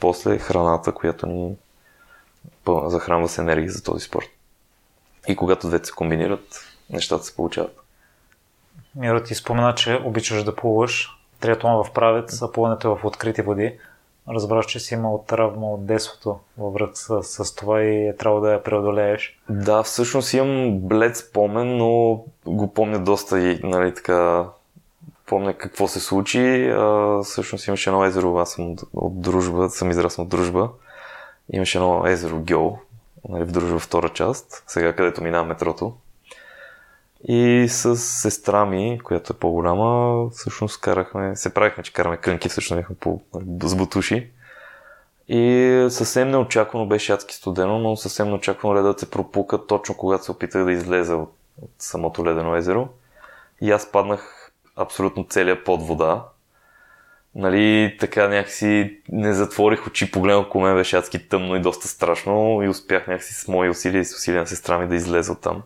после 0.01 0.39
храната, 0.39 0.93
която 0.93 1.27
ни 1.27 1.57
захранва 2.67 3.29
с 3.29 3.39
енергия 3.39 3.71
за 3.71 3.83
този 3.83 4.05
спорт. 4.05 4.27
И 5.29 5.37
когато 5.37 5.69
двете 5.69 5.87
се 5.87 5.93
комбинират, 5.93 6.77
нещата 6.91 7.25
се 7.25 7.37
получават. 7.37 7.81
Миро, 8.95 9.23
ти 9.23 9.35
спомена, 9.35 9.75
че 9.75 10.01
обичаш 10.05 10.45
да 10.45 10.57
плуваш. 10.57 11.19
Триатлон 11.41 11.85
в 11.85 11.93
правец, 11.93 12.43
а 12.43 12.53
плуването 12.53 12.93
е 12.93 12.97
в 12.97 13.05
открити 13.05 13.43
води. 13.43 13.79
Разбрах, 14.35 14.67
че 14.67 14.81
си 14.81 14.95
имал 14.95 15.25
травма 15.27 15.73
от 15.73 15.87
детството 15.87 16.39
във 16.59 16.75
връзка 16.75 17.23
с, 17.23 17.45
с 17.45 17.55
това 17.55 17.83
и 17.83 18.07
е 18.09 18.17
трябвало 18.17 18.41
да 18.45 18.53
я 18.53 18.63
преодолееш. 18.63 19.41
Да, 19.49 19.83
всъщност 19.83 20.33
имам 20.33 20.79
блед 20.81 21.17
спомен, 21.17 21.77
но 21.77 22.21
го 22.47 22.75
помня 22.75 22.99
доста 22.99 23.41
и 23.41 23.61
нали, 23.63 23.95
така 23.95 24.47
помня 25.27 25.55
какво 25.55 25.89
се 25.89 26.01
случи. 26.01 26.69
А, 26.69 27.21
всъщност 27.23 27.67
имаше 27.67 27.91
едно 27.91 28.05
езеро, 28.05 28.39
аз 28.39 28.53
съм 28.53 28.73
от, 28.73 28.83
от 28.95 29.21
дружба, 29.21 29.71
съм 29.71 29.91
израснал 29.91 30.25
от 30.25 30.31
дружба. 30.31 30.69
Имаше 31.53 31.79
едно 31.79 32.07
езеро 32.07 32.39
Гьол, 32.41 32.79
нали, 33.29 33.45
в 33.45 33.51
дружба 33.51 33.79
втора 33.79 34.09
част, 34.09 34.65
сега 34.67 34.93
където 34.93 35.23
минава 35.23 35.45
метрото. 35.45 35.93
И 37.29 37.67
с 37.69 37.97
сестра 37.97 38.65
ми, 38.65 39.01
която 39.05 39.33
е 39.33 39.39
по-голяма, 39.39 40.31
всъщност 40.31 40.81
карахме, 40.81 41.37
се 41.37 41.55
правихме, 41.55 41.83
че 41.83 41.93
караме 41.93 42.17
кънки, 42.17 42.49
всъщност 42.49 42.81
бяхме 42.81 42.97
по, 42.97 43.21
с 43.63 43.75
бутуши. 43.75 44.31
И 45.29 45.87
съвсем 45.91 46.31
неочаквано 46.31 46.87
беше 46.87 47.13
адски 47.13 47.35
студено, 47.35 47.79
но 47.79 47.97
съвсем 47.97 48.29
неочаквано 48.29 48.75
ледът 48.75 49.01
се 49.01 49.11
пропука 49.11 49.67
точно 49.67 49.97
когато 49.97 50.25
се 50.25 50.31
опитах 50.31 50.65
да 50.65 50.73
излеза 50.73 51.17
от, 51.17 51.35
от 51.63 51.71
самото 51.79 52.27
ледено 52.27 52.57
езеро. 52.57 52.89
И 53.61 53.71
аз 53.71 53.93
паднах 53.93 54.53
абсолютно 54.77 55.27
целия 55.29 55.65
под 55.65 55.87
вода. 55.87 56.25
Нали, 57.35 57.97
така 58.01 58.29
някакси 58.29 59.01
не 59.09 59.33
затворих 59.33 59.87
очи, 59.87 60.11
погледнах 60.11 60.47
около 60.47 60.65
мен 60.65 60.75
беше 60.75 60.97
адски 60.97 61.29
тъмно 61.29 61.57
и 61.57 61.61
доста 61.61 61.89
страшно 61.89 62.63
и 62.63 62.69
успях 62.69 63.07
някакси 63.07 63.35
с 63.35 63.49
мои 63.49 63.69
усилия 63.69 64.01
и 64.01 64.05
с 64.05 64.15
усилия 64.15 64.41
на 64.41 64.47
сестра 64.47 64.79
ми 64.79 64.89
да 64.89 64.95
излеза 64.95 65.33
от 65.33 65.41
там. 65.41 65.63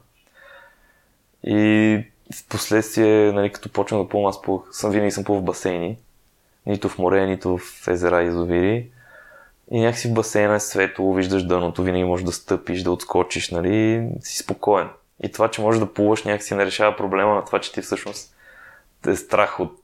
И 1.45 2.05
в 2.35 2.49
последствие, 2.49 3.33
нали, 3.33 3.53
като 3.53 3.73
почнах 3.73 4.03
да 4.03 4.09
плувам, 4.09 4.29
аз 4.29 4.43
плувах, 4.43 4.65
съм, 4.71 4.91
винаги 4.91 5.11
съм 5.11 5.25
плувал 5.25 5.43
в 5.43 5.47
басейни. 5.47 5.99
Нито 6.67 6.89
в 6.89 6.99
море, 6.99 7.27
нито 7.27 7.59
в 7.59 7.89
езера 7.89 8.23
и 8.23 8.27
язовири. 8.27 8.91
И 9.71 9.81
някакси 9.81 10.09
в 10.09 10.15
басейна 10.15 10.55
е 10.55 10.61
светло, 10.61 11.15
виждаш 11.15 11.47
дъното, 11.47 11.83
винаги 11.83 12.05
можеш 12.05 12.25
да 12.25 12.33
стъпиш, 12.33 12.83
да 12.83 12.91
отскочиш, 12.91 13.51
нали, 13.51 14.09
си 14.21 14.39
спокоен. 14.39 14.89
И 15.23 15.33
това, 15.33 15.51
че 15.51 15.61
можеш 15.61 15.81
да 15.81 15.93
плуваш, 15.93 16.25
някакси 16.25 16.55
не 16.55 16.67
решава 16.67 16.97
проблема 16.97 17.35
на 17.35 17.45
това, 17.45 17.61
че 17.61 17.73
ти 17.73 17.83
всъщност 17.83 18.35
е 19.07 19.17
страх 19.17 19.61
от, 19.61 19.77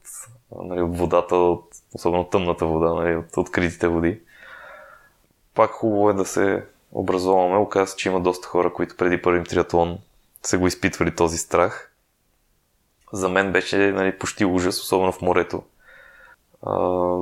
нали, 0.61 0.81
от 0.81 0.97
водата, 0.97 1.35
от, 1.35 1.65
особено 1.93 2.23
тъмната 2.23 2.65
вода, 2.65 2.93
нали, 2.93 3.15
от 3.15 3.37
откритите 3.37 3.87
води. 3.87 4.19
Пак 5.55 5.71
хубаво 5.71 6.09
е 6.09 6.13
да 6.13 6.25
се 6.25 6.63
образуваме. 6.91 7.57
Оказва 7.57 7.97
че 7.97 8.09
има 8.09 8.19
доста 8.19 8.47
хора, 8.47 8.73
които 8.73 8.97
преди 8.97 9.21
първи 9.21 9.43
триатлон 9.43 9.99
са 10.45 10.57
го 10.57 10.67
изпитвали 10.67 11.15
този 11.15 11.37
страх. 11.37 11.91
За 13.13 13.29
мен 13.29 13.51
беше 13.51 13.77
нали, 13.77 14.17
почти 14.17 14.45
ужас, 14.45 14.81
особено 14.81 15.11
в 15.11 15.21
морето. 15.21 15.63
А, 16.65 16.77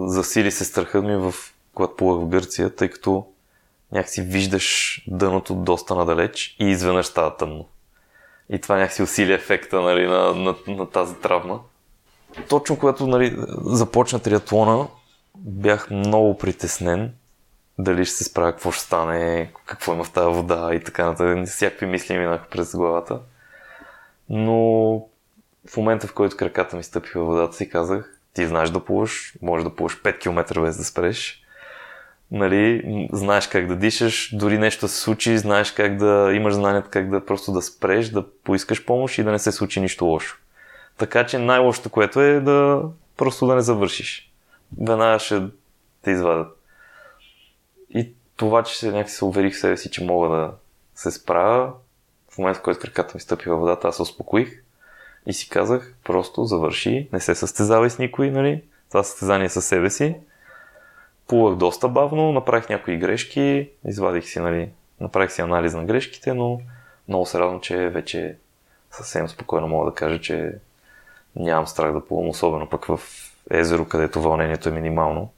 засили 0.08 0.52
се 0.52 0.66
страхът 0.66 1.04
ми, 1.04 1.16
в, 1.18 1.34
когато 1.74 1.96
плувах 1.96 2.26
в 2.26 2.30
Гърция, 2.30 2.76
тъй 2.76 2.90
като 2.90 3.26
някакси 3.92 4.22
виждаш 4.22 5.02
дъното 5.08 5.56
доста 5.56 5.96
надалеч 5.96 6.56
и 6.60 6.66
изведнъж 6.66 7.06
става 7.06 7.38
тъмно. 7.38 7.68
И 8.50 8.60
това 8.60 8.78
някакси 8.78 9.04
усили 9.04 9.34
ефекта 9.34 9.82
нали, 9.82 10.08
на, 10.08 10.34
на, 10.34 10.56
на 10.68 10.90
тази 10.90 11.16
травма. 11.16 11.60
Точно 12.50 12.80
когато 12.80 13.08
нали, 13.08 13.38
започна 13.66 14.20
триатлона, 14.20 14.88
бях 15.38 15.90
много 15.90 16.38
притеснен 16.38 17.14
дали 17.84 18.06
ще 18.06 18.16
се 18.16 18.24
справя, 18.24 18.52
какво 18.52 18.72
ще 18.72 18.84
стане, 18.84 19.52
какво 19.66 19.94
има 19.94 20.04
в 20.04 20.12
тази 20.12 20.36
вода 20.36 20.70
и 20.74 20.84
така 20.84 21.06
нататък. 21.06 21.48
Всякакви 21.48 21.86
мисли 21.86 22.18
минаха 22.18 22.46
през 22.52 22.76
главата. 22.76 23.20
Но 24.30 24.52
в 25.70 25.78
момента, 25.78 26.08
в 26.08 26.14
който 26.14 26.38
краката 26.38 26.78
ми 26.78 26.84
стъпи 26.84 27.10
във 27.16 27.28
водата, 27.28 27.56
си 27.56 27.70
казах, 27.70 28.20
ти 28.34 28.48
знаеш 28.48 28.70
да 28.70 28.86
плуваш, 28.86 29.34
можеш 29.42 29.64
да 29.64 29.76
плуваш 29.76 30.02
5 30.02 30.20
км 30.20 30.62
без 30.62 30.78
да 30.78 30.84
спреш. 30.84 31.42
Нали, 32.32 33.08
знаеш 33.14 33.48
как 33.48 33.68
да 33.68 33.76
дишаш, 33.76 34.36
дори 34.36 34.58
нещо 34.58 34.88
се 34.88 35.02
случи, 35.02 35.38
знаеш 35.38 35.72
как 35.72 35.98
да 35.98 36.32
имаш 36.34 36.54
знанието 36.54 36.90
как 36.92 37.10
да 37.10 37.26
просто 37.26 37.52
да 37.52 37.62
спреш, 37.62 38.10
да 38.10 38.26
поискаш 38.44 38.86
помощ 38.86 39.18
и 39.18 39.24
да 39.24 39.32
не 39.32 39.40
се 39.40 39.52
случи 39.52 39.82
нищо 39.82 40.06
лошо. 40.06 40.38
Така 40.98 41.26
че 41.26 41.38
най-лошото, 41.38 41.90
което 41.90 42.22
е 42.22 42.40
да 42.40 42.82
просто 43.18 43.48
да 43.48 43.56
не 43.56 43.62
завършиш. 43.62 44.32
Веднага 44.82 45.20
ще 45.20 45.42
те 46.02 46.12
извадят. 46.12 46.61
Това, 48.36 48.64
че 48.64 48.80
се 48.80 48.92
някакси 48.92 49.16
се 49.16 49.26
уверих 49.26 49.58
себе 49.58 49.78
си, 49.78 49.92
че 49.92 50.04
мога 50.04 50.30
да 50.30 50.54
се 50.96 51.12
справя, 51.12 51.74
в 52.32 52.38
момента, 52.38 52.60
в 52.60 52.64
който 52.64 52.80
краката 52.80 53.12
ми 53.14 53.22
стъпи 53.22 53.50
във 53.50 53.60
водата, 53.60 53.88
аз 53.88 53.96
се 53.96 54.02
успокоих 54.02 54.64
и 55.26 55.34
си 55.34 55.50
казах, 55.50 55.94
просто 56.04 56.46
завърши, 56.46 57.10
не 57.14 57.20
се 57.20 57.36
състезавай 57.36 57.90
с 57.90 58.00
никой, 58.00 58.32
нали? 58.32 58.64
Това 58.90 59.04
състезание 59.04 59.50
със 59.50 59.66
себе 59.66 59.90
си. 59.90 60.16
Плувах 61.28 61.58
доста 61.58 61.88
бавно, 61.88 62.32
направих 62.32 62.70
някои 62.70 62.98
грешки, 62.98 63.70
извадих 63.86 64.26
си, 64.26 64.40
нали, 64.40 64.70
направих 65.00 65.32
си 65.32 65.42
анализ 65.42 65.74
на 65.74 65.86
грешките, 65.86 66.34
но 66.34 66.62
много 67.08 67.26
се 67.26 67.40
радвам, 67.40 67.62
че 67.62 67.90
вече 67.90 68.36
съвсем 68.92 69.30
спокойно 69.30 69.68
мога 69.68 69.92
да 69.92 69.96
кажа, 69.96 70.22
че 70.22 70.54
нямам 71.36 71.68
страх 71.68 71.94
да 71.94 72.06
плувам, 72.06 72.30
особено 72.30 72.70
пък 72.70 72.86
в 72.86 73.00
езеро, 73.52 73.86
където 73.86 74.22
вълнението 74.22 74.70
е 74.70 74.72
минимално. 74.72 75.32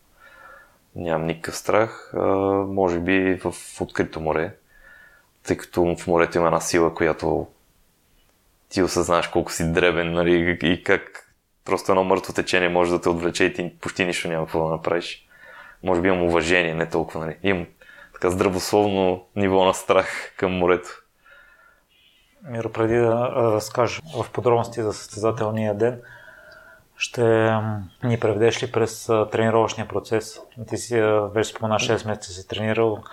Нямам 0.96 1.28
никакъв 1.28 1.58
страх. 1.58 2.14
А, 2.14 2.26
може 2.68 3.00
би 3.00 3.40
в 3.44 3.54
открито 3.82 4.22
море, 4.22 4.56
тъй 5.44 5.58
като 5.58 5.96
в 5.96 6.08
морето 6.08 6.38
има 6.38 6.48
една 6.48 6.62
сила, 6.62 6.96
която 6.96 7.48
ти 8.70 8.84
осъзнаеш 8.84 9.28
колко 9.28 9.52
си 9.52 9.72
дребен 9.72 10.14
нали, 10.14 10.58
и 10.62 10.84
как 10.84 11.24
Просто 11.66 11.92
едно 11.92 12.04
мъртво 12.04 12.34
течение 12.34 12.70
може 12.70 12.92
да 12.92 13.02
те 13.02 13.10
отвлече 13.10 13.44
и 13.44 13.54
ти 13.54 13.74
почти 13.82 14.06
нищо 14.06 14.28
няма 14.28 14.46
какво 14.46 14.64
да 14.64 14.72
направиш. 14.72 15.28
Може 15.84 16.02
би 16.02 16.08
имам 16.08 16.24
уважение, 16.24 16.74
не 16.74 16.90
толкова, 16.90 17.26
нали? 17.26 17.38
Имам 17.44 17.66
така 18.14 18.30
здравословно 18.30 19.26
ниво 19.36 19.66
на 19.66 19.74
страх 19.74 20.34
към 20.38 20.52
морето. 20.52 20.90
Миро, 22.44 22.72
преди 22.72 22.96
да 22.96 23.32
разкажа 23.36 24.02
в 24.16 24.32
подробности 24.32 24.82
за 24.82 24.94
състезателния 24.94 25.74
ден, 25.74 26.02
ще 26.98 27.24
ни 28.04 28.20
преведеш 28.20 28.64
ли 28.64 28.72
през 28.72 29.06
тренировъчния 29.32 29.88
процес? 29.88 30.40
Ти 30.70 30.78
си 30.78 31.02
вече 31.34 31.50
спомена 31.50 31.76
6 31.76 32.08
месеца 32.08 32.32
си 32.32 32.48
тренирал, 32.48 33.04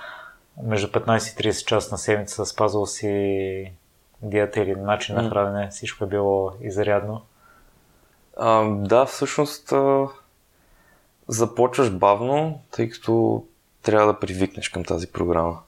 между 0.62 0.88
15 0.88 1.40
и 1.40 1.52
30 1.52 1.64
часа 1.64 1.94
на 1.94 1.98
седмица 1.98 2.46
спазвал 2.46 2.86
си 2.86 3.72
диета 4.22 4.60
или 4.60 4.74
начин 4.74 5.14
на 5.14 5.30
хранене, 5.30 5.68
всичко 5.70 6.04
е 6.04 6.08
било 6.08 6.52
изрядно. 6.60 7.22
А, 8.36 8.64
да, 8.64 9.04
всъщност 9.04 9.72
а, 9.72 10.06
започваш 11.28 11.90
бавно, 11.90 12.60
тъй 12.70 12.88
като 12.88 13.44
трябва 13.82 14.12
да 14.12 14.20
привикнеш 14.20 14.68
към 14.68 14.84
тази 14.84 15.06
програма. 15.06 15.58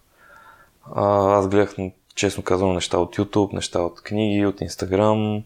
А, 0.94 1.32
аз 1.32 1.48
гледах, 1.48 1.74
честно 2.14 2.42
казвам, 2.42 2.74
неща 2.74 2.98
от 2.98 3.16
YouTube, 3.16 3.52
неща 3.52 3.80
от 3.80 4.02
книги, 4.02 4.46
от 4.46 4.60
Instagram. 4.60 5.42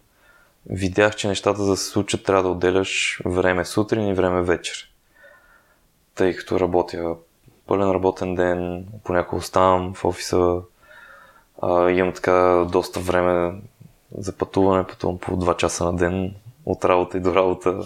Видях, 0.71 1.17
че 1.17 1.29
нещата 1.29 1.62
за 1.62 1.71
да 1.71 1.77
се 1.77 1.91
случат 1.91 2.25
трябва 2.25 2.43
да 2.43 2.49
отделяш 2.49 3.23
време 3.25 3.64
сутрин 3.64 4.09
и 4.09 4.14
време 4.14 4.43
вечер. 4.43 4.91
Тъй 6.14 6.37
като 6.37 6.61
работя 6.61 7.17
пълен 7.67 7.91
работен 7.91 8.35
ден, 8.35 8.87
понякога 9.05 9.39
оставам 9.39 9.95
в 9.95 10.05
офиса, 10.05 10.61
а, 11.62 11.91
имам 11.91 12.12
така 12.12 12.67
доста 12.73 13.01
време 13.01 13.61
за 14.19 14.33
пътуване, 14.33 14.87
пътувам 14.87 15.19
по 15.19 15.37
2 15.37 15.57
часа 15.57 15.85
на 15.85 15.97
ден 15.97 16.35
от 16.67 16.85
работа 16.85 17.17
и 17.17 17.21
до 17.21 17.35
работа. 17.35 17.81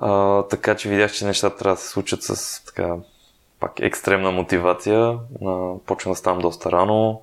А, 0.00 0.42
така 0.42 0.76
че 0.76 0.88
видях, 0.88 1.12
че 1.12 1.26
нещата 1.26 1.56
трябва 1.56 1.74
да 1.74 1.80
се 1.80 1.88
случат 1.88 2.22
с 2.22 2.64
така, 2.64 2.96
пак 3.60 3.80
екстремна 3.80 4.30
мотивация. 4.30 5.18
А, 5.46 5.74
почна 5.86 6.12
да 6.12 6.16
ставам 6.16 6.40
доста 6.40 6.72
рано. 6.72 7.22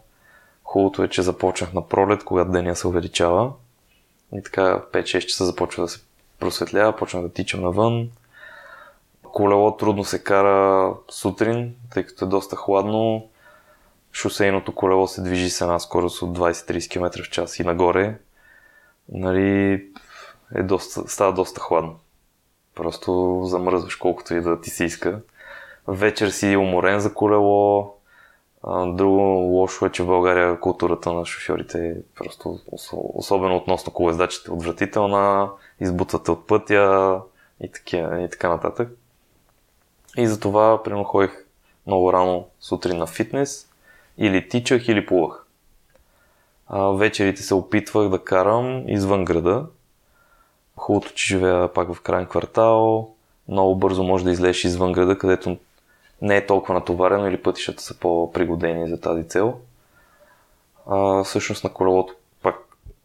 Хубавото 0.63 1.03
е, 1.03 1.07
че 1.07 1.21
започнах 1.21 1.73
на 1.73 1.87
пролет, 1.87 2.23
когато 2.23 2.51
деня 2.51 2.75
се 2.75 2.87
увеличава. 2.87 3.51
И 4.35 4.43
така 4.43 4.83
5-6 4.93 5.19
часа 5.25 5.45
започва 5.45 5.83
да 5.83 5.89
се 5.89 5.99
просветлява, 6.39 6.95
почна 6.95 7.21
да 7.21 7.29
тичам 7.29 7.61
навън. 7.61 8.09
Колело 9.23 9.77
трудно 9.77 10.03
се 10.03 10.23
кара 10.23 10.93
сутрин, 11.09 11.75
тъй 11.93 12.03
като 12.03 12.25
е 12.25 12.27
доста 12.27 12.55
хладно. 12.55 13.29
Шосейното 14.13 14.75
колело 14.75 15.07
се 15.07 15.21
движи 15.21 15.49
с 15.49 15.61
една 15.61 15.79
скорост 15.79 16.21
от 16.21 16.37
20-30 16.37 16.89
км 16.89 17.23
в 17.23 17.29
час 17.29 17.59
и 17.59 17.63
нагоре. 17.63 18.19
Нали, 19.09 19.85
е 20.55 20.63
доста, 20.63 21.07
става 21.07 21.33
доста 21.33 21.59
хладно. 21.61 21.99
Просто 22.75 23.41
замръзваш 23.45 23.95
колкото 23.95 24.33
и 24.33 24.41
да 24.41 24.61
ти 24.61 24.69
се 24.69 24.85
иска. 24.85 25.19
Вечер 25.87 26.29
си 26.29 26.55
уморен 26.55 26.99
за 26.99 27.13
колело. 27.13 27.95
Друго 28.67 29.21
лошо 29.21 29.85
е, 29.85 29.91
че 29.91 30.03
в 30.03 30.07
България 30.07 30.59
културата 30.59 31.13
на 31.13 31.25
шофьорите 31.25 31.87
е 31.87 31.95
просто, 32.15 32.59
особено 32.91 33.55
относно 33.55 33.93
колездачите, 33.93 34.51
отвратителна, 34.51 35.49
избутвате 35.79 36.31
от 36.31 36.47
пътя 36.47 37.21
и, 37.63 37.71
така, 37.71 37.97
и 37.97 38.29
така 38.29 38.49
нататък. 38.49 38.89
И 40.17 40.27
затова, 40.27 40.83
примерно, 40.83 41.03
ходих 41.03 41.45
много 41.87 42.13
рано 42.13 42.47
сутрин 42.59 42.97
на 42.97 43.07
фитнес, 43.07 43.67
или 44.17 44.49
тичах, 44.49 44.87
или 44.87 45.05
плувах. 45.05 45.45
А, 46.67 46.79
вечерите 46.79 47.41
се 47.41 47.53
опитвах 47.53 48.09
да 48.09 48.23
карам 48.23 48.89
извън 48.89 49.25
града. 49.25 49.65
Хубавото, 50.75 51.13
че 51.13 51.27
живея 51.27 51.73
пак 51.73 51.93
в 51.93 52.01
крайен 52.01 52.25
квартал. 52.25 53.09
Много 53.47 53.75
бързо 53.75 54.03
може 54.03 54.23
да 54.23 54.31
излезеш 54.31 54.63
извън 54.63 54.91
града, 54.91 55.17
където 55.17 55.57
не 56.21 56.37
е 56.37 56.45
толкова 56.45 56.73
натоварено 56.73 57.27
или 57.27 57.43
пътищата 57.43 57.83
са 57.83 57.99
по-пригодени 57.99 58.89
за 58.89 59.01
тази 59.01 59.27
цел. 59.27 59.59
А, 60.87 61.23
всъщност 61.23 61.63
на 61.63 61.73
колелото 61.73 62.15
пак 62.43 62.55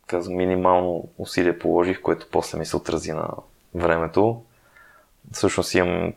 казвам, 0.06 0.36
минимално 0.36 1.08
усилие 1.18 1.58
положих, 1.58 2.02
което 2.02 2.26
после 2.30 2.58
ми 2.58 2.66
се 2.66 2.76
отрази 2.76 3.12
на 3.12 3.28
времето. 3.74 4.42
Всъщност 5.32 5.74
имам 5.74 6.12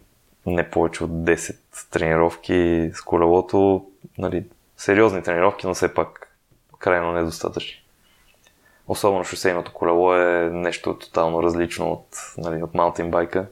не 0.45 0.69
повече 0.69 1.03
от 1.03 1.11
10 1.11 1.55
тренировки 1.91 2.91
с 2.93 3.01
колелото. 3.01 3.85
Нали, 4.17 4.45
сериозни 4.77 5.23
тренировки, 5.23 5.67
но 5.67 5.73
все 5.73 5.93
пак 5.93 6.35
крайно 6.79 7.11
недостатъчни. 7.11 7.83
Особено 8.87 9.23
шосейното 9.23 9.73
колело 9.73 10.15
е 10.15 10.49
нещо 10.49 10.97
тотално 10.97 11.43
различно 11.43 11.91
от, 11.91 12.07
нали, 12.37 12.63
от 12.63 12.73
маунтинбайка. 12.73 13.47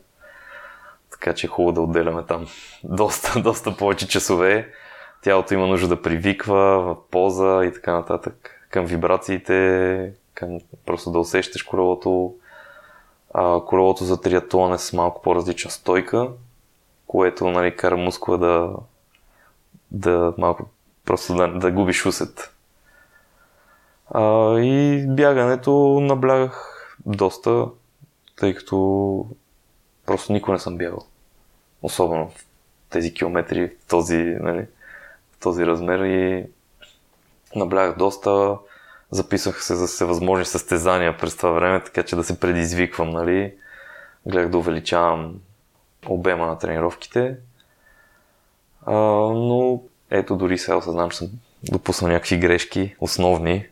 Така 1.19 1.33
че 1.33 1.47
е 1.47 1.49
хубаво 1.49 1.71
да 1.71 1.81
отделяме 1.81 2.23
там 2.23 2.47
доста, 2.83 3.41
доста 3.43 3.77
повече 3.77 4.07
часове. 4.07 4.71
Тялото 5.21 5.53
има 5.53 5.67
нужда 5.67 5.87
да 5.87 6.01
привиква 6.01 6.81
в 6.81 6.95
поза 7.11 7.65
и 7.65 7.73
така 7.73 7.93
нататък. 7.93 8.67
Към 8.69 8.85
вибрациите, 8.85 10.13
към 10.33 10.59
просто 10.85 11.11
да 11.11 11.19
усещаш 11.19 11.63
колелото. 11.63 12.35
А, 13.33 13.61
колелото 13.65 14.03
за 14.03 14.21
триатлон 14.21 14.73
е 14.73 14.77
с 14.77 14.93
малко 14.93 15.21
по-различна 15.21 15.71
стойка, 15.71 16.29
което 17.07 17.49
нали, 17.49 17.75
кара 17.75 17.97
мускула 17.97 18.37
да, 18.37 18.69
да 19.91 20.33
малко 20.37 20.69
просто 21.05 21.35
да, 21.35 21.47
да 21.47 21.71
губиш 21.71 22.05
усет. 22.05 22.53
А, 24.11 24.53
и 24.59 25.05
бягането 25.07 25.99
наблягах 26.01 26.73
доста, 27.05 27.67
тъй 28.39 28.55
като 28.55 29.25
просто 30.05 30.33
никога 30.33 30.53
не 30.53 30.59
съм 30.59 30.77
бягал. 30.77 31.06
Особено 31.87 32.29
в 32.29 32.45
тези 32.89 33.13
километри, 33.13 33.67
в 33.67 33.87
този, 33.87 34.17
нали, 34.17 34.65
в 35.31 35.39
този 35.39 35.65
размер 35.65 35.99
и 35.99 36.45
наблягах 37.55 37.97
доста. 37.97 38.57
Записах 39.11 39.63
се 39.63 39.75
за 39.75 39.87
всевъзможни 39.87 40.45
състезания 40.45 41.17
през 41.17 41.37
това 41.37 41.51
време, 41.51 41.83
така 41.83 42.03
че 42.03 42.15
да 42.15 42.23
се 42.23 42.39
предизвиквам, 42.39 43.09
нали. 43.09 43.53
Гледах 44.25 44.49
да 44.49 44.57
увеличавам 44.57 45.39
обема 46.07 46.45
на 46.45 46.57
тренировките. 46.57 47.35
А, 48.85 48.95
но 49.33 49.81
ето 50.09 50.35
дори 50.35 50.57
сега 50.57 50.77
осъзнавам, 50.77 51.09
че 51.09 51.17
съм 51.17 51.29
допуснал 51.63 52.11
някакви 52.11 52.37
грешки, 52.37 52.95
основни. 52.99 53.67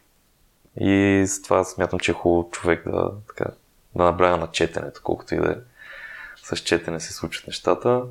И 0.79 1.23
с 1.27 1.41
това 1.41 1.63
смятам, 1.63 1.99
че 1.99 2.11
е 2.11 2.13
хубаво 2.13 2.49
човек 2.51 2.89
да, 2.89 3.11
така, 3.27 3.51
да 3.95 4.03
набляга 4.03 4.37
на 4.37 4.47
четенето, 4.51 5.01
колкото 5.03 5.35
и 5.35 5.37
да 5.37 5.51
е. 5.51 5.74
С 6.45 6.57
четене 6.57 6.99
се 6.99 7.13
случват 7.13 7.47
нещата. 7.47 8.03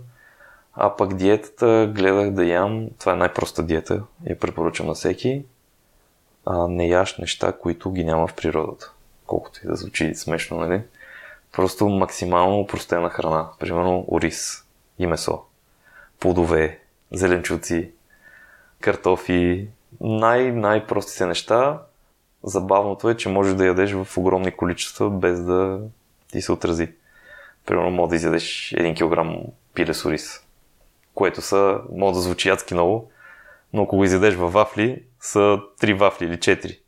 А 0.72 0.96
пък 0.96 1.14
диетата 1.14 1.92
гледах 1.94 2.30
да 2.30 2.44
ям, 2.44 2.88
това 2.98 3.12
е 3.12 3.16
най-проста 3.16 3.62
диета, 3.62 4.02
я 4.26 4.38
препоръчам 4.38 4.86
на 4.86 4.94
всеки. 4.94 5.44
А, 6.46 6.68
не 6.68 6.88
яш 6.88 7.18
неща, 7.18 7.52
които 7.52 7.92
ги 7.92 8.04
няма 8.04 8.26
в 8.26 8.34
природата. 8.34 8.92
Колкото 9.26 9.60
и 9.64 9.66
да 9.66 9.76
звучи 9.76 10.14
смешно, 10.14 10.58
нали? 10.58 10.82
Просто 11.52 11.88
максимално 11.88 12.60
упростена 12.60 13.10
храна. 13.10 13.48
Примерно 13.58 14.04
ориз 14.12 14.64
и 14.98 15.06
месо. 15.06 15.42
Плодове, 16.20 16.80
зеленчуци, 17.12 17.90
картофи. 18.80 19.68
Най- 20.00 20.52
най-простите 20.52 21.26
неща. 21.26 21.82
Забавното 22.44 23.10
е, 23.10 23.16
че 23.16 23.28
можеш 23.28 23.54
да 23.54 23.66
ядеш 23.66 23.92
в 23.92 24.18
огромни 24.18 24.52
количества, 24.52 25.10
без 25.10 25.44
да 25.44 25.80
ти 26.32 26.42
се 26.42 26.52
отрази. 26.52 26.88
Примерно, 27.66 27.90
може 27.90 28.10
да 28.10 28.16
изядеш 28.16 28.74
1 28.76 28.94
кг 28.94 29.50
пиле 29.74 29.94
с 29.94 30.04
ориз. 30.04 30.46
Което 31.14 31.42
са, 31.42 31.80
може 31.92 32.14
да 32.14 32.20
звучи 32.20 32.48
адски 32.48 32.74
много, 32.74 33.10
но 33.72 33.82
ако 33.82 33.96
го 33.96 34.04
изядеш 34.04 34.34
във 34.34 34.52
вафли, 34.52 35.02
са 35.20 35.38
3 35.80 35.98
вафли 35.98 36.26
или 36.26 36.36
4 36.36 36.78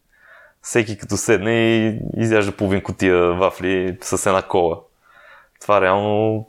всеки 0.66 0.98
като 0.98 1.16
седне 1.16 1.52
и 1.52 2.00
изяжда 2.16 2.52
половин 2.52 2.82
котия 2.82 3.32
вафли 3.32 3.98
с 4.00 4.26
една 4.26 4.42
кола. 4.42 4.80
Това 5.60 5.80
реално 5.80 6.46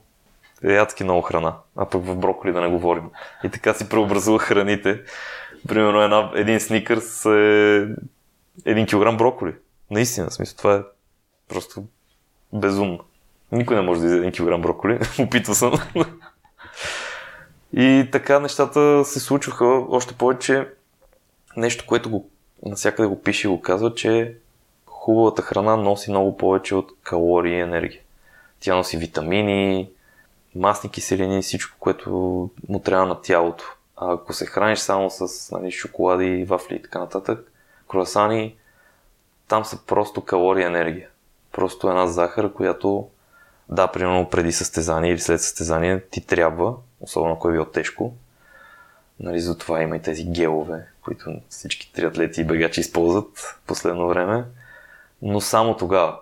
е 0.63 0.73
ядски 0.73 1.03
много 1.03 1.21
храна. 1.21 1.55
А 1.75 1.85
пък 1.85 2.05
в 2.05 2.15
броколи 2.15 2.53
да 2.53 2.61
не 2.61 2.67
говорим. 2.67 3.09
И 3.43 3.49
така 3.49 3.73
си 3.73 3.89
преобразува 3.89 4.39
храните. 4.39 5.01
Примерно 5.67 6.01
една, 6.01 6.31
един 6.35 6.59
сникърс 6.59 7.25
е 7.25 7.87
един 8.65 8.85
килограм 8.85 9.17
броколи. 9.17 9.55
Наистина, 9.91 10.31
смисъл, 10.31 10.57
това 10.57 10.75
е 10.75 10.81
просто 11.49 11.83
безумно. 12.53 12.99
Никой 13.51 13.75
не 13.75 13.81
може 13.81 13.99
да 13.99 14.05
изяде 14.05 14.21
един 14.21 14.31
килограм 14.31 14.61
броколи. 14.61 14.99
Опитва 15.19 15.55
съм. 15.55 15.73
И 17.73 18.07
така 18.11 18.39
нещата 18.39 19.05
се 19.05 19.19
случваха 19.19 19.65
още 19.65 20.13
повече 20.13 20.67
нещо, 21.57 21.85
което 21.87 22.09
го 22.09 22.29
насякъде 22.65 23.07
го 23.07 23.21
пише 23.21 23.47
и 23.47 23.49
го 23.49 23.61
казва, 23.61 23.93
че 23.95 24.37
хубавата 24.85 25.41
храна 25.41 25.75
носи 25.75 26.11
много 26.11 26.37
повече 26.37 26.75
от 26.75 26.91
калории 27.03 27.53
и 27.53 27.59
енергия. 27.59 28.01
Тя 28.59 28.75
носи 28.75 28.97
витамини, 28.97 29.89
масни 30.55 30.91
киселини, 30.91 31.41
всичко, 31.41 31.75
което 31.79 32.09
му 32.69 32.79
трябва 32.79 33.07
на 33.07 33.21
тялото. 33.21 33.75
А 33.97 34.13
ако 34.13 34.33
се 34.33 34.45
храниш 34.45 34.79
само 34.79 35.09
с 35.09 35.51
нали, 35.51 35.71
шоколади, 35.71 36.43
вафли 36.43 36.75
и 36.75 36.81
така 36.81 36.99
нататък, 36.99 37.51
круасани, 37.87 38.55
там 39.47 39.65
са 39.65 39.85
просто 39.85 40.21
калории 40.21 40.63
и 40.63 40.65
енергия. 40.65 41.09
просто 41.51 41.89
една 41.89 42.07
захар, 42.07 42.53
която 42.53 43.09
да, 43.69 43.87
примерно 43.87 44.29
преди 44.29 44.51
състезание 44.51 45.11
или 45.11 45.19
след 45.19 45.41
състезание 45.41 46.01
ти 46.11 46.25
трябва, 46.25 46.75
особено 47.01 47.33
ако 47.33 47.49
е 47.49 47.51
било 47.51 47.65
тежко. 47.65 48.13
Нали, 49.19 49.39
затова 49.39 49.81
има 49.81 49.95
и 49.95 50.01
тези 50.01 50.25
гелове, 50.25 50.85
които 51.01 51.31
всички 51.49 51.93
триатлети 51.93 52.41
и 52.41 52.43
бегачи 52.43 52.79
използват 52.79 53.59
последно 53.67 54.07
време. 54.07 54.43
Но 55.21 55.41
само 55.41 55.77
тогава. 55.77 56.19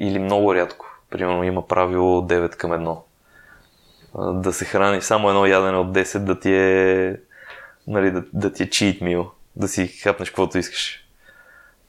Или 0.00 0.18
много 0.18 0.54
рядко. 0.54 0.86
Примерно 1.10 1.44
има 1.44 1.66
правило 1.66 2.22
9 2.22 2.56
към 2.56 2.70
1. 2.70 4.42
Да 4.42 4.52
се 4.52 4.64
храни 4.64 5.02
само 5.02 5.28
едно 5.28 5.46
ядене 5.46 5.76
от 5.76 5.92
10 5.92 6.18
да 6.18 6.40
ти 6.40 6.54
е 6.54 7.16
нали, 7.86 8.10
да, 8.10 8.24
да 8.32 8.52
ти 8.52 8.62
е 8.62 8.66
cheat 8.66 9.02
meal, 9.02 9.30
да 9.56 9.68
си 9.68 9.88
хапнеш 9.88 10.30
каквото 10.30 10.58
искаш. 10.58 11.04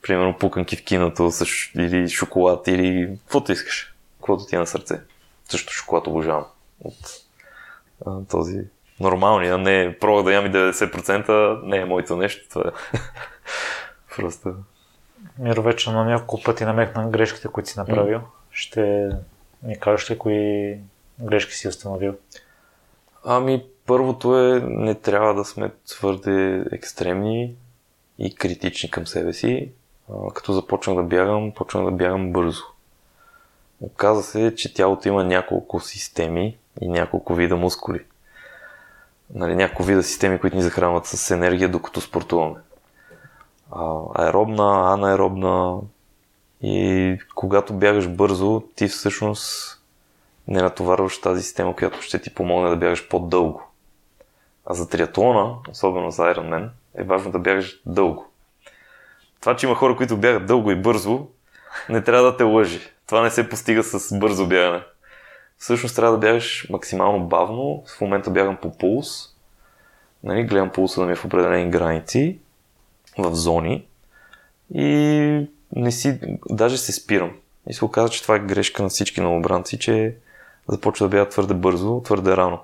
Примерно 0.01 0.37
пуканки 0.37 0.75
в 0.75 0.83
киното 0.83 1.31
или 1.75 2.09
шоколад 2.09 2.67
или 2.67 3.17
каквото 3.25 3.51
искаш 3.51 3.93
каквото 4.29 4.49
ти 4.49 4.55
е 4.55 4.59
на 4.59 4.67
сърце. 4.67 5.01
Също 5.49 5.73
шоколад 5.73 6.07
обожавам 6.07 6.45
от 6.83 6.95
а, 8.05 8.19
този 8.29 8.59
нормалния, 8.99 9.57
не 9.57 9.97
пробвах 9.99 10.25
да 10.25 10.33
ям 10.33 10.45
и 10.45 10.49
90%, 10.49 11.61
не 11.63 11.77
е 11.77 11.85
моето 11.85 12.17
нещо, 12.17 12.49
това 12.49 12.63
е 12.67 12.97
просто... 14.15 14.53
Миро 15.39 15.61
вече 15.61 15.91
на 15.91 16.05
няколко 16.05 16.43
пъти 16.43 16.65
намекна 16.65 17.09
грешките, 17.09 17.47
които 17.47 17.69
си 17.69 17.79
направил. 17.79 18.19
Mm. 18.19 18.23
Ще 18.51 19.09
ми 19.63 19.79
кажеш 19.79 20.11
ли 20.11 20.17
кои 20.17 20.77
грешки 21.19 21.53
си 21.53 21.67
установил? 21.67 22.15
Ами, 23.25 23.65
първото 23.85 24.39
е, 24.39 24.59
не 24.59 24.95
трябва 24.95 25.33
да 25.33 25.45
сме 25.45 25.71
твърде 25.87 26.65
екстремни 26.71 27.55
и 28.19 28.35
критични 28.35 28.91
към 28.91 29.07
себе 29.07 29.33
си. 29.33 29.71
А, 30.11 30.33
като 30.33 30.53
започнах 30.53 30.95
да 30.95 31.03
бягам, 31.03 31.53
почнах 31.55 31.85
да 31.85 31.91
бягам 31.91 32.31
бързо. 32.31 32.63
Оказва 33.81 34.23
се, 34.23 34.55
че 34.55 34.73
тялото 34.73 35.07
има 35.07 35.23
няколко 35.23 35.79
системи 35.79 36.57
и 36.81 36.87
няколко 36.87 37.35
вида 37.35 37.55
мускули. 37.55 38.05
Нали, 39.33 39.55
няколко 39.55 39.83
вида 39.83 40.03
системи, 40.03 40.39
които 40.39 40.55
ни 40.55 40.63
захранват 40.63 41.05
с 41.05 41.31
енергия, 41.31 41.69
докато 41.69 42.01
спортуваме. 42.01 42.59
А, 43.71 43.99
аеробна, 44.15 44.93
анаеробна 44.93 45.79
и 46.61 47.17
когато 47.35 47.73
бягаш 47.73 48.07
бързо, 48.07 48.63
ти 48.75 48.87
всъщност 48.87 49.75
не 50.47 50.61
натоварваш 50.61 51.21
тази 51.21 51.43
система, 51.43 51.75
която 51.75 52.01
ще 52.01 52.21
ти 52.21 52.33
помогне 52.33 52.69
да 52.69 52.75
бягаш 52.75 53.07
по-дълго. 53.07 53.63
А 54.65 54.73
за 54.73 54.89
триатлона, 54.89 55.55
особено 55.71 56.11
за 56.11 56.23
Ironman, 56.23 56.69
е 56.95 57.03
важно 57.03 57.31
да 57.31 57.39
бягаш 57.39 57.81
дълго. 57.85 58.27
Това, 59.41 59.55
че 59.55 59.65
има 59.65 59.75
хора, 59.75 59.95
които 59.95 60.17
бягат 60.17 60.45
дълго 60.45 60.71
и 60.71 60.81
бързо, 60.81 61.27
не 61.89 62.03
трябва 62.03 62.31
да 62.31 62.37
те 62.37 62.43
лъжи. 62.43 62.79
Това 63.09 63.21
не 63.21 63.29
се 63.29 63.49
постига 63.49 63.83
с 63.83 64.19
бързо 64.19 64.47
бягане. 64.47 64.83
Всъщност 65.57 65.95
трябва 65.95 66.11
да 66.11 66.17
бягаш 66.17 66.67
максимално 66.69 67.25
бавно. 67.25 67.83
В 67.97 68.01
момента 68.01 68.29
бягам 68.29 68.57
по 68.61 68.77
пулс. 68.77 69.35
Нали, 70.23 70.43
гледам 70.43 70.69
пулса 70.69 71.01
да 71.01 71.07
ми 71.07 71.13
е 71.13 71.15
в 71.15 71.25
определени 71.25 71.71
граници, 71.71 72.39
в 73.17 73.35
зони. 73.35 73.87
И 74.73 74.87
не 75.75 75.91
си, 75.91 76.19
даже 76.49 76.77
се 76.77 76.91
спирам. 76.91 77.31
И 77.69 77.73
се 77.73 77.85
оказа, 77.85 78.09
че 78.09 78.21
това 78.21 78.35
е 78.35 78.39
грешка 78.39 78.83
на 78.83 78.89
всички 78.89 79.21
новобранци, 79.21 79.79
че 79.79 80.15
започва 80.67 81.05
да 81.05 81.09
бяга 81.09 81.29
твърде 81.29 81.53
бързо, 81.53 82.01
твърде 82.01 82.37
рано. 82.37 82.59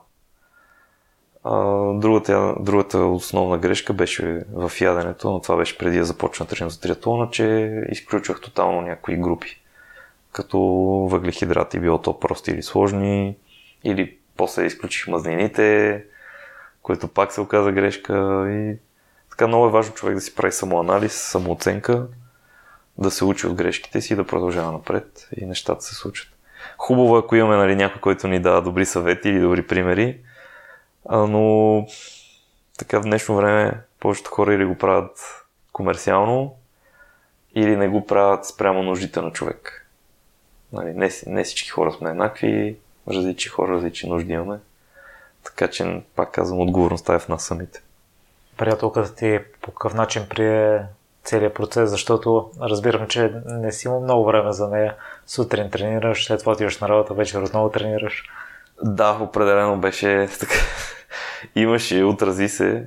А, 1.43 1.59
другата, 1.93 2.55
другата 2.59 2.99
основна 2.99 3.57
грешка 3.57 3.93
беше 3.93 4.43
в 4.53 4.71
яденето, 4.81 5.31
но 5.31 5.39
това 5.39 5.57
беше 5.57 5.77
преди 5.77 5.97
да 5.97 6.05
започна 6.05 6.45
трениране 6.45 6.71
за 6.71 6.81
триатлона, 6.81 7.29
че 7.31 7.71
изключвах 7.91 8.41
тотално 8.41 8.81
някои 8.81 9.17
групи 9.17 9.61
като 10.35 10.59
въглехидрати, 11.11 11.79
било 11.79 12.01
то 12.01 12.19
прости 12.19 12.51
или 12.51 12.63
сложни, 12.63 13.37
или 13.83 14.17
после 14.37 14.65
изключих 14.65 15.07
мазнините, 15.07 16.03
което 16.81 17.07
пак 17.07 17.31
се 17.31 17.41
оказа 17.41 17.71
грешка 17.71 18.45
и 18.51 18.77
така 19.29 19.47
много 19.47 19.65
е 19.65 19.71
важно 19.71 19.93
човек 19.93 20.15
да 20.15 20.21
си 20.21 20.35
прави 20.35 20.51
самоанализ, 20.51 21.13
самооценка, 21.13 22.07
да 22.97 23.11
се 23.11 23.25
учи 23.25 23.47
от 23.47 23.53
грешките 23.53 24.01
си 24.01 24.13
и 24.13 24.15
да 24.15 24.27
продължава 24.27 24.71
напред 24.71 25.29
и 25.37 25.45
нещата 25.45 25.81
се 25.81 25.95
случат. 25.95 26.27
Хубаво 26.77 27.15
е, 27.15 27.19
ако 27.19 27.35
имаме 27.35 27.55
нали, 27.55 27.75
някой, 27.75 28.01
който 28.01 28.27
ни 28.27 28.39
дава 28.39 28.61
добри 28.61 28.85
съвети 28.85 29.29
или 29.29 29.39
добри 29.39 29.67
примери, 29.67 30.19
но 31.09 31.85
така 32.77 32.99
в 32.99 33.03
днешно 33.03 33.35
време 33.35 33.81
повечето 33.99 34.29
хора 34.29 34.53
или 34.53 34.65
го 34.65 34.77
правят 34.77 35.45
комерциално, 35.71 36.55
или 37.55 37.75
не 37.75 37.87
го 37.87 38.05
правят 38.05 38.45
спрямо 38.45 38.83
нуждите 38.83 39.21
на 39.21 39.31
човек. 39.31 39.84
Нали, 40.75 40.93
не, 40.93 41.09
не 41.27 41.43
всички 41.43 41.69
хора 41.69 41.91
сме 41.91 42.09
еднакви, 42.09 42.75
различни 43.07 43.49
хора, 43.49 43.71
различни 43.71 44.09
нужди 44.09 44.33
имаме. 44.33 44.59
Така 45.43 45.67
че, 45.67 46.01
пак 46.15 46.31
казвам, 46.31 46.59
отговорността 46.59 47.13
е 47.13 47.19
в 47.19 47.29
нас 47.29 47.45
самите. 47.45 47.81
Приятелката 48.57 49.15
ти 49.15 49.39
по 49.61 49.71
какъв 49.71 49.93
начин 49.93 50.25
прие 50.29 50.85
целият 51.23 51.53
процес, 51.53 51.89
защото 51.89 52.51
разбирам, 52.61 53.07
че 53.07 53.33
не 53.45 53.71
си 53.71 53.87
има 53.87 53.99
много 53.99 54.25
време 54.25 54.51
за 54.51 54.67
нея. 54.67 54.95
Сутрин 55.27 55.69
тренираш, 55.69 56.25
след 56.25 56.39
това 56.39 56.51
отиваш 56.51 56.79
на 56.79 56.89
работа, 56.89 57.13
вечер 57.13 57.41
отново 57.41 57.69
тренираш. 57.69 58.23
Да, 58.83 59.17
определено 59.21 59.77
беше 59.77 60.29
така. 60.39 60.55
Имаше, 61.55 62.03
отрази 62.03 62.49
се. 62.49 62.85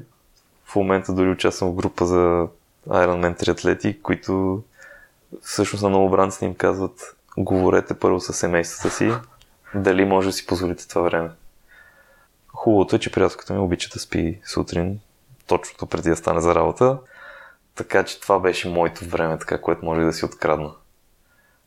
В 0.64 0.76
момента 0.76 1.12
дори 1.12 1.30
участвам 1.30 1.70
в 1.70 1.74
група 1.74 2.07
за 2.07 2.47
Ironman 2.89 3.39
триатлети, 3.39 4.03
които 4.03 4.62
всъщност 5.43 5.82
на 5.82 5.91
новобранците 5.91 6.45
им 6.45 6.55
казват 6.55 7.16
говорете 7.45 7.95
първо 7.95 8.20
с 8.20 8.32
семействата 8.32 8.91
си, 8.91 9.12
дали 9.74 10.05
може 10.05 10.28
да 10.28 10.32
си 10.32 10.47
позволите 10.47 10.89
това 10.89 11.03
време. 11.03 11.30
Хубавото 12.49 12.97
е, 12.97 12.99
че 12.99 13.12
приятелката 13.12 13.53
ми 13.53 13.59
обича 13.59 13.89
да 13.93 13.99
спи 13.99 14.41
сутрин, 14.45 15.01
точното 15.47 15.86
преди 15.86 16.11
да 16.11 16.16
стане 16.16 16.41
за 16.41 16.55
работа, 16.55 16.99
така 17.74 18.05
че 18.05 18.20
това 18.20 18.39
беше 18.39 18.68
моето 18.68 19.05
време, 19.05 19.39
така, 19.39 19.61
което 19.61 19.84
може 19.84 20.01
да 20.01 20.12
си 20.12 20.24
открадна. 20.24 20.72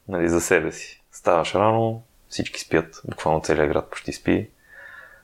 Нали, 0.07 0.29
за 0.29 0.41
себе 0.41 0.71
си. 0.71 1.03
Ставаш 1.11 1.55
рано, 1.55 2.03
всички 2.29 2.59
спят, 2.59 3.01
буквално 3.09 3.41
целият 3.41 3.69
град 3.69 3.89
почти 3.89 4.13
спи. 4.13 4.49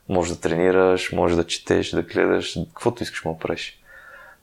Може 0.10 0.34
да 0.34 0.40
тренираш, 0.40 1.12
може 1.12 1.36
да 1.36 1.48
четеш, 1.48 1.92
да 1.92 2.02
гледаш, 2.02 2.58
каквото 2.68 3.04
искаш 3.04 3.26
му 3.26 3.40
правиш. 3.40 3.82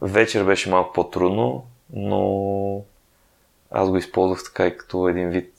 Вечер 0.01 0.45
беше 0.45 0.71
малко 0.71 0.93
по-трудно, 0.93 1.67
но 1.93 2.85
аз 3.71 3.91
го 3.91 3.97
използвах 3.97 4.45
така 4.45 4.67
и 4.67 4.77
като 4.77 5.09
един 5.09 5.31
вид 5.31 5.53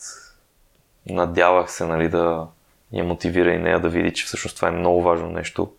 надявах 1.10 1.72
се 1.72 1.86
нали, 1.86 2.10
да 2.10 2.48
я 2.94 3.04
мотивира 3.04 3.54
и 3.54 3.60
нея 3.60 3.80
да 3.80 3.90
види, 3.90 4.14
че 4.14 4.26
всъщност 4.26 4.56
това 4.56 4.68
е 4.68 4.72
много 4.72 5.02
важно 5.02 5.30
нещо, 5.30 5.72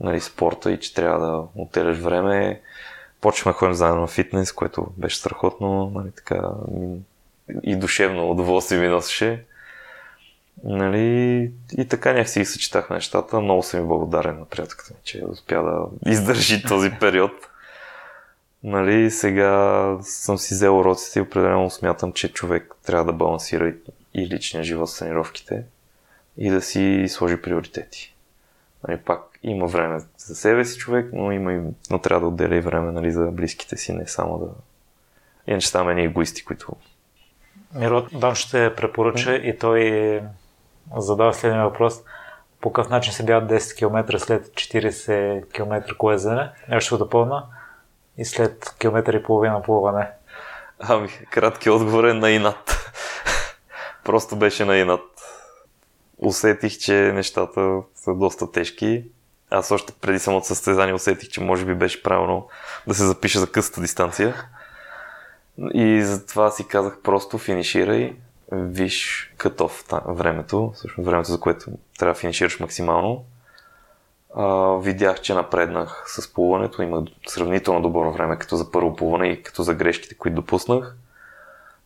нали, 0.00 0.20
спорта 0.20 0.72
и 0.72 0.80
че 0.80 0.94
трябва 0.94 1.26
да 1.26 1.62
отделяш 1.62 1.98
време. 1.98 2.60
Почваме 3.20 3.54
ходим 3.54 3.74
заедно 3.74 4.00
на 4.00 4.06
фитнес, 4.06 4.52
което 4.52 4.86
беше 4.96 5.18
страхотно, 5.18 5.92
нали, 5.94 6.10
така, 6.10 6.40
и 7.62 7.76
душевно 7.76 8.30
удоволствие 8.30 8.80
ми 8.80 8.88
носеше. 8.88 9.44
Нали, 10.64 11.50
и 11.78 11.88
така 11.88 12.12
някакси 12.12 12.38
ги 12.38 12.44
съчетахме 12.44 12.96
нещата. 12.96 13.40
Много 13.40 13.62
съм 13.62 13.80
и 13.80 13.86
благодарен 13.86 14.38
на 14.38 14.44
приятелката 14.44 14.94
ми, 14.94 15.00
че 15.04 15.24
успя 15.28 15.62
да 15.62 16.10
издържи 16.10 16.62
този 16.62 16.90
период. 17.00 17.32
Нали, 18.64 19.10
сега 19.10 19.96
съм 20.00 20.38
си 20.38 20.54
взел 20.54 20.78
уроците 20.78 21.18
и 21.18 21.22
определено 21.22 21.70
смятам, 21.70 22.12
че 22.12 22.32
човек 22.32 22.74
трябва 22.86 23.04
да 23.04 23.12
балансира 23.12 23.68
и 24.14 24.26
личния 24.26 24.64
живот 24.64 24.90
с 24.90 24.98
тренировките 24.98 25.64
и 26.36 26.50
да 26.50 26.60
си 26.60 27.06
сложи 27.08 27.42
приоритети. 27.42 28.14
Нали, 28.88 28.98
пак 28.98 29.20
има 29.42 29.66
време 29.66 30.00
за 30.16 30.34
себе 30.34 30.64
си 30.64 30.78
човек, 30.78 31.10
но, 31.12 31.32
има 31.32 31.52
и, 31.52 31.60
но 31.90 31.98
трябва 31.98 32.20
да 32.20 32.26
отделя 32.26 32.56
и 32.56 32.60
време 32.60 32.92
нали, 32.92 33.12
за 33.12 33.26
близките 33.26 33.76
си, 33.76 33.92
не 33.92 34.06
само 34.06 34.38
да... 34.38 34.46
Иначе 35.46 35.68
ставаме 35.68 35.90
едни 35.90 36.04
егоисти, 36.04 36.44
които... 36.44 36.76
Миро, 37.74 38.06
Дан 38.12 38.34
ще 38.34 38.74
препоръча 38.74 39.30
mm. 39.30 39.40
и 39.40 39.58
той 39.58 40.22
задава 40.96 41.34
следния 41.34 41.64
въпрос. 41.64 42.02
По 42.60 42.72
какъв 42.72 42.90
начин 42.90 43.12
се 43.12 43.24
бягат 43.24 43.50
10 43.50 43.76
км 43.76 44.18
след 44.18 44.46
40 44.46 45.52
км 45.52 45.96
колезене? 45.98 46.50
Нещо 46.68 46.86
ще 46.86 46.94
го 46.94 46.98
допълна. 47.04 47.46
И 48.18 48.24
след 48.24 48.74
километър 48.78 49.14
и 49.14 49.22
половина 49.22 49.62
плуване. 49.62 50.08
Ами, 50.78 51.08
кратки 51.08 51.70
отговор 51.70 52.04
е 52.04 52.14
на 52.14 52.30
инат. 52.30 52.81
Просто 54.04 54.36
беше 54.36 54.64
на 54.64 54.76
инат. 54.76 55.00
Усетих, 56.18 56.78
че 56.78 56.94
нещата 56.94 57.82
са 57.94 58.14
доста 58.14 58.52
тежки. 58.52 59.04
Аз 59.50 59.70
още 59.70 59.92
преди 59.92 60.18
самото 60.18 60.46
състезание 60.46 60.94
усетих, 60.94 61.28
че 61.28 61.40
може 61.40 61.64
би 61.64 61.74
беше 61.74 62.02
правилно 62.02 62.48
да 62.86 62.94
се 62.94 63.04
запиша 63.04 63.40
за 63.40 63.50
късата 63.50 63.80
дистанция. 63.80 64.34
И 65.74 66.02
затова 66.02 66.50
си 66.50 66.68
казах 66.68 66.98
просто 67.02 67.38
финиширай, 67.38 68.16
виж 68.52 69.30
катов 69.36 69.84
времето, 70.06 70.72
всъщност 70.74 71.06
времето, 71.06 71.30
за 71.30 71.40
което 71.40 71.70
трябва 71.98 72.14
да 72.14 72.20
финишираш 72.20 72.60
максимално. 72.60 73.24
А, 74.34 74.76
видях, 74.76 75.20
че 75.20 75.34
напреднах 75.34 76.04
с 76.06 76.32
плуването, 76.32 76.82
има 76.82 77.04
сравнително 77.26 77.82
добро 77.82 78.12
време 78.12 78.38
като 78.38 78.56
за 78.56 78.70
първо 78.70 78.96
плуване 78.96 79.28
и 79.28 79.42
като 79.42 79.62
за 79.62 79.74
грешките, 79.74 80.14
които 80.14 80.34
допуснах 80.34 80.96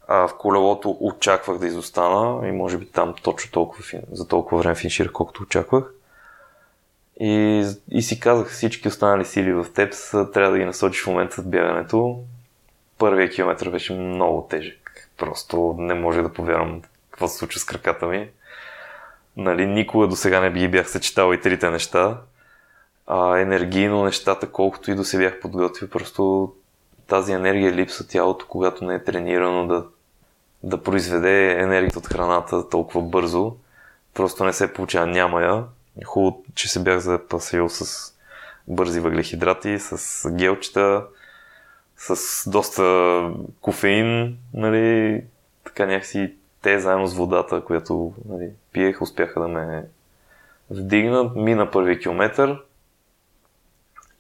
А 0.09 0.29
в 0.29 0.37
колелото 0.39 0.97
очаквах 1.01 1.59
да 1.59 1.67
изостана 1.67 2.49
и 2.49 2.53
може 2.53 2.79
би 2.79 2.87
там 2.87 3.15
точно 3.23 3.51
толкова, 3.51 3.85
за 4.13 4.29
толкова 4.29 4.63
време 4.63 4.75
финиширах, 4.75 5.13
колкото 5.13 5.43
очаквах. 5.43 5.93
И, 7.21 7.65
и 7.91 8.03
си 8.03 8.21
казах 8.21 8.51
всички 8.51 8.89
останали 8.89 9.25
сили 9.25 9.53
в 9.53 9.67
теб 9.75 9.95
трябва 10.33 10.53
да 10.53 10.59
ги 10.59 10.65
насочиш 10.65 11.03
в 11.03 11.07
момента 11.07 11.41
с 11.41 11.45
бягането. 11.45 12.19
Първият 12.99 13.35
километр 13.35 13.71
беше 13.71 13.93
много 13.95 14.47
тежък. 14.51 15.11
Просто 15.17 15.75
не 15.79 15.95
може 15.95 16.23
да 16.23 16.33
повярвам 16.33 16.83
какво 17.11 17.29
се 17.29 17.39
случва 17.39 17.61
с 17.61 17.65
краката 17.65 18.07
ми. 18.07 18.29
Нали, 19.37 19.67
никога 19.67 20.09
до 20.09 20.17
сега 20.17 20.41
не 20.41 20.51
би 20.51 20.69
бях 20.69 20.91
съчетал 20.91 21.33
и 21.33 21.41
трите 21.41 21.71
неща. 21.71 22.21
А 23.07 23.39
енергийно 23.39 24.05
нещата, 24.05 24.51
колкото 24.51 24.91
и 24.91 24.95
до 24.95 25.05
се 25.05 25.19
бях 25.19 25.41
подготвил, 25.41 25.89
просто 25.89 26.53
тази 27.07 27.33
енергия 27.33 27.73
липсва 27.73 28.07
тялото, 28.07 28.47
когато 28.49 28.85
не 28.85 28.95
е 28.95 29.05
тренирано 29.05 29.67
да, 29.67 29.85
да 30.63 30.83
произведе 30.83 31.53
енергията 31.53 31.99
от 31.99 32.07
храната 32.07 32.69
толкова 32.69 33.03
бързо. 33.03 33.57
Просто 34.15 34.45
не 34.45 34.53
се 34.53 34.73
получава, 34.73 35.07
няма 35.07 35.43
я. 35.43 35.65
Хубаво, 36.05 36.45
че 36.55 36.69
се 36.69 36.83
бях 36.83 36.99
запасил 36.99 37.69
с 37.69 38.13
бързи 38.69 39.01
въглехидрати, 39.01 39.79
с 39.79 40.31
гелчета, 40.31 41.05
с 41.97 42.51
доста 42.51 43.31
кофеин, 43.61 44.39
нали, 44.55 45.25
така 45.65 45.87
някакси 45.87 46.35
те 46.63 46.81
заедно 46.81 47.07
с 47.07 47.15
водата, 47.15 47.65
която 47.65 48.15
нали, 48.29 48.51
пиех, 48.73 49.03
успяха 49.03 49.41
да 49.41 49.49
ме 49.49 49.85
вдигнат. 50.71 51.37
Мина 51.37 51.71
първи 51.71 52.01
километър 52.01 52.63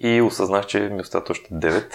и 0.01 0.21
осъзнах, 0.23 0.67
че 0.67 0.81
ми 0.81 1.01
остат 1.01 1.31
още 1.31 1.55
9. 1.55 1.95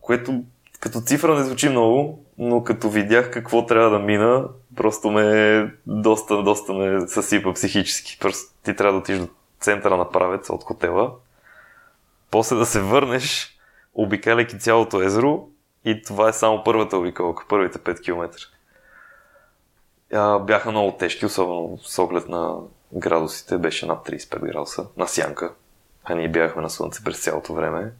Което 0.00 0.42
като 0.80 1.00
цифра 1.00 1.34
не 1.34 1.44
звучи 1.44 1.68
много, 1.68 2.24
но 2.38 2.64
като 2.64 2.90
видях 2.90 3.30
какво 3.30 3.66
трябва 3.66 3.90
да 3.90 3.98
мина, 3.98 4.48
просто 4.76 5.10
ме 5.10 5.74
доста, 5.86 6.42
доста 6.42 6.72
ме 6.72 7.08
съсипа 7.08 7.52
психически. 7.52 8.18
Просто 8.20 8.54
ти 8.62 8.76
трябва 8.76 8.92
да 8.92 8.98
отиш 8.98 9.18
до 9.18 9.28
центъра 9.60 9.96
на 9.96 10.10
правец 10.10 10.50
от 10.50 10.64
хотела, 10.64 11.12
после 12.30 12.56
да 12.56 12.66
се 12.66 12.80
върнеш, 12.80 13.58
обикаляйки 13.94 14.58
цялото 14.58 15.02
езеро 15.02 15.48
и 15.84 16.02
това 16.02 16.28
е 16.28 16.32
само 16.32 16.64
първата 16.64 16.96
обиколка, 16.96 17.44
първите 17.48 17.78
5 17.78 18.04
км. 18.04 18.30
Бяха 20.44 20.70
много 20.70 20.92
тежки, 20.92 21.26
особено 21.26 21.78
с 21.82 21.98
оглед 21.98 22.28
на 22.28 22.56
градусите, 22.92 23.58
беше 23.58 23.86
над 23.86 24.08
35 24.08 24.38
градуса, 24.38 24.86
на 24.96 25.06
сянка, 25.06 25.52
а 26.04 26.14
ние 26.14 26.28
бяхме 26.28 26.62
на 26.62 26.70
слънце 26.70 27.04
през 27.04 27.22
цялото 27.22 27.54
време. 27.54 27.92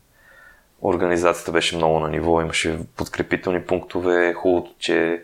Организацията 0.83 1.53
беше 1.53 1.77
много 1.77 2.01
на 2.01 2.09
ниво, 2.09 2.41
имаше 2.41 2.79
подкрепителни 2.97 3.63
пунктове, 3.63 4.35
хубавото, 4.35 4.75
че 4.79 5.23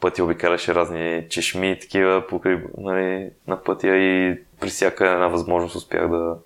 пътя 0.00 0.24
обикаляше 0.24 0.74
разни 0.74 1.26
чешми 1.30 1.70
и 1.70 1.78
такива 1.78 2.26
покри, 2.26 2.62
нали, 2.78 3.30
на 3.46 3.62
пътя 3.62 3.96
и 3.96 4.38
при 4.60 4.68
всяка 4.68 5.08
една 5.08 5.28
възможност 5.28 5.76
успях 5.76 6.08
да 6.08 6.36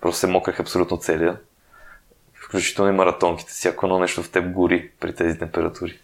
просто 0.00 0.20
се 0.20 0.26
мокрах 0.26 0.60
абсолютно 0.60 0.96
целия. 0.96 1.36
Включително 2.34 2.90
и 2.90 2.94
маратонките. 2.94 3.52
Всяко 3.52 3.86
едно 3.86 3.98
нещо 3.98 4.22
в 4.22 4.30
теб 4.30 4.52
гори 4.52 4.90
при 5.00 5.14
тези 5.14 5.38
температури. 5.38 5.98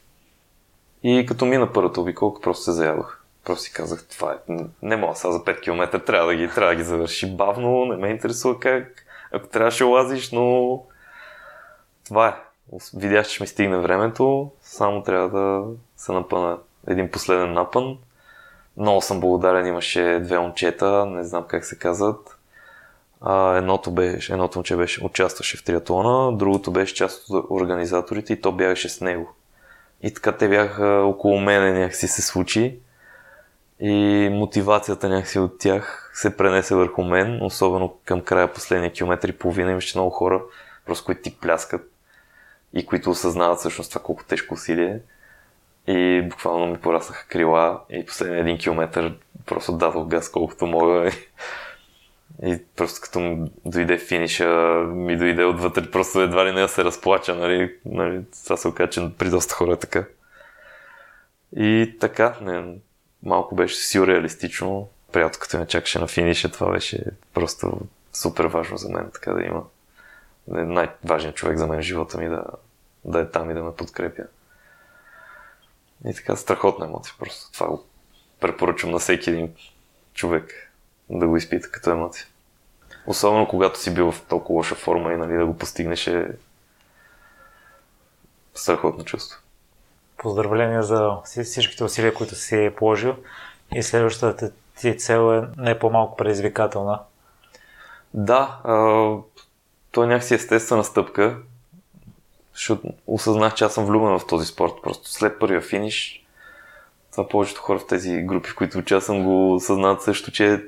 И 1.03 1.26
като 1.26 1.47
мина 1.47 1.72
първата 1.72 2.01
обиколка, 2.01 2.41
просто 2.41 2.64
се 2.64 2.72
заядох. 2.72 3.20
Просто 3.45 3.64
си 3.64 3.72
казах, 3.72 4.05
това 4.05 4.32
е, 4.32 4.55
не 4.82 4.97
мога 4.97 5.14
сега 5.14 5.32
за 5.32 5.39
5 5.39 5.61
км, 5.61 6.05
трябва 6.05 6.26
да 6.26 6.35
ги, 6.35 6.49
трябва 6.49 6.70
да 6.70 6.76
ги 6.76 6.82
завърши 6.82 7.37
бавно, 7.37 7.85
не 7.85 7.97
ме 7.97 8.09
интересува 8.09 8.61
как, 8.61 9.05
ако 9.32 9.47
трябваше 9.47 9.85
лазиш, 9.85 10.32
но 10.32 10.82
това 12.05 12.29
е. 12.29 12.35
Видях, 12.95 13.29
че 13.29 13.43
ми 13.43 13.47
стигне 13.47 13.79
времето, 13.79 14.51
само 14.63 15.03
трябва 15.03 15.29
да 15.29 15.65
се 15.97 16.13
напъна 16.13 16.59
един 16.87 17.11
последен 17.11 17.53
напън. 17.53 17.99
Много 18.77 19.01
съм 19.01 19.21
благодарен, 19.21 19.67
имаше 19.67 20.21
две 20.25 20.39
момчета, 20.39 21.07
не 21.07 21.25
знам 21.25 21.45
как 21.49 21.65
се 21.65 21.79
казват. 21.79 22.39
А, 23.21 23.57
едното, 23.57 23.91
беше, 23.91 24.33
едното 24.33 24.59
момче 24.59 24.77
беше, 24.77 25.05
участваше 25.05 25.57
в 25.57 25.65
триатлона, 25.65 26.37
другото 26.37 26.71
беше 26.71 26.95
част 26.95 27.31
от 27.31 27.47
организаторите 27.51 28.33
и 28.33 28.41
то 28.41 28.53
бягаше 28.53 28.89
с 28.89 29.01
него. 29.01 29.35
И 30.03 30.15
така 30.15 30.33
те 30.33 30.49
бяха 30.49 30.87
около 30.87 31.41
мене 31.41 31.73
някакси 31.73 32.09
се 32.09 32.23
случи. 32.23 32.79
И 33.81 34.29
мотивацията 34.33 35.09
някакси 35.09 35.39
от 35.39 35.59
тях 35.59 36.11
се 36.15 36.37
пренесе 36.37 36.75
върху 36.75 37.05
мен, 37.05 37.43
особено 37.43 37.97
към 38.05 38.21
края 38.21 38.53
последния 38.53 38.93
километр 38.93 39.29
и 39.29 39.39
половина 39.39 39.71
имаше 39.71 39.99
много 39.99 40.11
хора, 40.11 40.43
просто 40.87 41.05
които 41.05 41.23
ти 41.23 41.39
пляскат 41.39 41.93
и 42.75 42.87
които 42.87 43.11
осъзнават 43.11 43.59
всъщност 43.59 43.91
това 43.91 44.03
колко 44.03 44.25
тежко 44.25 44.55
усилие 44.55 44.87
е. 44.87 45.01
И 45.93 46.22
буквално 46.22 46.66
ми 46.66 46.79
пораснаха 46.79 47.29
крила 47.29 47.81
и 47.91 48.07
последния 48.07 48.41
един 48.41 48.59
километр 48.59 49.12
просто 49.47 49.72
дадох 49.72 50.07
газ 50.07 50.31
колкото 50.31 50.66
мога. 50.66 51.11
И 52.43 52.59
просто 52.77 53.01
като 53.03 53.20
му 53.20 53.51
дойде 53.64 53.99
финиша, 53.99 54.49
ми 54.85 55.16
дойде 55.16 55.45
отвътре, 55.45 55.91
просто 55.91 56.20
едва 56.20 56.47
ли 56.47 56.53
не 56.53 56.61
да 56.61 56.68
се 56.68 56.85
разплача, 56.85 57.35
нали? 57.35 57.77
нали? 57.85 58.25
Това 58.45 58.57
се 58.57 58.68
оказа, 58.68 58.91
че 58.91 59.11
при 59.18 59.31
доста 59.31 59.55
хора 59.55 59.72
е 59.72 59.77
така. 59.77 60.05
И 61.57 61.97
така, 62.01 62.37
не, 62.41 62.75
малко 63.22 63.55
беше 63.55 63.77
сюрреалистично. 63.77 64.89
Приятелката 65.12 65.59
ме 65.59 65.66
чакаше 65.66 65.99
на 65.99 66.07
финиша, 66.07 66.53
това 66.53 66.72
беше 66.72 67.05
просто 67.35 67.81
супер 68.12 68.45
важно 68.45 68.77
за 68.77 68.89
мен, 68.89 69.11
така 69.14 69.33
да 69.33 69.43
има. 69.43 69.62
Най-важният 70.49 71.36
човек 71.36 71.59
за 71.59 71.66
мен 71.66 71.78
в 71.78 71.82
живота 71.82 72.18
ми 72.18 72.28
да, 72.28 72.45
да 73.05 73.20
е 73.20 73.30
там 73.30 73.51
и 73.51 73.55
да 73.55 73.64
ме 73.64 73.74
подкрепя. 73.74 74.22
И 76.07 76.14
така, 76.14 76.36
страхотна 76.36 76.86
емоция. 76.86 77.14
Просто 77.18 77.53
това 77.53 77.66
го 77.66 77.84
препоръчвам 78.40 78.92
на 78.92 78.99
всеки 78.99 79.30
един 79.30 79.55
човек 80.14 80.72
да 81.11 81.28
го 81.28 81.36
изпита 81.36 81.70
като 81.70 81.90
емоция. 81.90 82.26
Особено 83.07 83.49
когато 83.49 83.80
си 83.80 83.95
бил 83.95 84.12
в 84.12 84.22
толкова 84.28 84.57
лоша 84.57 84.74
форма 84.74 85.12
и 85.12 85.16
нали, 85.16 85.36
да 85.36 85.47
го 85.47 85.59
постигнеш 85.59 86.07
е 86.07 86.28
страхотно 88.55 89.05
чувство. 89.05 89.40
Поздравления 90.16 90.82
за 90.82 91.11
всичките 91.24 91.84
усилия, 91.84 92.14
които 92.14 92.34
си 92.34 92.64
е 92.64 92.74
положил 92.74 93.16
и 93.74 93.82
следващата 93.82 94.53
ти 94.80 94.97
цел 94.97 95.34
е 95.34 95.61
не 95.61 95.78
по-малко 95.78 96.16
предизвикателна. 96.16 97.01
Да, 98.14 98.61
то 99.95 100.05
е 100.05 100.07
някакси 100.07 100.34
естествена 100.34 100.84
стъпка 100.84 101.36
защото 102.55 102.88
осъзнах, 103.07 103.55
че 103.55 103.64
аз 103.64 103.74
съм 103.74 103.84
влюбен 103.84 104.18
в 104.18 104.26
този 104.26 104.47
спорт. 104.47 104.72
Просто 104.82 105.11
след 105.11 105.38
първия 105.38 105.61
финиш, 105.61 106.26
това 107.12 107.28
повечето 107.28 107.61
хора 107.61 107.78
в 107.78 107.86
тези 107.86 108.22
групи, 108.22 108.51
в 108.51 108.57
които 108.57 108.78
участвам, 108.78 109.24
го 109.24 109.55
осъзнават 109.55 110.03
също, 110.03 110.32
че 110.32 110.64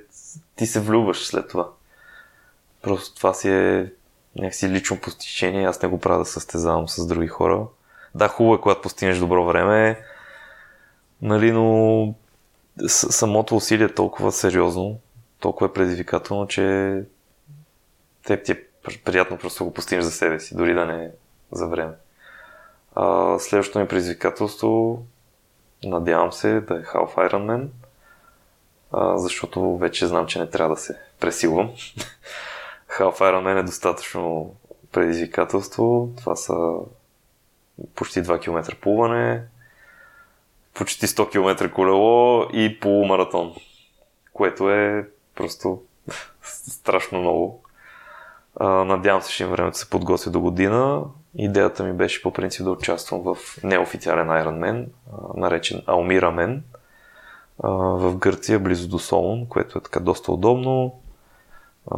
ти 0.57 0.67
се 0.67 0.81
влюбваш 0.81 1.27
след 1.27 1.49
това. 1.49 1.69
Просто 2.83 3.17
това 3.17 3.35
си 3.35 3.51
е 3.51 3.93
някакси 4.37 4.69
лично 4.69 5.01
постижение. 5.01 5.67
Аз 5.67 5.83
не 5.83 5.89
го 5.89 6.01
правя 6.01 6.19
да 6.19 6.25
състезавам 6.25 6.89
с 6.89 7.07
други 7.07 7.29
хора. 7.29 7.67
Да, 8.15 8.29
хубаво 8.29 8.55
е, 8.55 8.61
когато 8.61 8.81
постигнеш 8.81 9.19
добро 9.19 9.45
време, 9.45 10.01
нали, 11.23 11.53
но 11.53 12.15
самото 12.89 13.57
усилие 13.57 13.87
е 13.87 13.95
толкова 13.95 14.33
сериозно, 14.33 14.99
толкова 15.41 15.67
е 15.67 15.73
предизвикателно, 15.73 16.47
че 16.47 17.03
теб 18.25 18.45
ти 18.45 18.53
е 18.53 18.63
приятно 19.05 19.39
просто 19.39 19.65
го 19.65 19.75
постигнеш 19.75 20.05
за 20.05 20.11
себе 20.11 20.41
си, 20.41 20.57
дори 20.57 20.75
да 20.75 20.87
не 20.87 21.11
за 21.53 21.67
време. 21.67 21.93
А, 22.95 23.39
следващото 23.39 23.79
ми 23.79 23.89
предизвикателство, 23.89 25.03
надявам 25.85 26.33
се 26.33 26.61
да 26.61 26.75
е 26.75 26.83
Half 26.83 27.15
Ironman, 27.15 27.69
а, 28.93 29.19
защото 29.19 29.77
вече 29.77 30.07
знам, 30.07 30.27
че 30.27 30.39
не 30.39 30.51
трябва 30.51 30.75
да 30.75 30.81
се 30.81 30.99
пресилвам. 31.21 31.71
Half 32.99 33.21
Ironman 33.21 33.61
е 33.61 33.63
достатъчно 33.63 34.55
предизвикателство. 34.93 36.11
Това 36.17 36.37
са 36.37 36.55
почти 37.95 38.23
2 38.23 38.41
км 38.41 38.77
плуване, 38.81 39.43
почти 40.75 41.07
100 41.07 41.31
км 41.31 41.73
колело 41.73 42.47
и 42.53 42.81
полумаратон, 42.81 43.55
което 44.33 44.71
е 44.71 45.09
просто 45.35 45.83
страшно 46.43 47.21
много. 47.21 47.63
Надявам 48.61 49.23
се, 49.23 49.31
че 49.31 49.43
има 49.43 49.53
време 49.53 49.71
да 49.71 49.77
се 49.77 49.91
подготвя 49.91 50.31
до 50.31 50.41
година. 50.41 51.03
Идеята 51.35 51.85
ми 51.85 51.93
беше 51.93 52.23
по 52.23 52.33
принцип 52.33 52.65
да 52.65 52.71
участвам 52.71 53.23
в 53.23 53.37
неофициален 53.65 54.29
Ironman, 54.29 54.87
наречен 55.37 55.83
Алмирамен, 55.87 56.63
в 57.59 58.17
Гърция, 58.17 58.59
близо 58.59 58.89
до 58.89 58.99
Солун, 58.99 59.49
което 59.49 59.79
е 59.79 59.83
така 59.83 60.01
доста 60.01 60.33
удобно. 60.33 61.01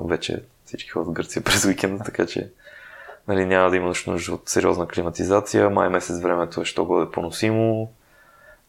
Вече 0.05 0.43
всички 0.65 0.91
ходят 0.91 1.09
в 1.09 1.13
Гърция 1.13 1.43
през 1.45 1.65
уикенда, 1.65 2.05
така 2.05 2.27
че 2.27 2.51
нали, 3.29 3.47
няма 3.47 3.71
да 3.71 3.77
има 3.77 3.93
нужда 4.07 4.35
от 4.35 4.49
сериозна 4.49 4.89
климатизация. 4.89 5.71
Май 5.71 5.89
месец 5.89 6.21
времето 6.21 6.61
е 6.61 6.65
що 6.65 6.85
бъде 6.85 7.11
поносимо. 7.11 7.93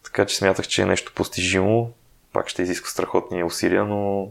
Така 0.04 0.26
че 0.26 0.36
смятах, 0.36 0.68
че 0.68 0.82
е 0.82 0.86
нещо 0.86 1.12
постижимо. 1.14 1.92
Пак 2.32 2.48
ще 2.48 2.62
изисква 2.62 2.90
страхотни 2.90 3.44
усилия, 3.44 3.84
но, 3.84 4.28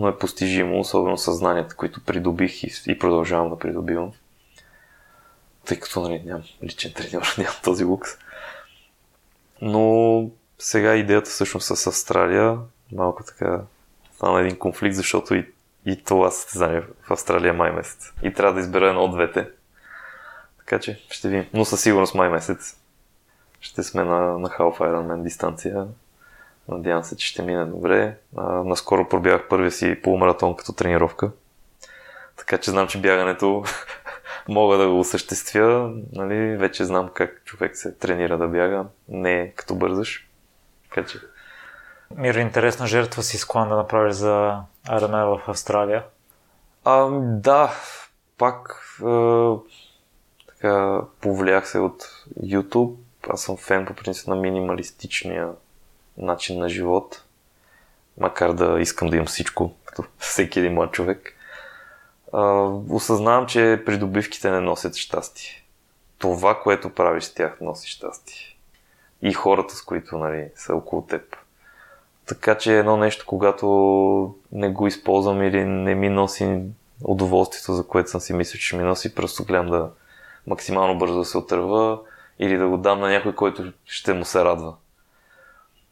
но 0.00 0.08
е 0.08 0.18
постижимо, 0.18 0.80
особено 0.80 1.18
съзнанията, 1.18 1.76
които 1.76 2.04
придобих 2.04 2.64
и, 2.64 2.72
и 2.86 2.98
продължавам 2.98 3.50
да 3.50 3.58
придобивам 3.58 4.12
тъй 5.70 5.80
като 5.80 6.00
нали, 6.00 6.22
нямам 6.26 6.44
личен 6.62 6.92
треньор, 6.92 7.22
нямам 7.38 7.54
този 7.64 7.84
лукс. 7.84 8.10
Но 9.62 10.30
сега 10.58 10.94
идеята 10.96 11.30
всъщност 11.30 11.66
с 11.66 11.86
Австралия, 11.86 12.58
малко 12.92 13.24
така 13.24 13.60
стана 14.14 14.40
един 14.40 14.58
конфликт, 14.58 14.96
защото 14.96 15.34
и, 15.34 15.52
и 15.86 16.04
това 16.04 16.30
състезание 16.30 16.80
в 16.80 17.10
Австралия 17.10 17.54
май 17.54 17.70
месец. 17.70 18.12
И 18.22 18.32
трябва 18.32 18.54
да 18.54 18.60
избера 18.60 18.88
едно 18.88 19.04
от 19.04 19.12
двете. 19.12 19.48
Така 20.58 20.78
че 20.78 21.04
ще 21.10 21.28
видим. 21.28 21.46
Но 21.54 21.64
със 21.64 21.82
сигурност 21.82 22.14
май 22.14 22.28
месец 22.28 22.76
ще 23.60 23.82
сме 23.82 24.04
на, 24.04 24.38
на 24.38 24.48
Half 24.48 24.78
Ironman 24.78 25.22
дистанция. 25.22 25.86
Надявам 26.70 27.04
се, 27.04 27.16
че 27.16 27.26
ще 27.26 27.42
мине 27.42 27.64
добре. 27.64 28.16
А, 28.36 28.42
наскоро 28.42 29.08
пробягах 29.08 29.48
първия 29.48 29.70
си 29.70 30.00
полумаратон 30.02 30.56
като 30.56 30.72
тренировка. 30.72 31.30
Така 32.36 32.58
че 32.58 32.70
знам, 32.70 32.88
че 32.88 33.00
бягането 33.00 33.64
мога 34.48 34.76
да 34.76 34.88
го 34.88 35.00
осъществя. 35.00 35.92
Нали? 36.12 36.56
Вече 36.56 36.84
знам 36.84 37.10
как 37.14 37.42
човек 37.44 37.76
се 37.76 37.94
тренира 37.94 38.38
да 38.38 38.48
бяга. 38.48 38.84
Не 39.08 39.52
като 39.56 39.74
бързаш. 39.74 40.28
Така 40.88 41.06
че... 41.06 41.18
Миро, 42.16 42.38
интересна 42.38 42.86
жертва 42.86 43.22
си 43.22 43.38
склон 43.38 43.68
да 43.68 43.76
направиш 43.76 44.14
за 44.14 44.60
Ironman 44.86 45.38
в 45.38 45.48
Австралия. 45.48 46.04
А, 46.84 47.08
да, 47.22 47.72
пак 48.38 48.82
е, 49.00 49.54
така 50.46 51.00
повлях 51.20 51.68
се 51.68 51.78
от 51.78 52.24
YouTube. 52.42 52.94
Аз 53.28 53.42
съм 53.42 53.56
фен 53.56 53.86
по 53.86 53.94
принцип 53.94 54.28
на 54.28 54.36
минималистичния 54.36 55.48
начин 56.16 56.58
на 56.58 56.68
живот. 56.68 57.24
Макар 58.18 58.52
да 58.52 58.80
искам 58.80 59.08
да 59.08 59.16
имам 59.16 59.26
всичко, 59.26 59.72
като 59.84 60.04
всеки 60.18 60.58
един 60.58 60.74
млад 60.74 60.92
човек. 60.92 61.34
Осъзнавам, 62.90 63.46
че 63.46 63.82
придобивките 63.86 64.50
не 64.50 64.60
носят 64.60 64.96
щастие. 64.96 65.64
Това, 66.18 66.60
което 66.60 66.90
правиш 66.90 67.24
с 67.24 67.34
тях, 67.34 67.60
носи 67.60 67.88
щастие. 67.88 68.56
И 69.22 69.32
хората, 69.32 69.76
с 69.76 69.82
които 69.82 70.18
нали, 70.18 70.48
са 70.54 70.74
около 70.74 71.02
теб. 71.02 71.36
Така 72.26 72.58
че 72.58 72.78
едно 72.78 72.96
нещо, 72.96 73.24
когато 73.26 74.34
не 74.52 74.68
го 74.68 74.86
използвам 74.86 75.42
или 75.42 75.64
не 75.64 75.94
ми 75.94 76.08
носи 76.08 76.62
удоволствието, 77.04 77.72
за 77.72 77.86
което 77.86 78.10
съм 78.10 78.20
си 78.20 78.32
мислил, 78.32 78.58
че 78.58 78.76
ми 78.76 78.82
носи, 78.82 79.14
просто 79.14 79.44
гледам 79.44 79.70
да 79.70 79.90
максимално 80.46 80.98
бързо 80.98 81.18
да 81.18 81.24
се 81.24 81.38
отърва 81.38 82.00
или 82.38 82.56
да 82.56 82.68
го 82.68 82.76
дам 82.76 83.00
на 83.00 83.08
някой, 83.08 83.34
който 83.34 83.72
ще 83.84 84.14
му 84.14 84.24
се 84.24 84.44
радва. 84.44 84.74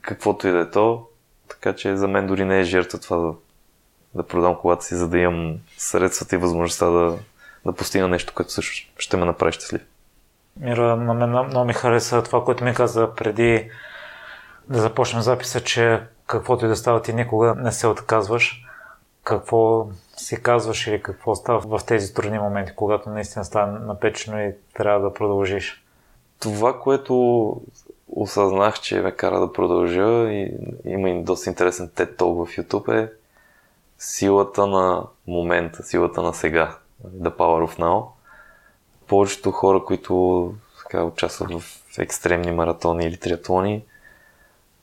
Каквото 0.03 0.49
и 0.49 0.53
да 0.53 0.61
е 0.61 0.71
то. 0.71 1.07
Така 1.49 1.77
че 1.77 1.97
за 1.97 2.09
мен 2.09 2.27
дори 2.27 2.45
не 2.45 2.61
е 2.61 2.65
жертва 2.65 2.99
това 2.99 3.17
да, 3.17 3.35
да 4.15 4.23
продам 4.23 4.57
колата 4.61 4.85
си, 4.85 4.95
за 4.95 5.09
да 5.09 5.19
имам 5.19 5.59
средствата 5.77 6.35
и 6.35 6.39
възможността 6.39 6.87
да, 6.87 7.19
да 7.67 7.73
постигна 7.73 8.09
нещо, 8.09 8.33
което 8.35 8.53
също 8.53 8.93
ще 8.99 9.17
ме 9.17 9.25
направи 9.25 9.53
щастлив. 9.53 9.83
Мира, 10.61 10.97
на 10.97 11.15
мен 11.15 11.31
много 11.31 11.65
ми 11.65 11.73
хареса 11.73 12.23
това, 12.23 12.45
което 12.45 12.65
ми 12.65 12.75
каза 12.75 13.15
преди 13.17 13.71
да 14.69 14.81
започнем 14.81 15.23
записа, 15.23 15.61
че 15.61 16.01
каквото 16.27 16.65
и 16.65 16.69
да 16.69 16.77
става 16.77 17.03
ти 17.03 17.13
никога 17.13 17.55
не 17.55 17.73
се 17.73 17.87
отказваш. 17.87 18.65
Какво 19.25 19.89
си 20.17 20.43
казваш 20.43 20.87
или 20.87 21.03
какво 21.03 21.35
става 21.35 21.79
в 21.79 21.87
тези 21.87 22.15
трудни 22.15 22.39
моменти, 22.39 22.73
когато 22.77 23.11
наистина 23.11 23.45
става 23.45 23.73
напечено 23.73 24.41
и 24.41 24.55
трябва 24.75 25.09
да 25.09 25.15
продължиш? 25.15 25.85
Това, 26.41 26.81
което 26.81 27.57
осъзнах, 28.09 28.81
че 28.81 29.01
ме 29.01 29.13
кара 29.13 29.41
да 29.41 29.53
продължа 29.53 30.33
и 30.33 30.53
има 30.85 31.11
и 31.11 31.23
доста 31.23 31.51
интересен 31.51 31.89
TED 31.89 32.17
Talk 32.17 32.47
в 32.47 32.57
YouTube 32.57 33.03
е 33.03 33.13
силата 33.99 34.67
на 34.67 35.07
момента, 35.27 35.83
силата 35.83 36.23
на 36.23 36.35
сега. 36.35 36.77
The 37.07 37.37
Power 37.37 37.69
of 37.69 37.79
Now. 37.79 38.07
Повечето 39.07 39.51
хора, 39.51 39.85
които 39.85 40.55
така, 40.79 41.05
участват 41.05 41.51
в 41.53 41.63
екстремни 41.99 42.53
маратони 42.53 43.05
или 43.05 43.17
триатлони 43.17 43.85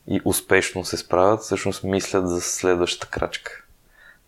и 0.07 0.21
успешно 0.25 0.85
се 0.85 0.97
справят, 0.97 1.41
всъщност 1.41 1.83
мислят 1.83 2.29
за 2.29 2.41
следващата 2.41 3.11
крачка. 3.11 3.63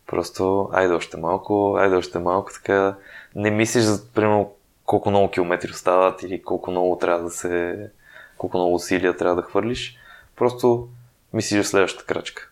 Просто, 0.08 0.70
айде 0.74 0.94
още 0.94 1.18
малко, 1.18 1.76
айде 1.80 1.96
още 1.96 2.20
малко, 2.20 2.52
така 2.54 2.96
не 3.36 3.52
мислиш 3.52 3.84
за, 3.84 4.12
примерно, 4.14 4.52
колко 4.86 5.10
много 5.10 5.32
километри 5.32 5.72
остават 5.72 6.24
или 6.24 6.42
колко 6.42 6.72
много 6.72 6.98
трябва 6.98 7.24
да 7.24 7.32
се, 7.32 7.90
колко 8.38 8.58
много 8.58 8.76
усилия 8.76 9.18
трябва 9.18 9.36
да 9.36 9.48
хвърлиш. 9.48 9.98
Просто 10.36 10.88
мислиш 11.34 11.62
за 11.62 11.70
следващата 11.70 12.06
крачка. 12.06 12.50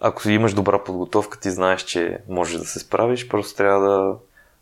Ако 0.00 0.28
имаш 0.28 0.54
добра 0.54 0.84
подготовка, 0.84 1.40
ти 1.40 1.50
знаеш, 1.50 1.82
че 1.82 2.18
можеш 2.28 2.58
да 2.58 2.64
се 2.64 2.78
справиш, 2.78 3.28
просто 3.28 3.56
трябва 3.56 3.88
да, 3.88 4.16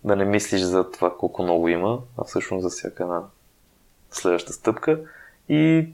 да 0.05 0.17
не 0.17 0.25
мислиш 0.25 0.61
за 0.61 0.91
това 0.91 1.17
колко 1.17 1.43
много 1.43 1.69
има, 1.69 1.99
а 2.19 2.25
всъщност 2.25 2.63
за 2.63 2.69
всяка 2.69 3.03
една 3.03 3.23
следваща 4.11 4.53
стъпка 4.53 5.01
и 5.49 5.89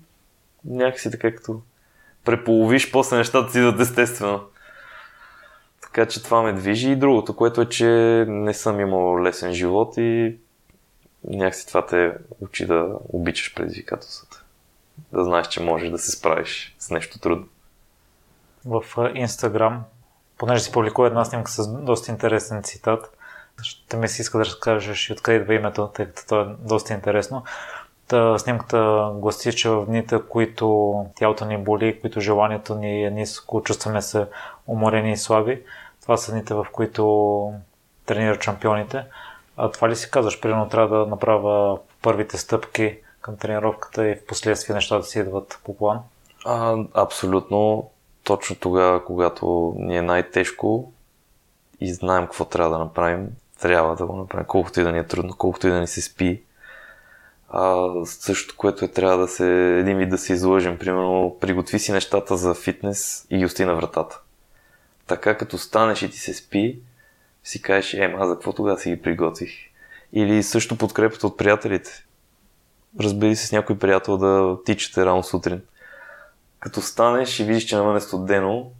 някакси 0.64 1.10
така 1.10 1.34
като 1.34 1.60
преполовиш 2.24 2.92
после 2.92 3.16
нещата 3.16 3.52
си 3.52 3.60
да 3.60 3.82
естествено. 3.82 4.40
Така 5.82 6.06
че 6.06 6.22
това 6.22 6.42
ме 6.42 6.52
движи 6.52 6.90
и 6.90 6.96
другото, 6.96 7.36
което 7.36 7.60
е, 7.60 7.68
че 7.68 7.86
не 8.28 8.54
съм 8.54 8.80
имал 8.80 9.22
лесен 9.22 9.52
живот 9.52 9.94
и 9.96 10.36
някакси 11.24 11.66
това 11.66 11.86
те 11.86 12.12
учи 12.40 12.66
да 12.66 12.88
обичаш 13.08 13.54
предизвикателствата. 13.54 14.31
Да 15.12 15.24
знаеш, 15.24 15.48
че 15.48 15.62
можеш 15.62 15.90
да 15.90 15.98
се 15.98 16.10
справиш 16.10 16.76
с 16.78 16.90
нещо 16.90 17.18
трудно. 17.18 17.46
В 18.64 18.82
Инстаграм, 19.14 19.84
понеже 20.38 20.62
си 20.62 20.72
публикува 20.72 21.08
една 21.08 21.24
снимка 21.24 21.50
с 21.50 21.68
доста 21.82 22.12
интересен 22.12 22.62
цитат, 22.62 23.16
ще 23.62 23.96
ми 23.96 24.08
се 24.08 24.22
иска 24.22 24.38
да 24.38 24.44
разкажеш 24.44 25.10
и 25.10 25.12
откъде 25.12 25.38
идва 25.38 25.54
името, 25.54 25.90
тъй 25.94 26.06
като 26.06 26.26
то 26.28 26.40
е 26.40 26.46
доста 26.58 26.92
интересно. 26.92 27.44
Та, 28.08 28.38
снимката 28.38 29.10
гласи, 29.14 29.56
че 29.56 29.68
в 29.68 29.86
дните, 29.86 30.18
които 30.28 31.06
тялото 31.16 31.44
ни 31.44 31.58
боли, 31.58 32.00
които 32.00 32.20
желанието 32.20 32.74
ни 32.74 33.04
е 33.04 33.10
ниско, 33.10 33.62
чувстваме 33.62 34.02
се 34.02 34.26
уморени 34.66 35.12
и 35.12 35.16
слаби, 35.16 35.62
това 36.02 36.16
са 36.16 36.32
дните, 36.32 36.54
в 36.54 36.66
които 36.72 37.54
тренират 38.06 38.42
шампионите. 38.42 39.04
А 39.56 39.70
това 39.70 39.88
ли 39.88 39.96
си 39.96 40.10
казваш? 40.10 40.40
Примерно 40.40 40.68
трябва 40.68 40.98
да 40.98 41.06
направя 41.06 41.78
първите 42.02 42.38
стъпки 42.38 42.98
към 43.22 43.36
тренировката 43.36 44.08
и 44.08 44.14
в 44.14 44.26
последствие 44.26 44.74
нещата 44.74 45.06
си 45.06 45.18
идват 45.18 45.60
по 45.64 45.76
план? 45.76 46.00
А, 46.44 46.76
абсолютно. 46.94 47.90
Точно 48.24 48.56
тогава, 48.56 49.04
когато 49.04 49.74
ни 49.78 49.96
е 49.96 50.02
най-тежко 50.02 50.92
и 51.80 51.94
знаем 51.94 52.24
какво 52.24 52.44
трябва 52.44 52.72
да 52.72 52.78
направим, 52.78 53.28
трябва 53.60 53.96
да 53.96 54.06
го 54.06 54.16
направим, 54.16 54.46
колкото 54.46 54.80
и 54.80 54.82
да 54.82 54.92
ни 54.92 54.98
е 54.98 55.06
трудно, 55.06 55.36
колкото 55.38 55.66
и 55.66 55.70
да 55.70 55.80
ни 55.80 55.86
се 55.86 56.02
спи. 56.02 56.42
А, 57.48 57.90
също, 58.04 58.56
което 58.56 58.84
е, 58.84 58.88
трябва 58.88 59.18
да 59.18 59.28
се, 59.28 59.78
един 59.78 59.98
вид 59.98 60.08
да 60.08 60.18
се 60.18 60.32
излъжем. 60.32 60.78
Примерно, 60.78 61.36
приготви 61.40 61.78
си 61.78 61.92
нещата 61.92 62.36
за 62.36 62.54
фитнес 62.54 63.26
и 63.30 63.38
ги 63.38 63.44
ости 63.44 63.64
на 63.64 63.74
вратата. 63.74 64.20
Така 65.06 65.36
като 65.36 65.58
станеш 65.58 66.02
и 66.02 66.10
ти 66.10 66.18
се 66.18 66.34
спи, 66.34 66.78
си 67.44 67.62
кажеш, 67.62 67.94
ема, 67.94 68.18
аз 68.18 68.28
за 68.28 68.34
какво 68.34 68.52
тогава 68.52 68.78
си 68.78 68.90
ги 68.90 69.02
приготвих? 69.02 69.52
Или 70.12 70.42
също 70.42 70.78
подкрепата 70.78 71.26
от 71.26 71.36
приятелите. 71.36 72.04
Разбери 73.00 73.36
се 73.36 73.46
с 73.46 73.52
някой 73.52 73.78
приятел 73.78 74.16
да 74.16 74.56
тичате 74.64 75.06
рано 75.06 75.22
сутрин. 75.22 75.60
Като 76.60 76.80
станеш 76.80 77.40
и 77.40 77.44
видиш, 77.44 77.64
че 77.64 77.76
навън 77.76 77.96
е 77.96 78.00
студено, 78.00 78.70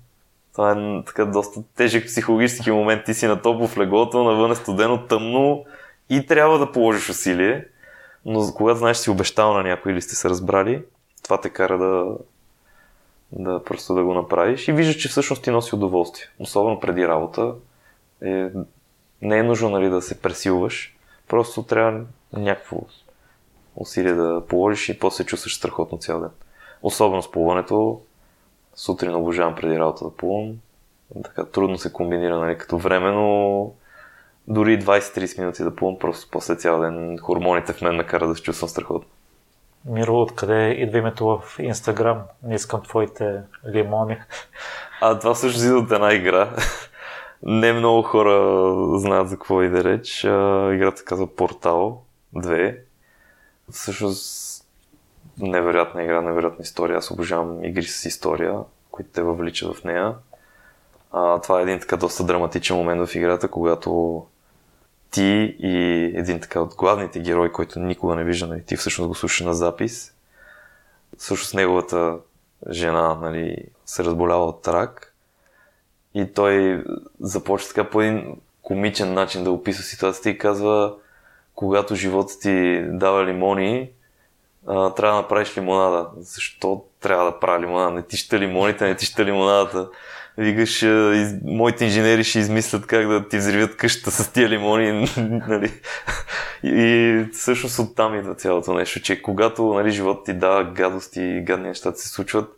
това 0.53 0.73
е 0.73 1.05
така 1.07 1.25
доста 1.25 1.61
тежък 1.77 2.07
психологически 2.07 2.71
момент. 2.71 3.05
Ти 3.05 3.15
си 3.15 3.27
на 3.27 3.43
топло 3.43 3.69
в 3.69 3.79
леглото, 3.79 4.25
навън 4.25 4.53
е 4.53 4.55
студено, 4.55 5.07
тъмно 5.07 5.65
и 6.11 6.27
трябва 6.27 6.59
да 6.59 6.73
положиш 6.73 7.09
усилие. 7.09 7.67
Но 8.25 8.53
когато 8.55 8.79
знаеш, 8.79 8.97
си 8.97 9.11
обещал 9.11 9.55
на 9.55 9.63
някой 9.63 9.93
или 9.93 10.03
сте 10.03 10.15
се 10.15 10.29
разбрали, 10.29 10.83
това 11.23 11.41
те 11.41 11.51
кара 11.51 11.79
да, 11.79 12.17
да 13.33 13.65
просто 13.65 13.95
да 13.95 14.05
го 14.05 14.15
направиш 14.15 14.69
и 14.69 14.73
виждаш, 14.73 14.97
че 14.97 15.09
всъщност 15.09 15.43
ти 15.43 15.51
носи 15.51 15.75
удоволствие. 15.75 16.27
Особено 16.39 16.81
преди 16.81 17.09
работа. 17.09 17.55
Е, 18.23 18.49
не 19.23 19.39
е 19.39 19.43
нужно 19.43 19.71
нали, 19.71 19.89
да 19.89 20.03
се 20.03 20.21
пресилваш. 20.21 20.97
Просто 21.29 21.63
трябва 21.63 22.05
някакво 22.33 22.77
усилие 23.77 24.13
да 24.13 24.43
положиш 24.49 24.89
и 24.89 24.99
после 24.99 25.17
се 25.17 25.27
чувстваш 25.27 25.57
страхотно 25.57 25.99
цял 25.99 26.21
ден. 26.21 26.31
Особено 26.83 27.23
с 27.23 27.31
плуването. 27.31 28.01
Сутрин 28.75 29.15
обожавам 29.15 29.55
преди 29.55 29.79
работа 29.79 30.05
да 30.05 30.17
плувам. 30.17 30.53
Така 31.25 31.45
трудно 31.45 31.79
се 31.79 31.93
комбинира 31.93 32.39
нали, 32.39 32.59
като 32.59 32.79
време, 32.79 33.11
но 33.11 33.71
дори 34.49 34.83
20-30 34.83 35.39
минути 35.39 35.63
да 35.63 35.77
плувам, 35.77 35.99
просто 35.99 36.31
после 36.31 36.57
цял 36.57 36.81
ден 36.81 37.19
хормоните 37.19 37.73
в 37.73 37.81
мен 37.81 37.97
накара 37.97 38.27
да 38.29 38.35
се 38.35 38.43
чувствам 38.43 38.69
страхотно. 38.69 39.09
Миро, 39.85 40.21
откъде 40.21 40.71
идва 40.71 40.99
името 40.99 41.27
в 41.27 41.59
Инстаграм? 41.59 42.23
Не 42.43 42.55
искам 42.55 42.83
твоите 42.83 43.41
лимони. 43.75 44.19
А 45.01 45.19
това 45.19 45.35
също 45.35 45.61
си 45.61 45.69
от 45.69 45.93
една 45.93 46.15
игра. 46.15 46.51
Не 47.43 47.73
много 47.73 48.03
хора 48.03 48.99
знаят 48.99 49.29
за 49.29 49.37
какво 49.37 49.63
иде 49.63 49.85
реч. 49.85 50.25
Играта 50.75 50.97
се 50.97 51.05
казва 51.05 51.27
Портал 51.37 52.03
2. 52.37 52.79
Всъщност 53.71 54.53
невероятна 55.39 56.03
игра, 56.03 56.21
невероятна 56.21 56.63
история. 56.63 56.99
Аз 56.99 57.11
обожавам 57.11 57.65
игри 57.65 57.85
с 57.85 58.05
история, 58.05 58.59
които 58.91 59.11
те 59.11 59.23
въвличат 59.23 59.77
в 59.77 59.85
нея. 59.85 60.15
А, 61.13 61.41
това 61.41 61.61
е 61.61 61.63
един 61.63 61.81
така 61.81 61.97
доста 61.97 62.25
драматичен 62.25 62.77
момент 62.77 63.09
в 63.09 63.15
играта, 63.15 63.49
когато 63.49 64.23
ти 65.11 65.57
и 65.59 66.05
един 66.15 66.41
така 66.41 66.61
от 66.61 66.75
главните 66.75 67.21
герои, 67.21 67.53
който 67.53 67.81
никога 67.81 68.15
не 68.15 68.25
вижда, 68.25 68.47
нали, 68.47 68.65
ти 68.65 68.77
всъщност 68.77 69.09
го 69.09 69.15
слушаш 69.15 69.41
на 69.41 69.55
запис, 69.55 70.15
също 71.19 71.47
с 71.47 71.55
неговата 71.55 72.19
жена 72.71 73.15
нали, 73.15 73.65
се 73.87 74.05
разболява 74.05 74.45
от 74.45 74.69
рак 74.69 75.15
и 76.15 76.33
той 76.33 76.85
започва 77.21 77.69
така 77.69 77.91
по 77.91 78.03
един 78.03 78.37
комичен 78.63 79.15
начин 79.15 79.45
да 79.45 79.51
описва 79.51 79.83
ситуацията 79.83 80.31
и 80.31 80.39
казва 80.39 80.95
когато 81.63 81.95
живота 81.95 82.39
ти 82.39 82.85
дава 82.89 83.27
лимони, 83.27 83.91
а, 84.67 84.95
трябва 84.95 85.17
да 85.17 85.23
направиш 85.23 85.57
лимонада. 85.57 86.09
Защо 86.17 86.85
трябва 87.01 87.25
да 87.25 87.39
правя 87.39 87.61
лимонада? 87.61 87.91
Не 87.91 88.03
тища 88.03 88.39
лимоните, 88.39 88.85
не 88.85 88.97
тища 88.97 89.25
лимонадата. 89.25 89.89
Викаш, 90.39 90.83
из... 90.83 91.35
моите 91.45 91.85
инженери 91.85 92.25
ще 92.25 92.39
измислят 92.39 92.87
как 92.87 93.09
да 93.09 93.29
ти 93.29 93.37
взривят 93.37 93.77
къщата 93.77 94.11
с 94.11 94.33
тия 94.33 94.49
лимони. 94.49 95.09
нали? 95.49 95.73
И 96.63 97.25
всъщност 97.33 97.79
оттам 97.79 98.15
идва 98.15 98.35
цялото 98.35 98.75
нещо, 98.75 99.01
че 99.01 99.23
когато 99.23 99.75
нали, 99.75 99.91
живота 99.91 100.25
ти 100.25 100.33
дава 100.33 100.65
гадости 100.65 101.21
и 101.21 101.41
гадни 101.41 101.69
неща 101.69 101.93
се 101.93 102.09
случват, 102.09 102.51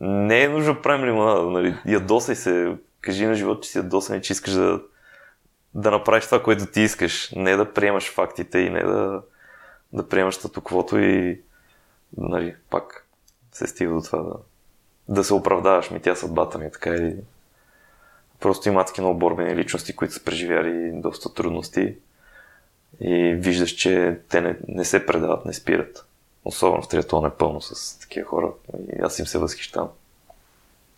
не 0.00 0.42
е 0.42 0.48
нужно 0.48 0.74
да 0.74 0.82
правим 0.82 1.06
лимонада. 1.06 1.42
Нали? 1.42 1.74
Ядосай 1.86 2.34
се, 2.34 2.72
кажи 3.00 3.26
на 3.26 3.34
живота, 3.34 3.60
че 3.60 3.70
си 3.70 3.78
ядосан 3.78 4.18
и 4.18 4.22
че 4.22 4.32
искаш 4.32 4.52
да, 4.52 4.80
да 5.74 5.90
направиш 5.90 6.26
това, 6.26 6.42
което 6.42 6.66
ти 6.66 6.80
искаш. 6.80 7.32
Не 7.36 7.56
да 7.56 7.72
приемаш 7.72 8.12
фактите 8.12 8.58
и 8.58 8.70
не 8.70 8.82
да, 8.82 9.22
да 9.92 10.08
приемаш 10.08 10.34
статуквото 10.34 10.98
и 10.98 11.40
нали, 12.16 12.56
пак 12.70 13.06
се 13.52 13.66
стига 13.66 13.92
до 13.92 14.00
това 14.00 14.22
да, 14.22 14.34
да 15.08 15.24
се 15.24 15.34
оправдаваш. 15.34 15.90
Ми 15.90 16.00
тя 16.00 16.14
съдбата 16.14 16.58
ми 16.58 16.66
е 16.66 16.70
така 16.70 16.94
и 16.94 17.16
просто 18.40 18.68
има 18.68 18.80
адски 18.80 19.00
много 19.00 19.18
борбени 19.18 19.56
личности, 19.56 19.96
които 19.96 20.14
са 20.14 20.24
преживяли 20.24 20.90
доста 20.94 21.34
трудности 21.34 21.96
и 23.00 23.34
виждаш, 23.34 23.70
че 23.70 24.20
те 24.28 24.40
не, 24.40 24.56
не 24.68 24.84
се 24.84 25.06
предават, 25.06 25.44
не 25.44 25.52
спират. 25.52 26.06
Особено 26.44 26.82
в 26.82 26.88
триатлон 26.88 27.26
е 27.26 27.30
пълно 27.30 27.60
с 27.60 27.98
такива 27.98 28.28
хора 28.28 28.48
и 28.92 29.02
аз 29.02 29.18
им 29.18 29.26
се 29.26 29.38
възхищавам. 29.38 29.88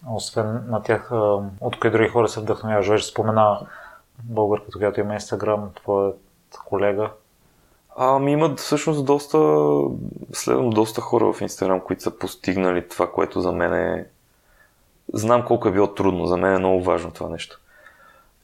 Освен 0.09 0.65
на 0.69 0.83
тях, 0.83 1.13
от 1.61 1.81
кои 1.81 1.91
други 1.91 2.09
хора 2.09 2.29
се 2.29 2.41
вдъхновяваш? 2.41 2.89
Вече 2.89 3.07
спомена 3.07 3.67
българката, 4.23 4.79
която 4.79 5.01
има 5.01 5.15
Инстаграм, 5.15 5.71
твоят 5.75 6.21
колега. 6.65 7.11
Ами 7.97 8.33
имат 8.33 8.61
всъщност 8.61 9.05
доста, 9.05 9.39
следвам 10.33 10.71
доста 10.71 11.01
хора 11.01 11.33
в 11.33 11.41
Инстаграм, 11.41 11.81
които 11.81 12.03
са 12.03 12.19
постигнали 12.19 12.89
това, 12.89 13.13
което 13.13 13.41
за 13.41 13.53
мен 13.53 13.75
е... 13.75 14.07
Знам 15.13 15.45
колко 15.45 15.69
е 15.69 15.73
било 15.73 15.95
трудно, 15.95 16.27
за 16.27 16.37
мен 16.37 16.55
е 16.55 16.59
много 16.59 16.83
важно 16.83 17.11
това 17.11 17.29
нещо. 17.29 17.61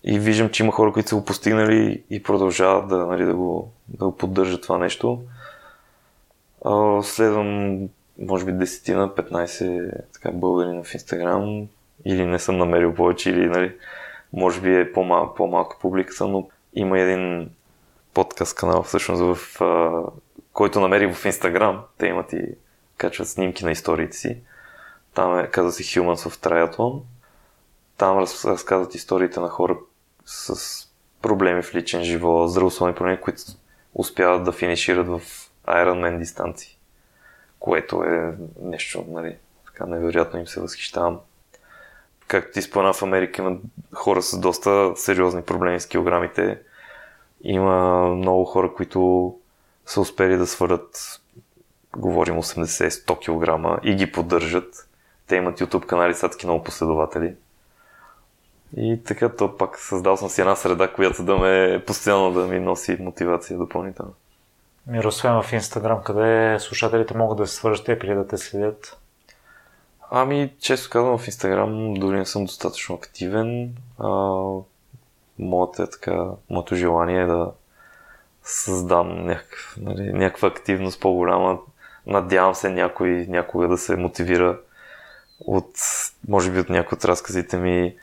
И 0.05 0.19
виждам, 0.19 0.51
че 0.51 0.63
има 0.63 0.73
хора, 0.73 0.93
които 0.93 1.09
са 1.09 1.17
го 1.17 1.25
постигнали 1.25 2.03
и 2.11 2.23
продължават 2.23 2.89
да, 2.89 3.07
нали, 3.07 3.25
да, 3.25 3.35
го, 3.35 3.73
да 3.89 4.05
го 4.05 4.17
поддържат 4.17 4.63
това 4.63 4.79
нещо. 4.79 5.23
А, 6.65 7.03
следвам, 7.03 7.79
може 8.19 8.45
би, 8.45 8.53
10 8.53 8.95
на 8.95 9.09
15 9.09 9.93
така, 10.13 10.31
българи 10.31 10.83
в 10.85 10.95
Инстаграм. 10.95 11.69
Или 12.05 12.27
не 12.27 12.39
съм 12.39 12.59
намерил 12.59 12.95
повече, 12.95 13.31
или 13.31 13.47
нали, 13.47 13.77
може 14.33 14.61
би 14.61 14.81
е 14.81 14.93
по-мал, 14.93 15.35
по-малка 15.35 15.77
публиката, 15.81 16.29
но 16.29 16.49
има 16.75 17.01
един 17.01 17.51
подкаст 18.15 18.57
канал, 18.57 18.83
всъщност, 18.83 19.23
в, 19.23 19.61
а, 19.61 20.03
който 20.53 20.81
намерих 20.81 21.15
в 21.15 21.25
Инстаграм. 21.25 21.83
Те 21.99 22.07
имат 22.07 22.33
и 22.33 22.43
качват 22.97 23.29
снимки 23.29 23.65
на 23.65 23.71
историите 23.71 24.17
си. 24.17 24.41
Там 25.15 25.39
е, 25.39 25.47
казва 25.47 25.73
се 25.73 25.83
Humans 25.83 26.29
of 26.29 26.47
Triathlon. 26.47 27.03
Там 27.97 28.19
раз, 28.19 28.45
разказват 28.45 28.95
историите 28.95 29.41
на 29.41 29.49
хора 29.49 29.79
с 30.25 30.89
проблеми 31.23 31.63
в 31.63 31.75
личен 31.75 32.05
живот, 32.05 32.51
здравословни 32.51 32.95
проблеми, 32.95 33.21
които 33.21 33.43
успяват 33.95 34.45
да 34.45 34.53
финишират 34.53 35.07
в 35.09 35.21
Ironman 35.67 36.19
дистанции. 36.19 36.79
Което 37.59 38.03
е 38.05 38.35
нещо, 38.63 39.05
нали, 39.09 39.37
така 39.67 39.87
невероятно 39.87 40.41
им 40.41 40.47
се 40.47 40.61
възхищавам. 40.61 41.21
Както 42.31 42.53
ти 42.53 42.63
спомена 42.63 42.93
в 42.93 43.03
Америка 43.03 43.43
има 43.43 43.57
хора 43.95 44.23
с 44.23 44.41
доста 44.41 44.93
сериозни 44.97 45.43
проблеми 45.43 45.81
с 45.81 45.87
килограмите 45.87 46.59
има 47.43 48.07
много 48.07 48.45
хора, 48.45 48.75
които 48.75 49.35
са 49.87 50.01
успели 50.01 50.37
да 50.37 50.47
свалят, 50.47 51.21
говорим 51.97 52.35
80-100 52.35 53.79
кг 53.79 53.81
и 53.85 53.95
ги 53.95 54.13
поддържат. 54.13 54.89
Те 55.27 55.37
имат 55.37 55.61
YouTube 55.61 55.87
канали 55.87 56.15
с 56.15 56.23
адски 56.23 56.47
много 56.47 56.65
последователи. 56.65 57.35
И 58.77 59.01
така, 59.05 59.29
то 59.29 59.57
пак 59.57 59.79
създал 59.79 60.17
съм 60.17 60.29
си 60.29 60.41
една 60.41 60.57
среда, 60.57 60.93
която 60.93 61.25
да 61.25 61.37
ме 61.37 61.83
постоянно 61.87 62.33
да 62.33 62.47
ми 62.47 62.61
носи 62.61 62.97
мотивация 63.01 63.59
допълнително. 63.59 64.15
Мир, 64.87 65.05
освен 65.05 65.43
в 65.43 65.53
Инстаграм, 65.53 66.03
къде 66.03 66.57
слушателите 66.61 67.17
могат 67.17 67.39
да 67.39 67.47
се 67.47 67.55
свържат 67.55 67.89
или 67.89 68.15
да 68.15 68.27
те 68.27 68.39
следят? 68.39 69.00
Ами, 70.13 70.53
често 70.61 70.91
казвам 70.91 71.19
в 71.19 71.27
Инстаграм, 71.27 71.95
дори 71.95 72.17
не 72.17 72.27
съм 72.27 72.45
достатъчно 72.45 72.95
активен. 72.95 73.75
А, 73.99 74.09
моята, 75.39 75.83
е 75.83 75.91
така, 75.91 76.27
моето 76.51 76.77
желание 76.77 77.23
е 77.23 77.27
да 77.27 77.53
създам 78.43 79.27
някакъв, 79.27 79.77
нали, 79.81 80.13
някаква 80.13 80.49
активност 80.49 81.01
по-голяма. 81.01 81.59
Надявам 82.07 82.55
се 82.55 82.71
някой 82.71 83.11
някога 83.29 83.69
да 83.69 83.79
се 83.79 83.97
мотивира 83.97 84.59
от, 85.41 85.71
може 86.29 86.51
би 86.51 86.61
от 86.61 86.69
някои 86.69 86.97
от 86.97 87.05
разказите 87.05 87.57
ми, 87.57 87.95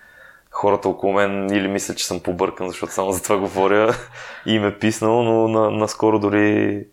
хората 0.52 0.90
около 0.90 1.14
мен 1.14 1.50
или 1.50 1.68
мисля, 1.68 1.96
че 1.96 2.08
съм 2.08 2.20
побъркан, 2.20 2.70
защото 2.70 2.94
само 2.94 3.12
за 3.12 3.24
това 3.24 3.38
говоря 3.38 3.96
и 4.46 4.54
им 4.54 4.66
е 4.66 4.80
писнал, 4.80 5.24
но 5.24 5.48
на, 5.48 5.72
наскоро 5.72 6.20
дори 6.20 6.86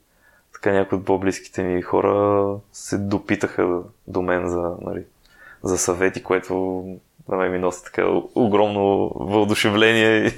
така 0.64 0.76
някои 0.76 0.98
от 0.98 1.04
по-близките 1.04 1.62
ми 1.62 1.82
хора 1.82 2.56
се 2.72 2.98
допитаха 2.98 3.80
до 4.06 4.22
мен 4.22 4.48
за, 4.48 4.76
нали, 4.80 5.04
за 5.62 5.78
съвети, 5.78 6.22
което 6.22 6.54
на 7.28 7.36
мен 7.36 7.52
ми 7.52 7.58
носи 7.58 7.84
така 7.84 8.06
огромно 8.34 9.12
въодушевление 9.14 10.26
и 10.26 10.30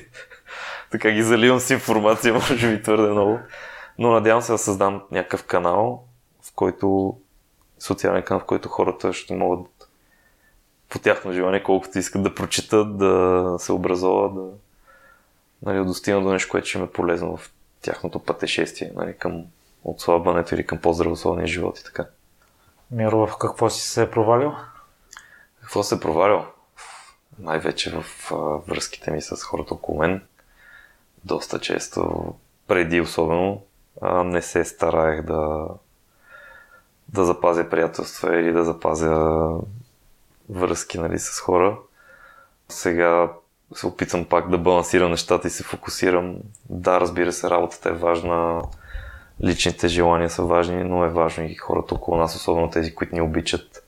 така 0.91 1.11
ги 1.11 1.23
заливам 1.23 1.61
с 1.61 1.71
информация, 1.71 2.35
може 2.51 2.77
би 2.77 2.83
твърде 2.83 3.09
много. 3.09 3.39
Но 3.99 4.11
надявам 4.11 4.43
се 4.43 4.53
да 4.53 4.59
създам 4.59 5.03
някакъв 5.11 5.45
канал, 5.45 6.05
в 6.43 6.53
който 6.55 7.17
социален 7.79 8.23
канал, 8.23 8.41
в 8.41 8.47
който 8.47 8.69
хората 8.69 9.13
ще 9.13 9.35
могат 9.35 9.67
по 10.89 10.99
тяхно 10.99 11.33
желание, 11.33 11.63
колкото 11.63 11.99
искат 11.99 12.23
да 12.23 12.35
прочитат, 12.35 12.99
да 12.99 13.57
се 13.59 13.73
образуват, 13.73 14.35
да 14.35 14.51
нали, 15.63 15.85
достигнат 15.85 16.25
до 16.25 16.33
нещо, 16.33 16.51
което 16.51 16.67
ще 16.67 16.79
им 16.79 16.85
е 16.85 16.91
полезно 16.91 17.37
в 17.37 17.53
тяхното 17.83 18.19
пътешествие 18.19 18.93
нали, 18.97 19.17
към 19.17 19.45
отслабването 19.91 20.55
или 20.55 20.67
към 20.67 20.79
по-здравословния 20.79 21.47
живот 21.47 21.79
и 21.79 21.85
така. 21.85 22.07
Миро, 22.91 23.27
в 23.27 23.39
какво 23.39 23.71
си 23.71 23.89
се 23.89 24.03
е 24.03 24.11
провалил? 24.11 24.53
Какво 25.61 25.83
се 25.83 25.95
е 25.95 26.01
провалил? 26.01 26.45
най-вече 27.39 27.91
в 28.01 28.33
а, 28.33 28.35
връзките 28.37 29.11
ми 29.11 29.23
с 29.23 29.43
хората 29.43 29.75
около 29.75 29.99
мен. 29.99 30.23
Доста 31.25 31.61
често, 31.61 32.35
преди 32.69 33.01
особено, 33.01 33.63
а, 34.01 34.25
не 34.25 34.43
се 34.43 34.65
стараех 34.65 35.23
да, 35.23 35.67
да 37.09 37.25
запазя 37.25 37.69
приятелства 37.71 38.41
или 38.41 38.53
да 38.53 38.65
запазя 38.65 39.49
връзки 40.49 40.99
нали, 40.99 41.19
с 41.19 41.41
хора. 41.41 41.79
Сега 42.69 43.33
се 43.75 43.87
опитвам 43.87 44.25
пак 44.25 44.51
да 44.51 44.59
балансирам 44.59 45.11
нещата 45.11 45.49
и 45.49 45.51
се 45.51 45.65
фокусирам. 45.65 46.37
Да, 46.71 47.01
разбира 47.01 47.33
се, 47.33 47.51
работата 47.51 47.89
е 47.89 47.93
важна, 47.93 48.63
личните 49.45 49.89
желания 49.89 50.31
са 50.31 50.43
важни, 50.43 50.85
но 50.85 51.05
е 51.05 51.09
важно 51.09 51.45
и 51.45 51.55
хората 51.55 51.95
около 51.95 52.17
нас, 52.17 52.37
особено 52.37 52.71
тези, 52.71 52.95
които 52.95 53.15
ни 53.15 53.21
обичат 53.21 53.85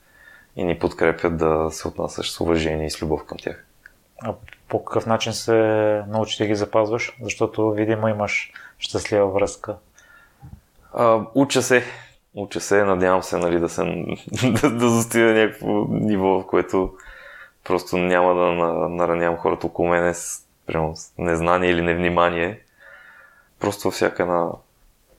и 0.55 0.63
ни 0.63 0.79
подкрепят 0.79 1.37
да 1.37 1.67
се 1.71 1.87
отнасяш 1.87 2.31
с 2.31 2.39
уважение 2.39 2.85
и 2.85 2.89
с 2.89 3.01
любов 3.01 3.25
към 3.25 3.37
тях. 3.37 3.65
А 4.23 4.33
по 4.67 4.85
какъв 4.85 5.05
начин 5.05 5.33
се 5.33 5.53
научи 6.07 6.37
да 6.37 6.47
ги 6.47 6.55
запазваш? 6.55 7.17
Защото, 7.21 7.71
видимо, 7.71 8.07
имаш 8.07 8.53
щастлива 8.79 9.27
връзка. 9.27 9.75
А, 10.93 11.21
уча 11.35 11.61
се. 11.61 11.83
Уча 12.33 12.59
се, 12.59 12.83
надявам 12.83 13.23
се 13.23 13.37
нали, 13.37 13.59
да, 13.59 13.69
се, 13.69 13.83
да, 14.61 14.71
да 14.71 14.89
застигна 14.89 15.33
някакво 15.33 15.85
ниво, 15.89 16.27
в 16.27 16.47
което 16.47 16.93
просто 17.63 17.97
няма 17.97 18.33
да 18.35 18.45
наранявам 18.89 19.37
хората 19.37 19.67
около 19.67 19.89
мене 19.89 20.13
с, 20.13 20.41
прямо, 20.65 20.95
с 20.95 21.13
незнание 21.17 21.69
или 21.69 21.81
невнимание. 21.81 22.59
Просто 23.59 23.83
във 23.83 23.93
всяка 23.93 24.23
една 24.23 24.49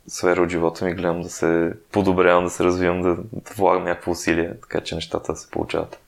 сфера 0.07 0.43
от 0.43 0.51
живота 0.51 0.85
ми 0.85 0.95
гледам 0.95 1.23
да 1.23 1.29
се 1.29 1.73
подобрявам, 1.93 2.45
да 2.45 2.51
се 2.51 2.65
развивам, 2.65 3.03
да, 3.03 3.15
да 3.15 3.55
влагам 3.57 3.85
някакво 3.85 4.11
усилие, 4.11 4.61
така 4.61 4.81
че 4.81 4.95
нещата 4.95 5.37
се 5.37 5.51
получават. 5.51 6.01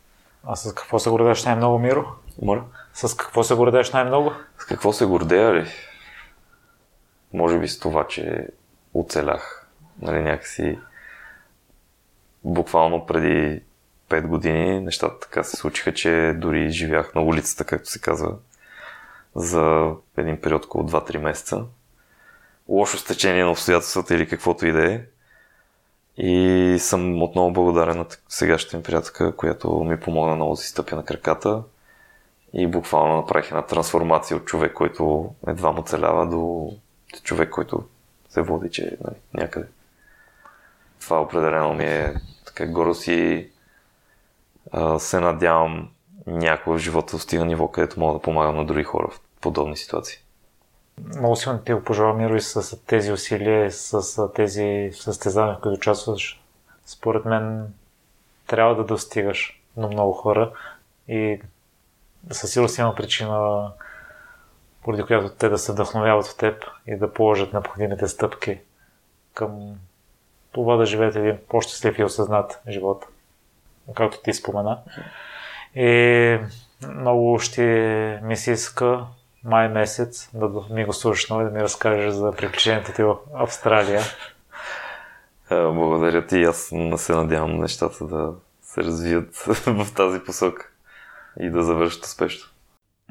А 0.47 0.57
с 0.57 0.75
какво 0.75 0.99
се 0.99 1.11
гордееш 1.11 1.45
най-много, 1.45 1.79
Миро? 1.79 2.07
Моля? 2.43 2.63
С 2.95 3.17
какво 3.17 3.45
се 3.45 3.55
гордееш 3.55 3.93
най-много? 3.93 4.33
С 4.59 4.65
какво 4.65 4.93
се 4.93 5.07
гордея 5.07 5.55
ли? 5.55 5.67
Може 7.33 7.59
би 7.59 7.69
с 7.69 7.79
това, 7.79 8.07
че 8.07 8.49
оцелях. 8.95 9.69
Нали, 10.03 10.23
някакси 10.23 10.79
буквално 12.45 13.07
преди 13.07 13.63
5 14.11 14.27
години 14.27 14.81
нещата 14.81 15.21
така 15.21 15.43
се 15.43 15.57
случиха, 15.57 15.95
че 15.95 16.35
дори 16.37 16.71
живях 16.71 17.15
на 17.15 17.23
улицата, 17.23 17.65
както 17.65 17.91
се 17.91 18.01
казва, 18.01 18.37
за 19.35 19.93
един 20.17 20.41
период 20.41 20.65
около 20.65 20.89
2-3 20.89 21.19
месеца 21.19 21.65
лошо 22.69 22.99
стечение 22.99 23.45
на 23.45 23.51
обстоятелствата 23.51 24.15
или 24.15 24.29
каквото 24.29 24.67
и 24.67 24.73
да 24.73 24.93
е. 24.93 25.01
И 26.17 26.77
съм 26.79 27.23
отново 27.23 27.53
благодарен 27.53 27.99
на 27.99 28.07
сегашната 28.29 28.77
ми 28.77 28.83
приятелка, 28.83 29.37
която 29.37 29.85
ми 29.85 30.01
помогна 30.01 30.35
много 30.35 30.51
да 30.51 30.57
си 30.57 30.69
стъпя 30.69 30.97
на 30.97 31.05
краката. 31.05 31.63
И 32.53 32.67
буквално 32.67 33.17
направих 33.17 33.47
една 33.47 33.63
трансформация 33.63 34.37
от 34.37 34.45
човек, 34.45 34.73
който 34.73 35.35
едва 35.47 35.73
му 35.73 35.83
целява, 35.83 36.27
до 36.27 36.73
човек, 37.23 37.51
който 37.51 37.85
се 38.29 38.43
води, 38.43 38.71
че 38.71 38.97
нали, 39.05 39.17
някъде. 39.35 39.67
Това 41.01 41.21
определено 41.21 41.75
ми 41.75 41.85
е 41.85 42.15
така 42.47 42.67
гордост 42.67 43.07
и 43.07 43.49
се 44.99 45.21
надявам 45.21 45.91
някой 46.27 46.75
в 46.75 46.79
живота 46.79 47.17
достига 47.17 47.45
ниво, 47.45 47.69
където 47.69 48.01
мога 48.01 48.13
да 48.13 48.23
помагам 48.23 48.57
на 48.57 48.65
други 48.67 48.85
хора 48.85 49.09
в 49.11 49.21
подобни 49.41 49.77
ситуации. 49.77 50.19
Много 50.99 51.37
силно 51.37 51.59
ти 51.59 51.73
го 51.73 51.85
пожелавам, 51.85 52.17
Миро, 52.17 52.37
и 52.37 52.41
с 52.41 52.77
тези 52.87 53.13
усилия, 53.13 53.71
с 53.71 54.33
тези 54.35 54.91
състезания, 54.95 55.55
в 55.55 55.61
които 55.61 55.77
участваш. 55.77 56.43
Според 56.87 57.25
мен 57.25 57.75
трябва 58.47 58.77
да 58.77 58.85
достигаш 58.85 59.61
на 59.77 59.89
много 59.89 60.13
хора 60.13 60.53
и 61.09 61.41
със 62.31 62.53
сигурност 62.53 62.79
има 62.79 62.95
причина, 62.95 63.71
поради 64.83 65.03
която 65.03 65.29
те 65.29 65.49
да 65.49 65.59
се 65.59 65.73
вдъхновяват 65.73 66.27
в 66.27 66.37
теб 66.37 66.65
и 66.87 66.97
да 66.97 67.13
положат 67.13 67.53
необходимите 67.53 68.09
стъпки 68.09 68.61
към 69.35 69.75
това 70.53 70.77
да 70.77 70.87
живеете 70.87 71.19
един 71.19 71.39
по-щастлив 71.49 71.99
и 71.99 72.05
осъзнат 72.05 72.61
живот, 72.69 73.07
както 73.95 74.23
ти 74.23 74.33
спомена. 74.33 74.79
И 75.75 76.39
много 76.89 77.39
ще 77.39 77.63
ми 78.23 78.37
се 78.37 78.53
иска 78.53 79.07
май 79.45 79.69
месец 79.69 80.31
да 80.35 80.51
ми 80.71 80.85
го 80.85 80.93
слушаш 80.93 81.31
и 81.31 81.35
да 81.35 81.51
ми 81.51 81.63
разкажеш 81.63 82.13
за 82.13 82.33
приключението 82.33 82.93
ти 82.93 83.03
в 83.03 83.17
Австралия. 83.35 84.01
Благодаря 85.51 86.27
ти. 86.27 86.43
Аз 86.43 86.73
се 86.97 87.15
надявам 87.15 87.61
нещата 87.61 88.07
да 88.07 88.33
се 88.63 88.83
развият 88.83 89.37
в 89.67 89.95
тази 89.95 90.21
посока 90.21 90.69
и 91.41 91.51
да 91.51 91.63
завършат 91.63 92.05
успешно. 92.05 92.49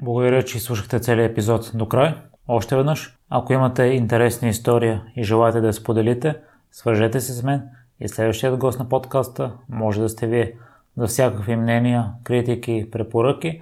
Благодаря, 0.02 0.44
че 0.44 0.60
слушахте 0.60 1.00
целият 1.00 1.32
епизод 1.32 1.72
до 1.74 1.88
край. 1.88 2.16
Още 2.48 2.76
веднъж, 2.76 3.18
ако 3.30 3.54
имате 3.54 3.84
интересна 3.84 4.48
история 4.48 5.04
и 5.16 5.24
желаете 5.24 5.62
да 5.62 5.68
я 5.68 5.74
споделите, 5.74 6.36
свържете 6.72 7.20
се 7.20 7.34
с 7.34 7.44
мен 7.44 7.62
и 8.00 8.08
следващият 8.08 8.58
гост 8.58 8.80
на 8.80 8.90
подкаста 8.90 9.52
може 9.70 10.02
да 10.02 10.10
сте 10.10 10.28
вие. 10.28 10.54
За 10.98 11.08
всякакви 11.08 11.56
мнения, 11.56 12.12
критики, 12.24 12.88
препоръки, 12.92 13.62